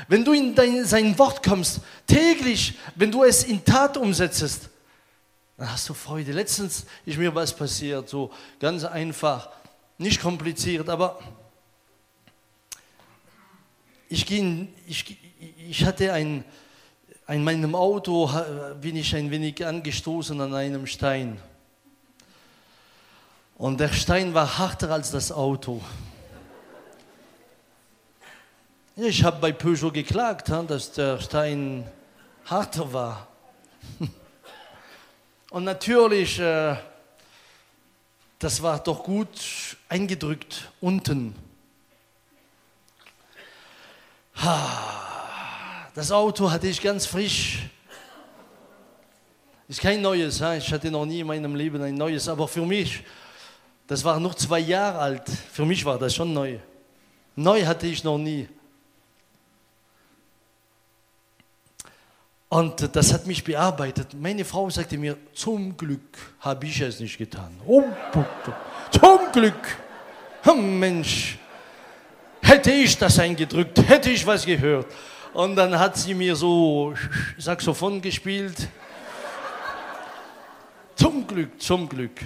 Wenn 0.08 0.24
du 0.24 0.32
in 0.32 0.54
dein, 0.54 0.84
sein 0.84 1.18
Wort 1.18 1.42
kommst, 1.42 1.80
täglich, 2.06 2.74
wenn 2.94 3.10
du 3.10 3.24
es 3.24 3.44
in 3.44 3.64
Tat 3.64 3.96
umsetzt, 3.96 4.68
dann 5.56 5.72
hast 5.72 5.88
du 5.88 5.94
Freude. 5.94 6.32
Letztens 6.32 6.86
ist 7.04 7.18
mir 7.18 7.34
was 7.34 7.54
passiert, 7.54 8.08
so 8.08 8.30
ganz 8.58 8.84
einfach, 8.84 9.50
nicht 9.98 10.20
kompliziert, 10.20 10.88
aber 10.88 11.18
ich, 14.10 14.26
ging, 14.26 14.74
ich, 14.88 15.16
ich 15.68 15.84
hatte 15.84 16.12
ein, 16.12 16.44
in 17.28 17.44
meinem 17.44 17.76
Auto, 17.76 18.28
bin 18.80 18.96
ich 18.96 19.14
ein 19.14 19.30
wenig 19.30 19.64
angestoßen 19.64 20.38
an 20.40 20.52
einem 20.52 20.86
Stein. 20.88 21.40
Und 23.56 23.78
der 23.78 23.90
Stein 23.90 24.34
war 24.34 24.58
harter 24.58 24.90
als 24.90 25.12
das 25.12 25.30
Auto. 25.30 25.80
Ich 28.96 29.22
habe 29.22 29.38
bei 29.40 29.52
Peugeot 29.52 29.92
geklagt, 29.92 30.48
dass 30.48 30.90
der 30.90 31.20
Stein 31.20 31.88
harter 32.46 32.92
war. 32.92 33.28
Und 35.50 35.64
natürlich, 35.64 36.40
äh, 36.40 36.74
das 38.40 38.60
war 38.60 38.82
doch 38.82 39.04
gut 39.04 39.76
eingedrückt 39.88 40.68
unten. 40.80 41.49
Das 45.94 46.10
Auto 46.10 46.50
hatte 46.50 46.66
ich 46.66 46.80
ganz 46.80 47.04
frisch. 47.04 47.58
Ist 49.68 49.80
kein 49.80 50.00
neues, 50.00 50.40
ich 50.40 50.72
hatte 50.72 50.90
noch 50.90 51.04
nie 51.04 51.20
in 51.20 51.26
meinem 51.26 51.54
Leben 51.54 51.80
ein 51.82 51.94
neues, 51.94 52.26
aber 52.28 52.48
für 52.48 52.64
mich, 52.64 53.04
das 53.86 54.02
war 54.02 54.18
noch 54.18 54.34
zwei 54.34 54.60
Jahre 54.60 54.98
alt. 54.98 55.28
Für 55.52 55.64
mich 55.64 55.84
war 55.84 55.98
das 55.98 56.14
schon 56.14 56.32
neu. 56.32 56.58
Neu 57.36 57.64
hatte 57.64 57.86
ich 57.86 58.02
noch 58.02 58.18
nie. 58.18 58.48
Und 62.48 62.96
das 62.96 63.12
hat 63.12 63.26
mich 63.26 63.44
bearbeitet. 63.44 64.14
Meine 64.14 64.44
Frau 64.44 64.68
sagte 64.70 64.98
mir, 64.98 65.16
zum 65.34 65.76
Glück 65.76 66.18
habe 66.40 66.66
ich 66.66 66.80
es 66.80 66.98
nicht 66.98 67.16
getan. 67.16 67.56
Oh, 67.66 67.84
zum 68.90 69.32
Glück. 69.32 69.78
Oh, 70.46 70.54
Mensch, 70.54 71.38
hätte 72.50 72.72
ich 72.72 72.98
das 72.98 73.18
eingedrückt, 73.18 73.78
hätte 73.88 74.10
ich 74.10 74.26
was 74.26 74.44
gehört. 74.44 74.86
Und 75.32 75.54
dann 75.56 75.78
hat 75.78 75.96
sie 75.96 76.14
mir 76.14 76.34
so 76.34 76.94
Saxophon 77.38 78.02
gespielt. 78.02 78.68
Zum 80.96 81.26
Glück, 81.26 81.62
zum 81.62 81.88
Glück. 81.88 82.20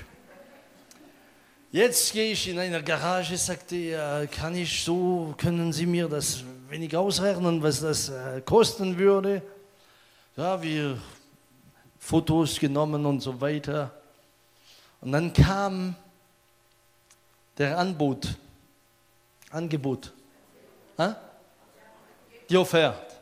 Jetzt 1.71 2.13
gehe 2.13 2.33
ich 2.33 2.49
in 2.49 2.59
eine 2.59 2.83
Garage, 2.83 3.37
sagte 3.37 3.77
er, 3.77 4.27
kann 4.27 4.55
ich 4.57 4.83
so, 4.83 5.35
können 5.37 5.73
Sie 5.73 5.87
mir 5.87 6.09
das 6.09 6.43
wenig 6.69 6.97
ausrechnen, 6.97 7.63
was 7.63 7.81
das 7.81 8.09
äh, 8.09 8.41
kosten 8.45 8.97
würde? 8.97 9.43
ja, 10.37 10.61
wir 10.61 10.99
Fotos 11.99 12.59
genommen 12.59 13.07
und 13.07 13.21
so 13.21 13.41
weiter. 13.41 13.91
Und 15.01 15.13
dann 15.13 15.33
kam 15.33 15.95
der 17.57 17.79
Anbot, 17.79 18.37
Angebot, 19.55 20.13
die 22.51 22.57
Offerte. 22.57 23.15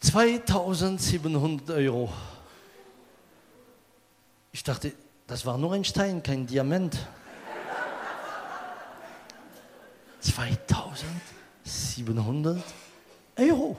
2700 0.00 1.70
Euro. 1.70 2.12
Ich 4.52 4.62
dachte, 4.62 4.92
das 5.26 5.46
war 5.46 5.56
nur 5.56 5.72
ein 5.72 5.84
Stein, 5.84 6.22
kein 6.22 6.46
Diamant. 6.46 6.98
2700 10.20 12.62
Euro. 13.38 13.78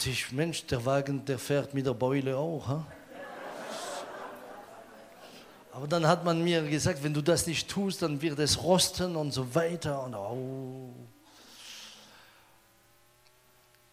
dachte 0.00 0.10
ich, 0.10 0.32
Mensch, 0.32 0.64
der 0.64 0.86
Wagen, 0.86 1.26
der 1.26 1.38
fährt 1.38 1.74
mit 1.74 1.84
der 1.84 1.92
Beule 1.92 2.34
auch. 2.34 2.66
Ha? 2.68 2.86
Aber 5.80 5.88
dann 5.88 6.06
hat 6.06 6.26
man 6.26 6.44
mir 6.44 6.60
gesagt, 6.68 7.02
wenn 7.02 7.14
du 7.14 7.22
das 7.22 7.46
nicht 7.46 7.66
tust, 7.66 8.02
dann 8.02 8.20
wird 8.20 8.38
es 8.38 8.62
rosten 8.62 9.16
und 9.16 9.32
so 9.32 9.54
weiter. 9.54 10.02
Und 10.02 10.14
oh. 10.14 10.90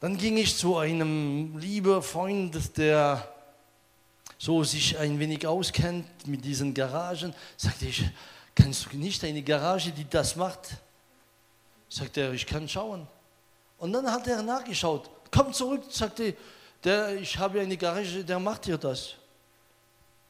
Dann 0.02 0.18
ging 0.18 0.36
ich 0.36 0.58
zu 0.58 0.76
einem 0.76 1.58
lieben 1.58 2.04
Freund, 2.04 2.78
der 2.78 3.26
so 4.38 4.66
sich 4.66 4.98
ein 4.98 5.18
wenig 5.18 5.48
auskennt 5.48 6.28
mit 6.28 6.44
diesen 6.44 6.74
Garagen. 6.74 7.34
Sagte 7.56 7.86
ich, 7.86 8.04
kennst 8.54 8.92
du 8.92 8.98
nicht 8.98 9.24
eine 9.24 9.42
Garage, 9.42 9.94
die 9.94 10.10
das 10.10 10.36
macht? 10.36 10.72
Sagte 11.88 12.20
er, 12.20 12.34
ich 12.34 12.46
kann 12.46 12.68
schauen. 12.68 13.08
Und 13.78 13.94
dann 13.94 14.12
hat 14.12 14.28
er 14.28 14.44
nachgeschaut 14.44 15.10
komm 15.32 15.54
zurück, 15.54 15.84
sagte 15.90 16.36
der, 16.84 17.16
ich 17.16 17.38
habe 17.38 17.62
eine 17.62 17.78
Garage, 17.78 18.26
der 18.26 18.40
macht 18.40 18.66
dir 18.66 18.78
das. 18.78 19.14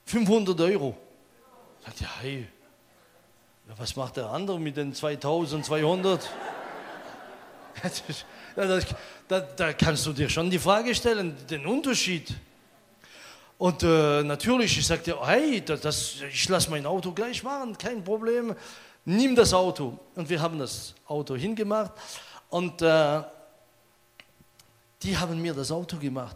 500 0.05 0.61
Euro. 0.61 1.06
Sagt 1.87 2.01
ja, 2.01 2.09
hey, 2.19 2.45
was 3.77 3.95
macht 3.95 4.17
der 4.17 4.29
andere 4.29 4.59
mit 4.59 4.75
den 4.75 4.93
2200? 4.93 6.29
da, 8.57 8.79
da, 9.29 9.39
da, 9.39 9.71
kannst 9.71 10.05
du 10.05 10.11
dir 10.11 10.27
schon 10.27 10.49
die 10.49 10.59
Frage 10.59 10.93
stellen, 10.93 11.37
den 11.47 11.65
Unterschied. 11.65 12.33
Und 13.57 13.83
äh, 13.83 14.21
natürlich, 14.23 14.77
ich 14.77 14.85
sagte, 14.85 15.17
hey, 15.25 15.63
das, 15.63 16.15
ich 16.29 16.49
lasse 16.49 16.69
mein 16.71 16.85
Auto 16.85 17.13
gleich 17.13 17.41
machen, 17.41 17.77
kein 17.77 18.03
Problem, 18.03 18.53
nimm 19.05 19.33
das 19.33 19.53
Auto. 19.53 19.97
Und 20.15 20.27
wir 20.27 20.41
haben 20.41 20.59
das 20.59 20.93
Auto 21.05 21.37
hingemacht. 21.37 21.93
Und 22.49 22.81
äh, 22.81 23.23
die 25.03 25.17
haben 25.17 25.41
mir 25.41 25.53
das 25.53 25.71
Auto 25.71 25.95
gemacht. 25.95 26.35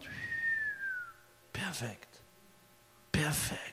Perfekt. 1.52 2.08
Perfekt. 3.12 3.71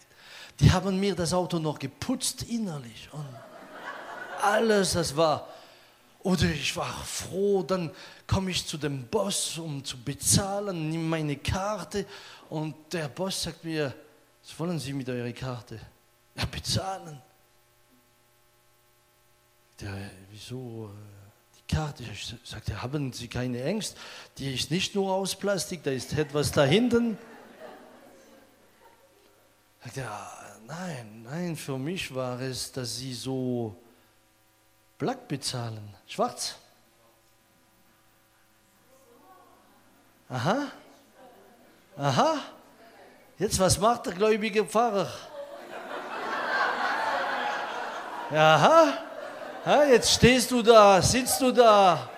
Die 0.60 0.72
haben 0.72 1.00
mir 1.00 1.16
das 1.16 1.34
Auto 1.34 1.60
noch 1.60 1.80
geputzt 1.80 2.44
innerlich. 2.44 3.10
Und 3.12 3.26
alles, 4.42 4.94
das 4.94 5.16
war. 5.16 5.48
Oder 6.22 6.46
ich 6.46 6.76
war 6.76 6.94
froh, 7.06 7.64
dann 7.64 7.92
komme 8.28 8.52
ich 8.52 8.66
zu 8.66 8.78
dem 8.78 9.08
Boss, 9.08 9.58
um 9.58 9.84
zu 9.84 9.98
bezahlen, 9.98 10.90
nehme 10.90 11.06
meine 11.06 11.38
Karte 11.38 12.06
und 12.50 12.76
der 12.92 13.08
Boss 13.08 13.44
sagt 13.44 13.64
mir, 13.64 13.94
was 14.44 14.60
wollen 14.60 14.80
Sie 14.80 14.92
mit 14.92 15.08
eurer 15.08 15.32
Karte? 15.32 15.80
Ja, 16.36 16.46
bezahlen. 16.46 17.22
Der, 19.80 20.12
wieso? 20.30 20.90
Äh, 20.94 21.74
Karte. 21.74 22.04
Ich 22.04 22.36
sagte, 22.44 22.82
haben 22.82 23.14
Sie 23.14 23.28
keine 23.28 23.64
Ängste? 23.64 23.96
Die 24.38 24.54
ist 24.54 24.72
nicht 24.72 24.96
nur 24.96 25.14
aus 25.14 25.36
Plastik, 25.36 25.84
da 25.84 25.92
ist 25.92 26.14
etwas 26.14 26.52
da 26.52 26.66
hinten. 26.66 27.18
Sagte, 29.84 30.02
ja, 30.02 30.49
nein, 30.70 31.24
nein, 31.24 31.56
für 31.56 31.78
mich 31.78 32.14
war 32.14 32.40
es, 32.40 32.72
dass 32.72 32.98
Sie 32.98 33.14
so 33.14 33.76
black 34.98 35.28
bezahlen. 35.28 35.94
Schwarz. 36.08 36.56
Aha. 40.30 40.68
Aha. 41.98 42.38
Jetzt, 43.38 43.60
was 43.60 43.80
macht 43.80 44.06
der 44.06 44.14
gläubige 44.14 44.64
Pfarrer? 44.64 45.12
Aha. 48.32 48.94
Ja, 49.66 49.84
jetzt 49.84 50.14
stehst 50.14 50.52
du 50.52 50.62
da, 50.62 51.02
sitzt 51.02 51.42
du 51.42 51.52
da. 51.52 52.10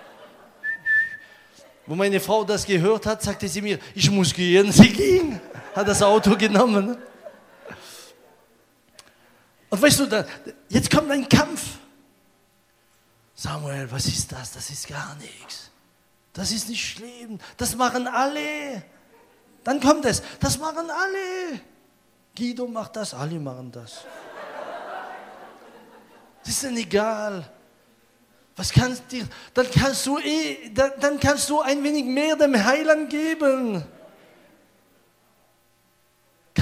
Wo 1.86 1.94
meine 1.94 2.20
Frau 2.20 2.44
das 2.44 2.64
gehört 2.64 3.06
hat, 3.06 3.22
sagte 3.22 3.48
sie 3.48 3.60
mir, 3.60 3.78
ich 3.94 4.10
muss 4.10 4.32
gehen. 4.32 4.70
Sie 4.70 4.88
ging, 4.90 5.40
hat 5.74 5.88
das 5.88 6.02
Auto 6.02 6.36
genommen. 6.36 6.96
Und 9.72 9.80
weißt 9.80 10.00
du, 10.00 10.26
jetzt 10.68 10.90
kommt 10.90 11.10
ein 11.10 11.26
Kampf. 11.26 11.62
Samuel, 13.34 13.90
was 13.90 14.04
ist 14.04 14.30
das? 14.30 14.52
Das 14.52 14.68
ist 14.68 14.86
gar 14.86 15.14
nichts. 15.14 15.70
Das 16.34 16.52
ist 16.52 16.68
nicht 16.68 16.84
schlimm. 16.86 17.38
Das 17.56 17.74
machen 17.74 18.06
alle. 18.06 18.82
Dann 19.64 19.80
kommt 19.80 20.04
es. 20.04 20.22
Das 20.40 20.58
machen 20.58 20.90
alle. 20.90 21.60
Guido 22.36 22.66
macht 22.66 22.96
das, 22.96 23.14
alle 23.14 23.40
machen 23.40 23.72
das. 23.72 24.04
Das 26.40 26.48
ist 26.50 26.64
denn 26.64 26.76
egal. 26.76 27.50
Was 28.54 28.74
kannst 28.74 29.10
dir, 29.10 29.26
dann 29.54 29.70
kannst 29.70 30.04
du 30.04 30.18
eh, 30.18 30.68
dann 30.74 31.18
kannst 31.18 31.48
du 31.48 31.62
ein 31.62 31.82
wenig 31.82 32.04
mehr 32.04 32.36
dem 32.36 32.62
Heiland 32.62 33.08
geben. 33.08 33.82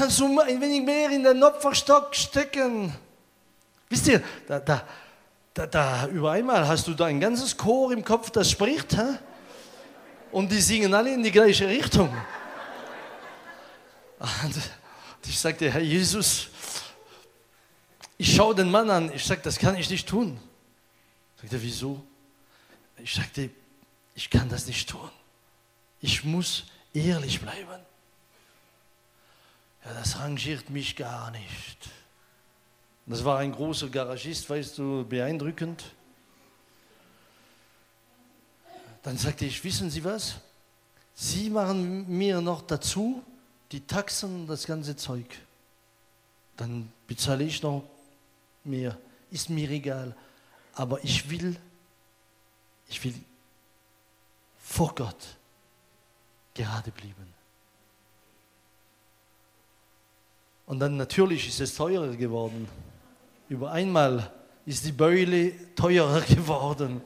Kannst 0.01 0.19
du 0.19 0.41
ein 0.41 0.59
wenig 0.63 0.83
mehr 0.83 1.11
in 1.11 1.25
den 1.25 1.43
Opferstock 1.45 2.17
stecken. 2.17 2.97
Wisst 3.91 4.09
ihr, 4.09 4.23
da, 4.49 4.59
da, 4.59 4.83
da, 5.53 5.67
da 5.67 6.07
über 6.07 6.31
einmal 6.31 6.67
hast 6.67 6.87
du 6.87 6.95
da 6.95 7.05
ein 7.05 7.21
ganzes 7.21 7.55
Chor 7.55 7.93
im 7.93 8.03
Kopf, 8.03 8.31
das 8.31 8.51
spricht, 8.51 8.97
hä? 8.97 9.19
und 10.33 10.51
die 10.51 10.61
singen 10.63 10.95
alle 10.95 11.13
in 11.13 11.23
die 11.23 11.31
gleiche 11.31 11.69
Richtung. 11.69 12.09
Und 14.19 14.55
ich 15.27 15.39
sagte, 15.39 15.71
Herr 15.71 15.83
Jesus, 15.83 16.49
ich 18.17 18.35
schaue 18.35 18.55
den 18.55 18.71
Mann 18.71 18.89
an, 18.89 19.13
ich 19.13 19.23
sage, 19.23 19.43
das 19.45 19.59
kann 19.59 19.77
ich 19.77 19.91
nicht 19.91 20.09
tun. 20.09 20.41
Sagt 21.43 21.53
er, 21.53 21.61
wieso? 21.61 22.03
Ich 22.97 23.13
sagte, 23.13 23.51
ich 24.15 24.31
kann 24.31 24.49
das 24.49 24.67
nicht 24.67 24.89
tun. 24.89 25.11
Ich 26.01 26.25
muss 26.25 26.65
ehrlich 26.95 27.39
bleiben. 27.39 27.90
Ja, 29.91 29.99
das 29.99 30.21
rangiert 30.21 30.71
mich 30.71 30.95
gar 30.95 31.33
nicht. 31.33 31.91
Das 33.07 33.25
war 33.25 33.39
ein 33.39 33.51
großer 33.51 33.89
Garagist, 33.89 34.49
weißt 34.49 34.79
du, 34.79 35.05
beeindruckend. 35.05 35.85
Dann 39.03 39.19
sagte 39.19 39.47
ich, 39.47 39.65
wissen 39.65 39.91
Sie 39.91 40.05
was? 40.05 40.37
Sie 41.13 41.51
machen 41.51 42.07
mir 42.09 42.41
noch 42.41 42.63
dazu 42.63 43.25
die 43.73 43.85
Taxen 43.85 44.43
und 44.43 44.47
das 44.47 44.65
ganze 44.65 44.95
Zeug. 44.95 45.27
Dann 46.57 46.93
bezahle 47.09 47.43
ich 47.43 47.61
noch 47.61 47.83
mehr. 48.63 48.97
Ist 49.33 49.51
mir 49.51 49.69
egal. 49.71 50.15
Aber 50.75 51.03
ich 51.03 51.29
will, 51.29 51.57
ich 52.89 53.03
will 53.03 53.15
vor 54.63 54.95
Gott 54.95 55.37
gerade 56.55 56.93
bleiben. 56.93 57.40
Und 60.71 60.79
dann 60.79 60.97
natürlich 60.97 61.49
ist 61.49 61.59
es 61.59 61.75
teurer 61.75 62.15
geworden. 62.15 62.69
Über 63.49 63.73
einmal 63.73 64.33
ist 64.65 64.85
die 64.85 64.93
Beule 64.93 65.75
teurer 65.75 66.21
geworden. 66.29 67.01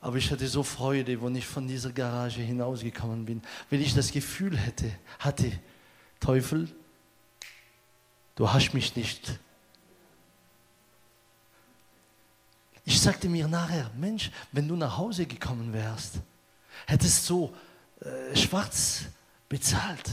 Aber 0.00 0.16
ich 0.16 0.30
hatte 0.30 0.48
so 0.48 0.62
Freude, 0.62 1.22
wenn 1.22 1.36
ich 1.36 1.46
von 1.46 1.68
dieser 1.68 1.92
Garage 1.92 2.40
hinausgekommen 2.40 3.26
bin, 3.26 3.42
weil 3.68 3.82
ich 3.82 3.94
das 3.94 4.10
Gefühl 4.10 4.56
hätte, 4.56 4.90
hatte, 5.18 5.52
Teufel, 6.20 6.70
du 8.36 8.50
hast 8.50 8.72
mich 8.72 8.96
nicht. 8.96 9.38
Ich 12.86 12.98
sagte 12.98 13.28
mir 13.28 13.46
nachher, 13.46 13.90
Mensch, 13.94 14.30
wenn 14.52 14.66
du 14.66 14.74
nach 14.74 14.96
Hause 14.96 15.26
gekommen 15.26 15.74
wärst, 15.74 16.14
hättest 16.86 17.28
du 17.28 17.54
äh, 18.00 18.34
schwarz 18.34 19.02
bezahlt. 19.50 20.10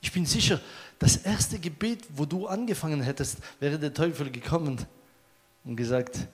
Ich 0.00 0.12
bin 0.12 0.26
sicher, 0.26 0.60
das 0.98 1.16
erste 1.16 1.58
Gebet, 1.58 2.04
wo 2.10 2.24
du 2.24 2.46
angefangen 2.46 3.02
hättest, 3.02 3.38
wäre 3.60 3.78
der 3.78 3.92
Teufel 3.92 4.30
gekommen 4.30 4.84
und 5.64 5.76
gesagt, 5.76 6.26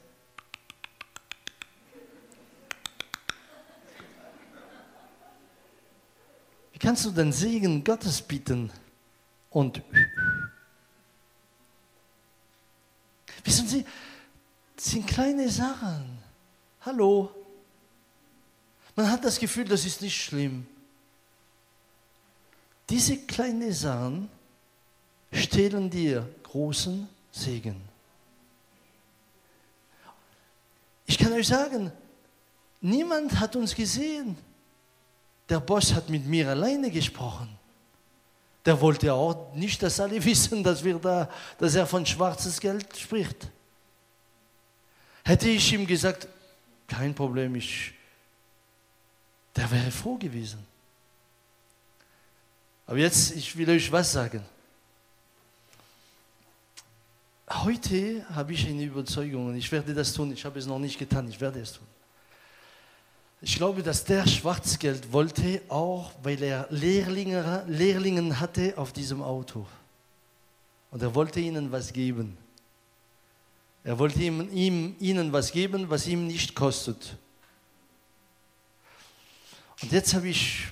wie 6.73 6.79
kannst 6.79 7.05
du 7.05 7.11
den 7.11 7.33
Segen 7.33 7.83
Gottes 7.85 8.21
bieten 8.23 8.71
und 9.51 9.83
wissen 13.45 13.67
Sie, 13.69 13.85
das 14.77 14.87
sind 14.87 15.07
kleine 15.07 15.49
Sachen. 15.49 16.19
Hallo. 16.81 17.31
Man 18.97 19.11
hat 19.11 19.25
das 19.25 19.39
Gefühl, 19.39 19.65
das 19.65 19.85
ist 19.85 20.03
nicht 20.03 20.23
schlimm. 20.23 20.67
Diese 22.89 23.17
kleinen 23.19 23.73
Sachen 23.73 24.29
stehlen 25.33 25.89
dir 25.91 26.29
großen 26.43 27.09
Segen. 27.33 27.77
Ich 31.07 31.19
kann 31.19 31.33
euch 31.33 31.49
sagen, 31.49 31.91
niemand 32.81 33.39
hat 33.39 33.57
uns 33.57 33.75
gesehen. 33.75 34.37
Der 35.49 35.61
Boss 35.61 35.93
hat 35.93 36.09
mit 36.09 36.27
mir 36.27 36.49
alleine 36.49 36.91
gesprochen. 36.91 37.49
Der 38.65 38.81
wollte 38.81 39.13
auch 39.13 39.55
nicht, 39.55 39.83
dass 39.83 40.01
alle 40.01 40.23
wissen, 40.25 40.63
dass, 40.63 40.83
wir 40.83 40.99
da, 40.99 41.29
dass 41.59 41.75
er 41.75 41.87
von 41.87 42.07
schwarzes 42.07 42.61
Geld 42.61 42.97
spricht. 42.97 43.49
Hätte 45.25 45.49
ich 45.49 45.73
ihm 45.73 45.87
gesagt, 45.87 46.29
kein 46.87 47.15
Problem, 47.15 47.55
ich, 47.55 47.93
der 49.57 49.71
wäre 49.71 49.91
froh 49.91 50.17
gewesen. 50.17 50.74
Aber 52.87 52.99
jetzt, 52.99 53.35
ich 53.35 53.57
will 53.57 53.71
euch 53.71 53.91
was 53.91 54.13
sagen. 54.13 54.45
Heute 57.49 58.27
habe 58.31 58.53
ich 58.53 58.67
eine 58.67 58.85
Überzeugung 58.85 59.49
und 59.49 59.57
ich 59.57 59.71
werde 59.71 59.95
das 59.95 60.13
tun. 60.13 60.33
Ich 60.33 60.45
habe 60.45 60.59
es 60.59 60.67
noch 60.67 60.79
nicht 60.79 60.99
getan, 60.99 61.29
ich 61.29 61.41
werde 61.41 61.61
es 61.61 61.75
tun. 61.75 61.87
Ich 63.41 63.57
glaube, 63.57 63.83
dass 63.83 64.05
der 64.05 64.27
Schwarzgeld 64.27 65.13
wollte, 65.13 65.61
auch 65.69 66.13
weil 66.23 66.43
er 66.43 66.67
Lehrlinge, 66.71 67.65
Lehrlingen 67.69 68.41
hatte 68.41 68.73
auf 68.77 68.93
diesem 68.93 69.23
Auto. 69.23 69.67
Und 70.91 71.03
er 71.03 71.15
wollte 71.15 71.41
ihnen 71.41 71.71
was 71.71 71.93
geben. 71.93 72.37
Er 73.83 73.99
wollte 73.99 74.23
ihm, 74.23 74.49
ihm, 74.51 74.97
ihnen 74.99 75.33
was 75.33 75.53
geben, 75.53 75.91
was 75.91 76.07
ihm 76.07 76.27
nicht 76.27 76.55
kostet. 76.55 77.17
Und 79.83 79.93
jetzt 79.93 80.15
habe 80.15 80.29
ich 80.29 80.69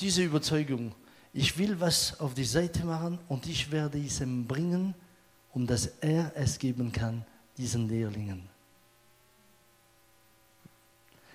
diese 0.00 0.22
Überzeugung, 0.22 0.94
ich 1.34 1.58
will 1.58 1.78
was 1.80 2.18
auf 2.20 2.32
die 2.32 2.44
Seite 2.44 2.86
machen 2.86 3.18
und 3.28 3.46
ich 3.46 3.70
werde 3.70 3.98
es 3.98 4.20
ihm 4.20 4.46
bringen, 4.46 4.94
um 5.52 5.66
dass 5.66 5.86
er 6.00 6.32
es 6.36 6.58
geben 6.58 6.92
kann, 6.92 7.26
diesen 7.56 7.88
Lehrlingen. 7.88 8.48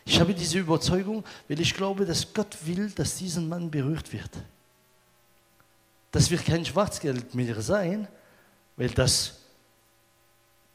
Ich 0.06 0.20
habe 0.20 0.34
diese 0.34 0.58
Überzeugung, 0.58 1.24
weil 1.48 1.60
ich 1.60 1.74
glaube, 1.74 2.06
dass 2.06 2.34
Gott 2.34 2.58
will, 2.66 2.90
dass 2.92 3.18
diesen 3.18 3.48
Mann 3.48 3.70
berührt 3.70 4.12
wird. 4.12 4.32
Das 6.12 6.32
wird 6.32 6.46
kein 6.46 6.66
Schwarzgeld 6.66 7.36
mehr 7.36 7.62
sein, 7.62 8.08
weil 8.78 8.90
das 8.90 9.38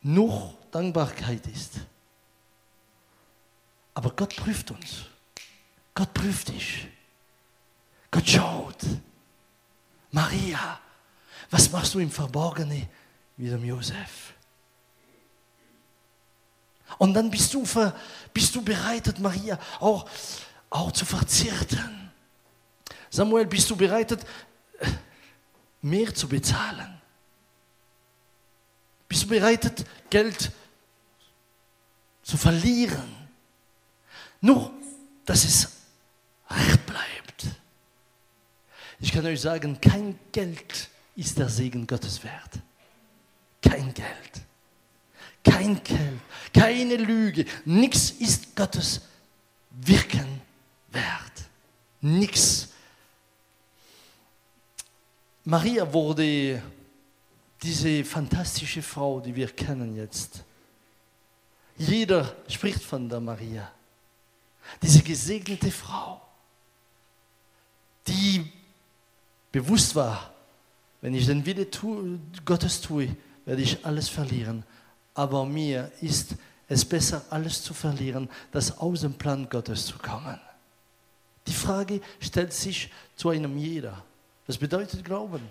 nur 0.03 0.55
Dankbarkeit 0.71 1.47
ist. 1.47 1.81
Aber 3.95 4.11
Gott 4.11 4.37
prüft 4.37 4.71
uns. 4.71 5.07
Gott 5.95 6.13
prüft 6.13 6.49
dich. 6.49 6.87
Gott 8.11 8.29
schaut. 8.29 8.85
Maria, 10.15 10.79
was 11.51 11.73
machst 11.73 11.93
du 11.93 11.99
im 11.99 12.11
Verborgenen 12.11 12.89
mit 13.37 13.51
dem 13.51 13.65
Josef? 13.65 14.33
Und 16.99 17.15
dann 17.15 17.29
bist 17.29 17.53
du, 17.53 17.65
ver, 17.65 17.93
bist 18.33 18.55
du 18.55 18.63
bereitet, 18.63 19.19
Maria, 19.19 19.59
auch, 19.81 20.09
auch 20.71 20.93
zu 20.93 21.05
verzichten. 21.05 22.13
Samuel, 23.11 23.47
bist 23.47 23.69
du 23.69 23.75
bereitet, 23.75 24.25
mehr 25.83 26.15
zu 26.15 26.29
bezahlen? 26.29 27.01
Bist 29.09 29.25
du 29.25 29.27
bereitet, 29.27 29.85
Geld 30.09 30.53
zu 32.23 32.37
verlieren? 32.37 33.17
Nur, 34.41 34.73
dass 35.25 35.43
es 35.45 35.69
recht 36.49 36.87
bleibt. 36.87 37.14
Ich 39.05 39.13
kann 39.13 39.27
euch 39.27 39.43
sagen, 39.43 39.79
kein 39.83 40.19
Geld 40.33 40.89
ist 41.15 41.39
der 41.39 41.51
Segen 41.51 41.87
Gottes 41.87 42.25
wert. 42.25 42.53
Kein 43.61 43.93
Geld. 43.93 44.41
Kein 45.45 45.85
Geld. 45.85 46.21
Keine 46.55 46.97
Lüge. 46.97 47.45
Nichts 47.67 48.13
ist 48.13 48.57
Gottes 48.57 49.03
Wirken 49.73 50.41
wert. 50.91 51.33
Nichts. 52.01 52.69
Maria 55.45 55.93
wurde 55.93 56.63
diese 57.63 58.07
fantastische 58.07 58.81
Frau, 58.81 59.21
die 59.21 59.37
wir 59.37 59.49
kennen 59.49 59.97
jetzt. 59.97 60.43
Jeder 61.77 62.35
spricht 62.49 62.83
von 62.83 63.07
der 63.07 63.21
Maria. 63.21 63.71
Diese 64.81 65.03
gesegnete 65.03 65.71
Frau, 65.71 66.23
die 68.07 68.51
bewusst 69.55 69.95
war, 69.95 70.33
wenn 71.01 71.15
ich 71.15 71.27
den 71.27 71.47
Wille 71.47 71.69
Gottes 72.45 72.81
tue, 72.81 73.17
werde 73.45 73.63
ich 73.63 73.87
alles 73.87 74.09
verlieren. 74.09 74.65
Aber 75.15 75.47
mir 75.47 75.93
ist 76.01 76.35
es 76.67 76.85
besser, 76.85 77.25
alles 77.31 77.63
zu 77.63 77.73
verlieren, 77.73 78.29
das 78.51 78.79
aus 78.79 79.03
dem 79.03 79.15
Plan 79.15 79.49
Gottes 79.49 79.87
zu 79.87 79.97
kommen. 79.97 80.41
Die 81.47 81.53
Frage 81.53 82.01
stellt 82.19 82.53
sich 82.53 82.91
zu 83.15 83.29
einem 83.29 83.57
jeder. 83.57 84.03
Was 84.49 84.59
bedeutet 84.59 85.05
Glauben? 85.05 85.43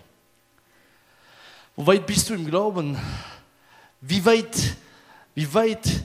Wo 1.74 1.86
weit 1.86 2.06
bist 2.06 2.28
du 2.28 2.34
im 2.34 2.44
Glauben? 2.44 2.98
Wie 4.02 4.22
weit, 4.26 4.76
wie 5.34 5.54
weit 5.54 6.04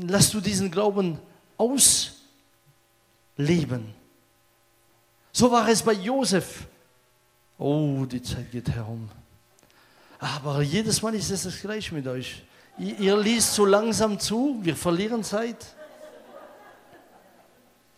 lässt 0.00 0.32
du 0.32 0.40
diesen 0.40 0.70
Glauben 0.70 1.18
ausleben? 1.58 2.16
So 5.30 5.50
war 5.50 5.68
es 5.68 5.82
bei 5.82 5.92
Josef. 5.92 6.68
Oh, 7.58 8.04
die 8.06 8.22
Zeit 8.22 8.50
geht 8.50 8.70
herum. 8.70 9.08
Aber 10.18 10.62
jedes 10.62 11.02
Mal 11.02 11.14
ist 11.14 11.30
es 11.30 11.42
das 11.42 11.60
gleiche 11.60 11.94
mit 11.94 12.06
euch. 12.06 12.42
Ihr, 12.78 12.98
ihr 12.98 13.16
liest 13.16 13.54
zu 13.54 13.64
langsam 13.66 14.18
zu, 14.18 14.58
wir 14.62 14.76
verlieren 14.76 15.22
Zeit. 15.24 15.74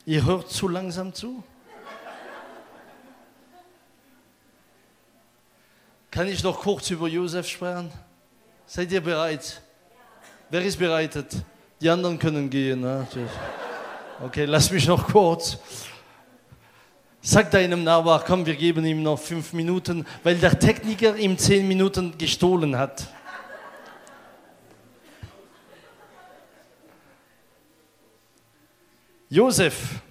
Ihr 0.07 0.25
hört 0.25 0.51
zu 0.51 0.69
langsam 0.69 1.15
zu. 1.15 1.43
Kann 6.11 6.29
ich 6.29 6.43
noch 6.43 6.61
kurz 6.61 6.91
über 6.91 7.09
Josef 7.09 7.49
sprechen? 7.49 7.91
Seid 8.67 8.93
ihr 8.93 9.01
bereit? 9.01 9.61
Wer 10.49 10.63
ist 10.63 10.79
bereitet? 10.79 11.35
Die 11.81 11.91
anderen 11.91 12.19
können 12.19 12.49
gehen. 12.49 12.83
Ne? 12.83 13.07
Okay, 14.23 14.45
lass 14.45 14.71
mich 14.71 14.87
noch 14.87 15.09
kurz. 15.09 15.59
Sag 17.27 17.51
deinem 17.53 17.85
Nachbar, 17.85 18.23
komm, 18.23 18.45
wir 18.45 18.55
geben 18.55 18.85
ihm 18.85 19.03
noch 19.03 19.19
fünf 19.19 19.55
Minuten, 19.55 20.05
weil 20.23 20.37
der 20.37 20.59
Techniker 20.59 21.17
ihm 21.17 21.39
zehn 21.39 21.67
Minuten 21.67 22.19
gestohlen 22.19 22.77
hat. 22.77 23.09
Josef. 29.31 30.03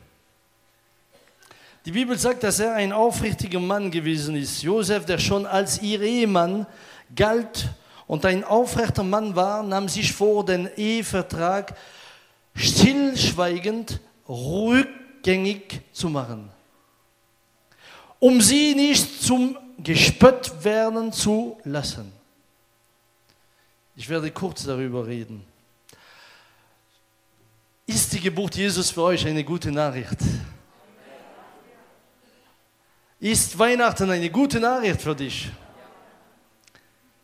Die 1.86 1.92
Bibel 1.92 2.18
sagt, 2.18 2.42
dass 2.42 2.60
er 2.60 2.74
ein 2.74 2.92
aufrichtiger 2.92 3.60
Mann 3.60 3.92
gewesen 3.92 4.36
ist. 4.36 4.64
Josef, 4.64 5.06
der 5.06 5.20
schon 5.20 5.46
als 5.46 5.84
ihr 5.84 6.02
Ehemann 6.02 6.66
galt 7.16 7.70
und 8.08 8.26
ein 8.26 8.44
aufrechter 8.44 9.04
Mann 9.04 9.36
war, 9.36 9.62
nahm 9.62 9.88
sich 9.88 10.12
vor, 10.12 10.44
den 10.44 10.68
Ehevertrag 10.76 11.78
stillschweigend 12.56 14.00
rückgängig 14.28 15.82
zu 15.92 16.10
machen, 16.10 16.50
um 18.24 18.40
sie 18.40 18.74
nicht 18.74 19.22
zum 19.22 19.58
Gespött 19.78 20.64
werden 20.64 21.12
zu 21.12 21.58
lassen. 21.66 22.10
Ich 23.98 24.08
werde 24.08 24.32
kurz 24.32 24.64
darüber 24.64 25.06
reden. 25.06 25.44
Ist 27.86 28.14
die 28.14 28.22
Geburt 28.22 28.56
Jesus 28.56 28.92
für 28.92 29.02
euch 29.02 29.28
eine 29.28 29.44
gute 29.44 29.74
Nachricht? 29.74 30.16
Ist 33.20 33.60
Weihnachten 33.60 34.10
eine 34.10 34.30
gute 34.30 34.62
Nachricht 34.62 35.02
für 35.02 35.14
dich? 35.14 35.52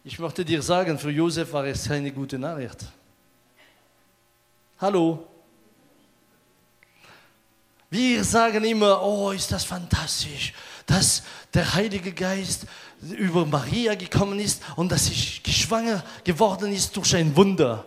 Ich 0.04 0.20
möchte 0.20 0.44
dir 0.44 0.62
sagen, 0.62 1.00
für 1.00 1.12
Josef 1.12 1.54
war 1.54 1.64
es 1.64 1.88
keine 1.88 2.12
gute 2.12 2.38
Nachricht. 2.38 2.80
Hallo? 4.80 5.30
Wir 7.90 8.24
sagen 8.24 8.64
immer, 8.66 9.02
oh, 9.02 9.32
ist 9.32 9.52
das 9.52 9.64
fantastisch, 9.64 10.54
dass 10.90 11.22
der 11.54 11.76
Heilige 11.76 12.12
Geist 12.12 12.66
über 13.02 13.46
Maria 13.46 13.94
gekommen 13.94 14.40
ist 14.40 14.64
und 14.76 14.92
dass 14.92 15.06
sie 15.06 15.14
schwanger 15.14 16.04
geworden 16.24 16.74
ist 16.74 16.98
durch 16.98 17.16
ein 17.16 17.36
Wunder. 17.36 17.86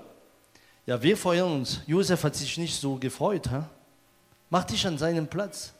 Ja, 0.86 1.02
wir 1.02 1.16
freuen 1.16 1.44
uns. 1.44 1.80
Josef 1.86 2.22
hat 2.22 2.36
sich 2.36 2.56
nicht 2.58 2.80
so 2.80 2.94
gefreut. 2.96 3.50
Huh? 3.50 3.64
Mach 4.50 4.64
dich 4.64 4.86
an 4.86 4.96
seinen 4.98 5.26
Platz. 5.26 5.72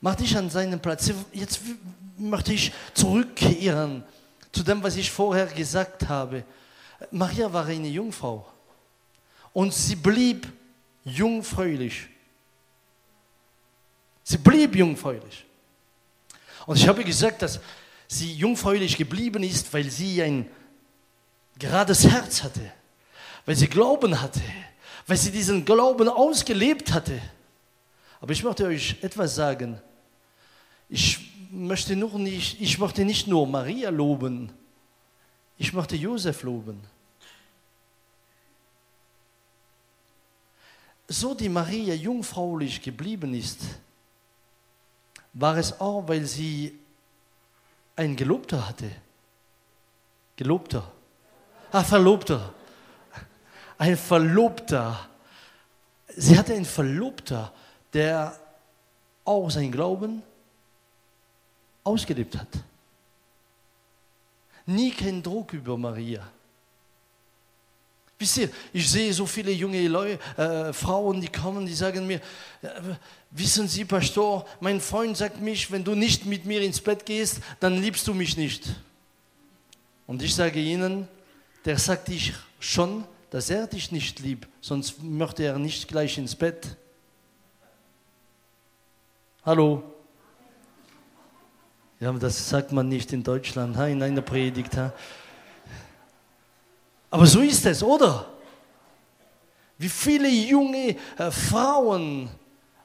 Mach 0.00 0.16
dich 0.16 0.36
an 0.36 0.50
seinen 0.50 0.80
Platz. 0.80 1.12
Jetzt 1.32 1.60
möchte 2.18 2.52
ich 2.52 2.72
zurückkehren 2.92 4.02
zu 4.50 4.64
dem, 4.64 4.82
was 4.82 4.96
ich 4.96 5.10
vorher 5.10 5.46
gesagt 5.46 6.08
habe. 6.08 6.44
Maria 7.12 7.52
war 7.52 7.66
eine 7.66 7.88
Jungfrau 7.88 8.46
und 9.52 9.72
sie 9.72 9.96
blieb 9.96 10.52
jungfräulich. 11.04 12.08
Sie 14.28 14.38
blieb 14.38 14.74
jungfräulich. 14.74 15.44
Und 16.66 16.76
ich 16.76 16.88
habe 16.88 17.04
gesagt, 17.04 17.42
dass 17.42 17.60
sie 18.08 18.34
jungfräulich 18.34 18.96
geblieben 18.96 19.44
ist, 19.44 19.72
weil 19.72 19.88
sie 19.88 20.20
ein 20.20 20.50
gerades 21.56 22.04
Herz 22.04 22.42
hatte, 22.42 22.72
weil 23.44 23.54
sie 23.54 23.68
Glauben 23.68 24.20
hatte, 24.20 24.42
weil 25.06 25.16
sie 25.16 25.30
diesen 25.30 25.64
Glauben 25.64 26.08
ausgelebt 26.08 26.92
hatte. 26.92 27.22
Aber 28.20 28.32
ich 28.32 28.42
möchte 28.42 28.66
euch 28.66 28.96
etwas 29.00 29.36
sagen. 29.36 29.80
Ich 30.88 31.20
möchte, 31.52 31.94
nur 31.94 32.18
nicht, 32.18 32.60
ich 32.60 32.80
möchte 32.80 33.04
nicht 33.04 33.28
nur 33.28 33.46
Maria 33.46 33.90
loben, 33.90 34.52
ich 35.56 35.72
möchte 35.72 35.94
Josef 35.94 36.42
loben. 36.42 36.80
So 41.06 41.32
die 41.32 41.48
Maria 41.48 41.94
jungfräulich 41.94 42.82
geblieben 42.82 43.32
ist, 43.32 43.60
war 45.38 45.56
es 45.58 45.78
auch, 45.80 46.08
weil 46.08 46.24
sie 46.24 46.78
ein 47.94 48.16
Gelobter 48.16 48.66
hatte. 48.66 48.90
Gelobter. 50.34 50.90
Ah, 51.70 51.84
Verlobter. 51.84 52.54
Ein 53.76 53.96
Verlobter. 53.98 55.08
Sie 56.16 56.38
hatte 56.38 56.54
einen 56.54 56.64
Verlobter, 56.64 57.52
der 57.92 58.38
auch 59.24 59.50
sein 59.50 59.70
Glauben 59.70 60.22
ausgelebt 61.84 62.36
hat. 62.36 62.48
Nie 64.64 64.90
kein 64.90 65.22
Druck 65.22 65.52
über 65.52 65.76
Maria. 65.76 66.26
Wisst 68.18 68.38
ihr, 68.38 68.48
ich 68.72 68.90
sehe 68.90 69.12
so 69.12 69.26
viele 69.26 69.52
junge 69.52 69.86
Leute, 69.88 70.18
äh, 70.38 70.72
Frauen, 70.72 71.20
die 71.20 71.28
kommen, 71.28 71.66
die 71.66 71.74
sagen 71.74 72.06
mir, 72.06 72.20
äh, 72.62 72.68
wissen 73.38 73.68
Sie, 73.68 73.84
Pastor, 73.84 74.46
mein 74.60 74.80
Freund 74.80 75.16
sagt 75.16 75.40
mich, 75.40 75.70
wenn 75.70 75.84
du 75.84 75.94
nicht 75.94 76.26
mit 76.26 76.44
mir 76.44 76.62
ins 76.62 76.80
Bett 76.80 77.04
gehst, 77.04 77.40
dann 77.60 77.80
liebst 77.80 78.06
du 78.06 78.14
mich 78.14 78.36
nicht. 78.36 78.64
Und 80.06 80.22
ich 80.22 80.34
sage 80.34 80.60
ihnen, 80.60 81.08
der 81.64 81.78
sagt 81.78 82.08
dich 82.08 82.32
schon, 82.60 83.04
dass 83.30 83.50
er 83.50 83.66
dich 83.66 83.92
nicht 83.92 84.20
liebt, 84.20 84.48
sonst 84.60 85.02
möchte 85.02 85.42
er 85.44 85.58
nicht 85.58 85.88
gleich 85.88 86.16
ins 86.16 86.34
Bett. 86.34 86.76
Hallo? 89.44 89.82
Ja, 91.98 92.12
das 92.12 92.48
sagt 92.48 92.72
man 92.72 92.88
nicht 92.88 93.12
in 93.12 93.22
Deutschland, 93.22 93.76
in 93.76 94.02
einer 94.02 94.22
Predigt. 94.22 94.72
Aber 97.10 97.26
so 97.26 97.40
ist 97.40 97.64
es, 97.66 97.82
oder? 97.82 98.26
Wie 99.78 99.88
viele 99.88 100.28
junge 100.28 100.96
äh, 101.18 101.30
Frauen 101.30 102.30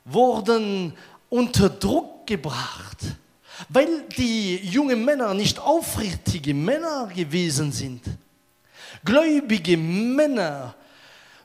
wurden 0.06 0.94
unter 1.30 1.70
Druck 1.70 2.28
gebracht, 2.28 2.98
weil 3.70 4.04
die 4.18 4.58
jungen 4.58 5.06
Männer 5.06 5.34
nicht 5.34 5.60
aufrichtige 5.60 6.54
Männer 6.54 7.08
gewesen 7.08 7.72
sind. 7.72 8.02
Gläubige 9.04 9.78
Männer 9.78 10.76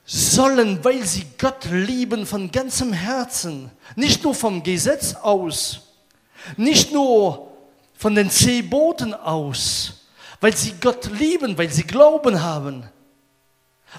sollen, 0.05 0.83
weil 0.83 1.03
sie 1.05 1.25
Gott 1.37 1.65
lieben 1.65 2.25
von 2.25 2.51
ganzem 2.51 2.93
Herzen, 2.93 3.71
nicht 3.95 4.23
nur 4.23 4.33
vom 4.33 4.63
Gesetz 4.63 5.13
aus, 5.15 5.81
nicht 6.55 6.93
nur 6.93 7.51
von 7.93 8.15
den 8.15 8.29
zehn 8.29 8.69
Boten 8.69 9.13
aus, 9.13 10.05
weil 10.39 10.55
sie 10.55 10.75
Gott 10.79 11.09
lieben, 11.19 11.57
weil 11.57 11.69
sie 11.69 11.83
Glauben 11.83 12.41
haben, 12.41 12.89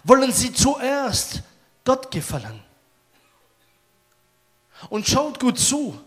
wollen 0.04 0.32
sie 0.32 0.52
zuerst 0.52 1.42
Gott 1.84 2.10
gefallen. 2.10 2.67
Und 4.88 5.06
schaut 5.06 5.40
gut 5.40 5.58
zu. 5.58 5.98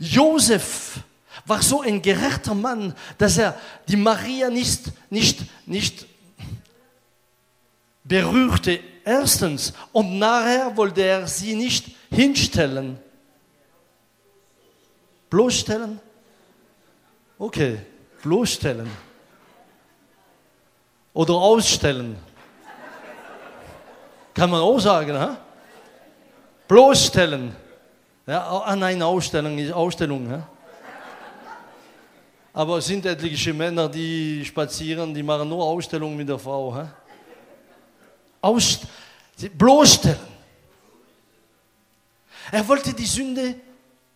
Josef 0.00 1.00
war 1.46 1.62
so 1.62 1.82
ein 1.82 2.00
gerechter 2.00 2.54
Mann, 2.54 2.94
dass 3.18 3.38
er 3.38 3.58
die 3.88 3.96
Maria 3.96 4.48
nicht, 4.50 4.92
nicht, 5.10 5.40
nicht 5.66 6.06
berührte 8.04 8.80
erstens 9.04 9.72
und 9.92 10.18
nachher 10.18 10.76
wollte 10.76 11.02
er 11.02 11.26
sie 11.26 11.54
nicht 11.54 11.96
hinstellen. 12.10 12.98
Bloßstellen? 15.30 16.00
Okay, 17.38 17.78
bloßstellen. 18.22 18.88
Oder 21.12 21.34
ausstellen. 21.34 22.16
Kann 24.32 24.50
man 24.50 24.60
auch 24.60 24.78
sagen, 24.78 25.16
ha? 25.18 25.36
Bloßstellen. 26.68 27.54
Ja, 28.26 28.60
an 28.60 28.82
einer 28.82 29.06
Ausstellung 29.06 29.58
ist 29.58 29.72
Ausstellung. 29.72 30.30
Ja? 30.30 30.48
Aber 32.52 32.78
es 32.78 32.86
sind 32.86 33.04
etliche 33.04 33.52
Männer, 33.52 33.88
die 33.88 34.44
spazieren, 34.44 35.12
die 35.12 35.22
machen 35.22 35.48
nur 35.48 35.64
Ausstellungen 35.64 36.16
mit 36.16 36.28
der 36.28 36.38
Frau. 36.38 36.74
Ha? 36.74 36.94
aus, 38.44 38.80
bloßstellen. 39.56 40.34
Er 42.52 42.68
wollte 42.68 42.92
die 42.92 43.06
Sünde, 43.06 43.56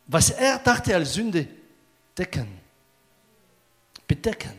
was 0.06 0.30
er 0.30 0.58
dachte 0.58 0.94
als 0.94 1.14
Sünde, 1.14 1.48
decken, 2.16 2.48
bedecken. 4.06 4.52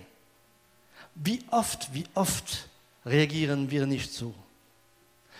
Wie 1.13 1.43
oft, 1.51 1.93
wie 1.93 2.05
oft 2.15 2.67
reagieren 3.05 3.69
wir 3.69 3.85
nicht 3.85 4.11
so? 4.11 4.33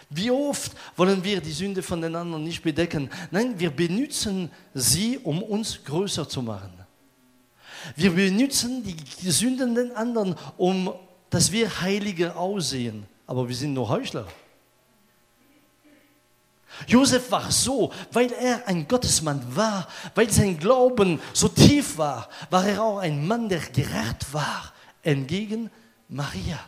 Wie 0.10 0.32
oft 0.32 0.72
wollen 0.96 1.24
wir 1.24 1.40
die 1.40 1.52
Sünde 1.52 1.84
von 1.84 2.02
den 2.02 2.16
anderen 2.16 2.44
nicht 2.44 2.64
bedecken? 2.64 3.10
Nein, 3.32 3.60
wir 3.60 3.70
benutzen 3.70 4.50
sie, 4.74 5.20
um 5.20 5.44
uns 5.44 5.84
größer 5.84 6.28
zu 6.28 6.42
machen. 6.42 6.74
Wir 7.96 8.12
benutzen 8.12 8.84
die 8.84 9.32
Sünden 9.32 9.76
den 9.76 9.92
anderen, 9.96 10.36
um 10.58 10.92
dass 11.30 11.52
wir 11.52 11.82
heiliger 11.82 12.36
aussehen 12.36 13.06
aber 13.30 13.48
wir 13.48 13.56
sind 13.56 13.76
nur 13.76 13.88
Heuchler. 13.88 14.26
Josef 16.88 17.30
war 17.30 17.52
so, 17.52 17.94
weil 18.12 18.32
er 18.32 18.68
ein 18.68 18.88
Gottesmann 18.88 19.56
war, 19.56 19.88
weil 20.16 20.32
sein 20.32 20.58
Glauben 20.58 21.22
so 21.32 21.48
tief 21.48 21.96
war, 22.00 22.28
war 22.50 22.66
er 22.66 22.82
auch 22.82 22.98
ein 22.98 23.28
Mann, 23.28 23.48
der 23.48 23.60
gerecht 23.60 24.34
war, 24.34 24.74
entgegen 25.04 25.70
Maria. 26.08 26.60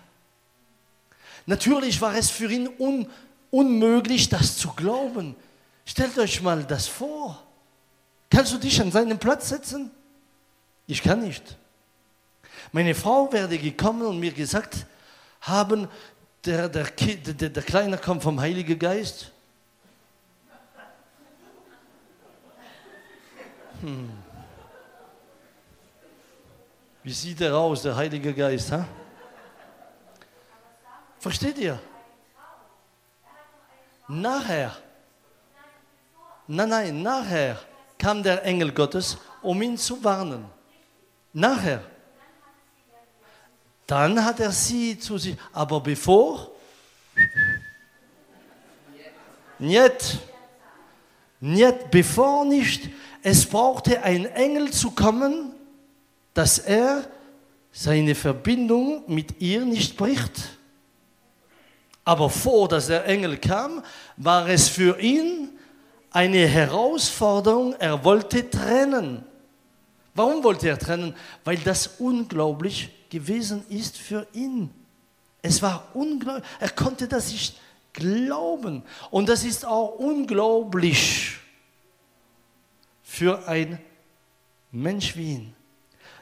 Natürlich 1.48 2.00
war 2.00 2.16
es 2.16 2.30
für 2.30 2.52
ihn 2.52 2.70
un 2.78 3.10
unmöglich, 3.52 4.30
das 4.30 4.58
zu 4.58 4.70
glauben. 4.70 5.36
Stellt 5.86 6.18
euch 6.18 6.42
mal 6.42 6.64
das 6.64 6.88
vor. 6.88 7.44
Kannst 8.30 8.54
du 8.54 8.58
dich 8.58 8.82
an 8.82 8.92
seinen 8.92 9.20
Platz 9.20 9.50
setzen? 9.50 9.92
Ich 10.88 11.04
kann 11.04 11.20
nicht. 11.22 11.58
Meine 12.72 12.96
Frau 12.96 13.32
werde 13.32 13.58
gekommen 13.58 14.04
und 14.04 14.20
mir 14.20 14.32
gesagt 14.32 14.86
haben, 15.42 15.88
der, 16.46 16.70
der, 16.70 16.86
der, 16.86 17.50
der 17.50 17.64
Kleine 17.64 17.98
kommt 17.98 18.24
vom 18.24 18.40
Heiligen 18.40 18.80
Geist. 18.80 19.32
Hm. 23.82 24.10
Wie 27.04 27.14
sieht 27.14 27.42
er 27.42 27.56
aus, 27.58 27.82
der 27.82 27.96
Heilige 27.96 28.34
Geist? 28.34 28.72
Ha? 28.72 28.88
Versteht 31.20 31.58
ihr? 31.58 31.80
Nachher, 34.14 34.76
nein, 36.46 36.68
nein, 36.68 37.02
nachher 37.02 37.58
kam 37.98 38.22
der 38.22 38.44
Engel 38.44 38.74
Gottes, 38.74 39.18
um 39.42 39.62
ihn 39.62 39.78
zu 39.78 40.04
warnen. 40.04 40.44
Nachher. 41.32 41.82
Dann 43.88 44.24
hat 44.24 44.42
er 44.42 44.52
sie 44.52 45.00
zu 45.00 45.18
sich, 45.18 45.38
aber 45.54 45.80
bevor, 45.80 46.52
nicht, 49.60 50.20
nicht, 51.40 51.92
bevor 51.92 52.44
nicht, 52.44 52.90
es 53.24 53.46
brauchte 53.46 54.04
ein 54.04 54.26
Engel 54.26 54.72
zu 54.72 54.92
kommen, 54.92 55.54
dass 56.34 56.60
er 56.60 57.10
seine 57.72 58.16
Verbindung 58.16 59.04
mit 59.08 59.40
ihr 59.40 59.64
nicht 59.64 59.96
bricht. 59.96 60.58
Aber 62.12 62.30
vor, 62.30 62.68
dass 62.68 62.88
der 62.88 63.06
Engel 63.06 63.38
kam, 63.38 63.82
war 64.18 64.50
es 64.50 64.68
für 64.68 65.00
ihn 65.00 65.48
eine 66.10 66.46
Herausforderung. 66.46 67.74
Er 67.80 68.04
wollte 68.04 68.50
trennen. 68.50 69.24
Warum 70.14 70.44
wollte 70.44 70.68
er 70.68 70.78
trennen? 70.78 71.16
Weil 71.46 71.56
das 71.60 71.88
unglaublich 72.00 72.90
gewesen 73.10 73.64
ist 73.70 73.98
für 73.98 74.28
ihn. 74.34 74.72
Es 75.42 75.62
war 75.62 75.88
unglaublich. 75.94 76.44
Er 76.60 76.72
konnte 76.72 77.08
das 77.08 77.32
nicht 77.32 77.58
glauben. 77.94 78.84
Und 79.10 79.30
das 79.30 79.46
ist 79.46 79.66
auch 79.66 79.96
unglaublich 79.96 81.38
für 83.04 83.48
ein 83.48 83.80
Mensch 84.70 85.16
wie 85.16 85.36
ihn. 85.36 85.56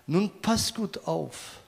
Nun 0.05 0.39
pass 0.39 0.71
gut 0.71 0.99
auf. 1.07 1.61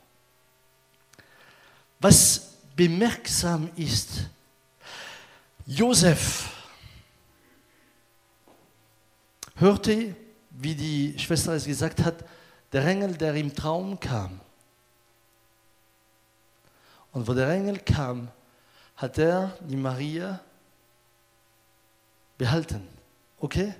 Was 1.99 2.50
bemerksam 2.81 3.69
ist, 3.75 4.27
Josef 5.67 6.49
hörte, 9.53 10.15
wie 10.49 10.73
die 10.73 11.19
Schwester 11.19 11.53
es 11.53 11.65
gesagt 11.65 11.99
hat, 12.03 12.25
der 12.71 12.83
Engel, 12.83 13.15
der 13.15 13.35
im 13.35 13.53
Traum 13.53 13.99
kam. 13.99 14.41
Und 17.11 17.27
wo 17.27 17.35
der 17.35 17.49
Engel 17.49 17.77
kam, 17.81 18.29
hat 18.95 19.19
er 19.19 19.55
die 19.59 19.75
Maria 19.75 20.39
behalten. 22.35 22.87
Okay? 23.37 23.75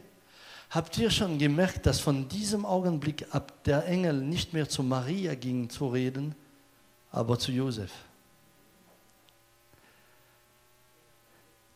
Habt 0.70 0.96
ihr 1.00 1.10
schon 1.10 1.40
gemerkt, 1.40 1.88
dass 1.88 2.00
von 2.00 2.30
diesem 2.30 2.68
Augenblick 2.68 3.26
ab 3.34 3.64
der 3.64 3.84
Engel 3.88 4.22
nicht 4.22 4.54
mehr 4.54 4.70
zu 4.70 4.84
Maria 4.84 5.34
ging 5.34 5.72
zu 5.72 5.88
reden, 5.88 6.36
aber 7.12 7.40
zu 7.40 7.52
Josef? 7.52 7.92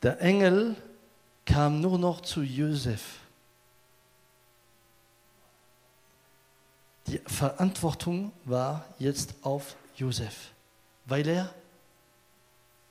Der 0.06 0.22
Engel 0.22 0.76
kam 1.48 1.82
nur 1.82 1.98
noch 1.98 2.22
zu 2.22 2.44
Josef. 2.44 3.02
Die 7.07 7.18
Verantwortung 7.26 8.32
war 8.44 8.86
jetzt 8.99 9.34
auf 9.41 9.76
Josef, 9.95 10.52
weil 11.06 11.27
er 11.27 11.52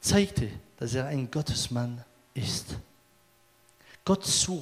zeigte, 0.01 0.51
dass 0.77 0.95
er 0.95 1.07
ein 1.07 1.31
Gottesmann 1.31 2.05
ist. 2.35 2.79
Gott 4.05 4.27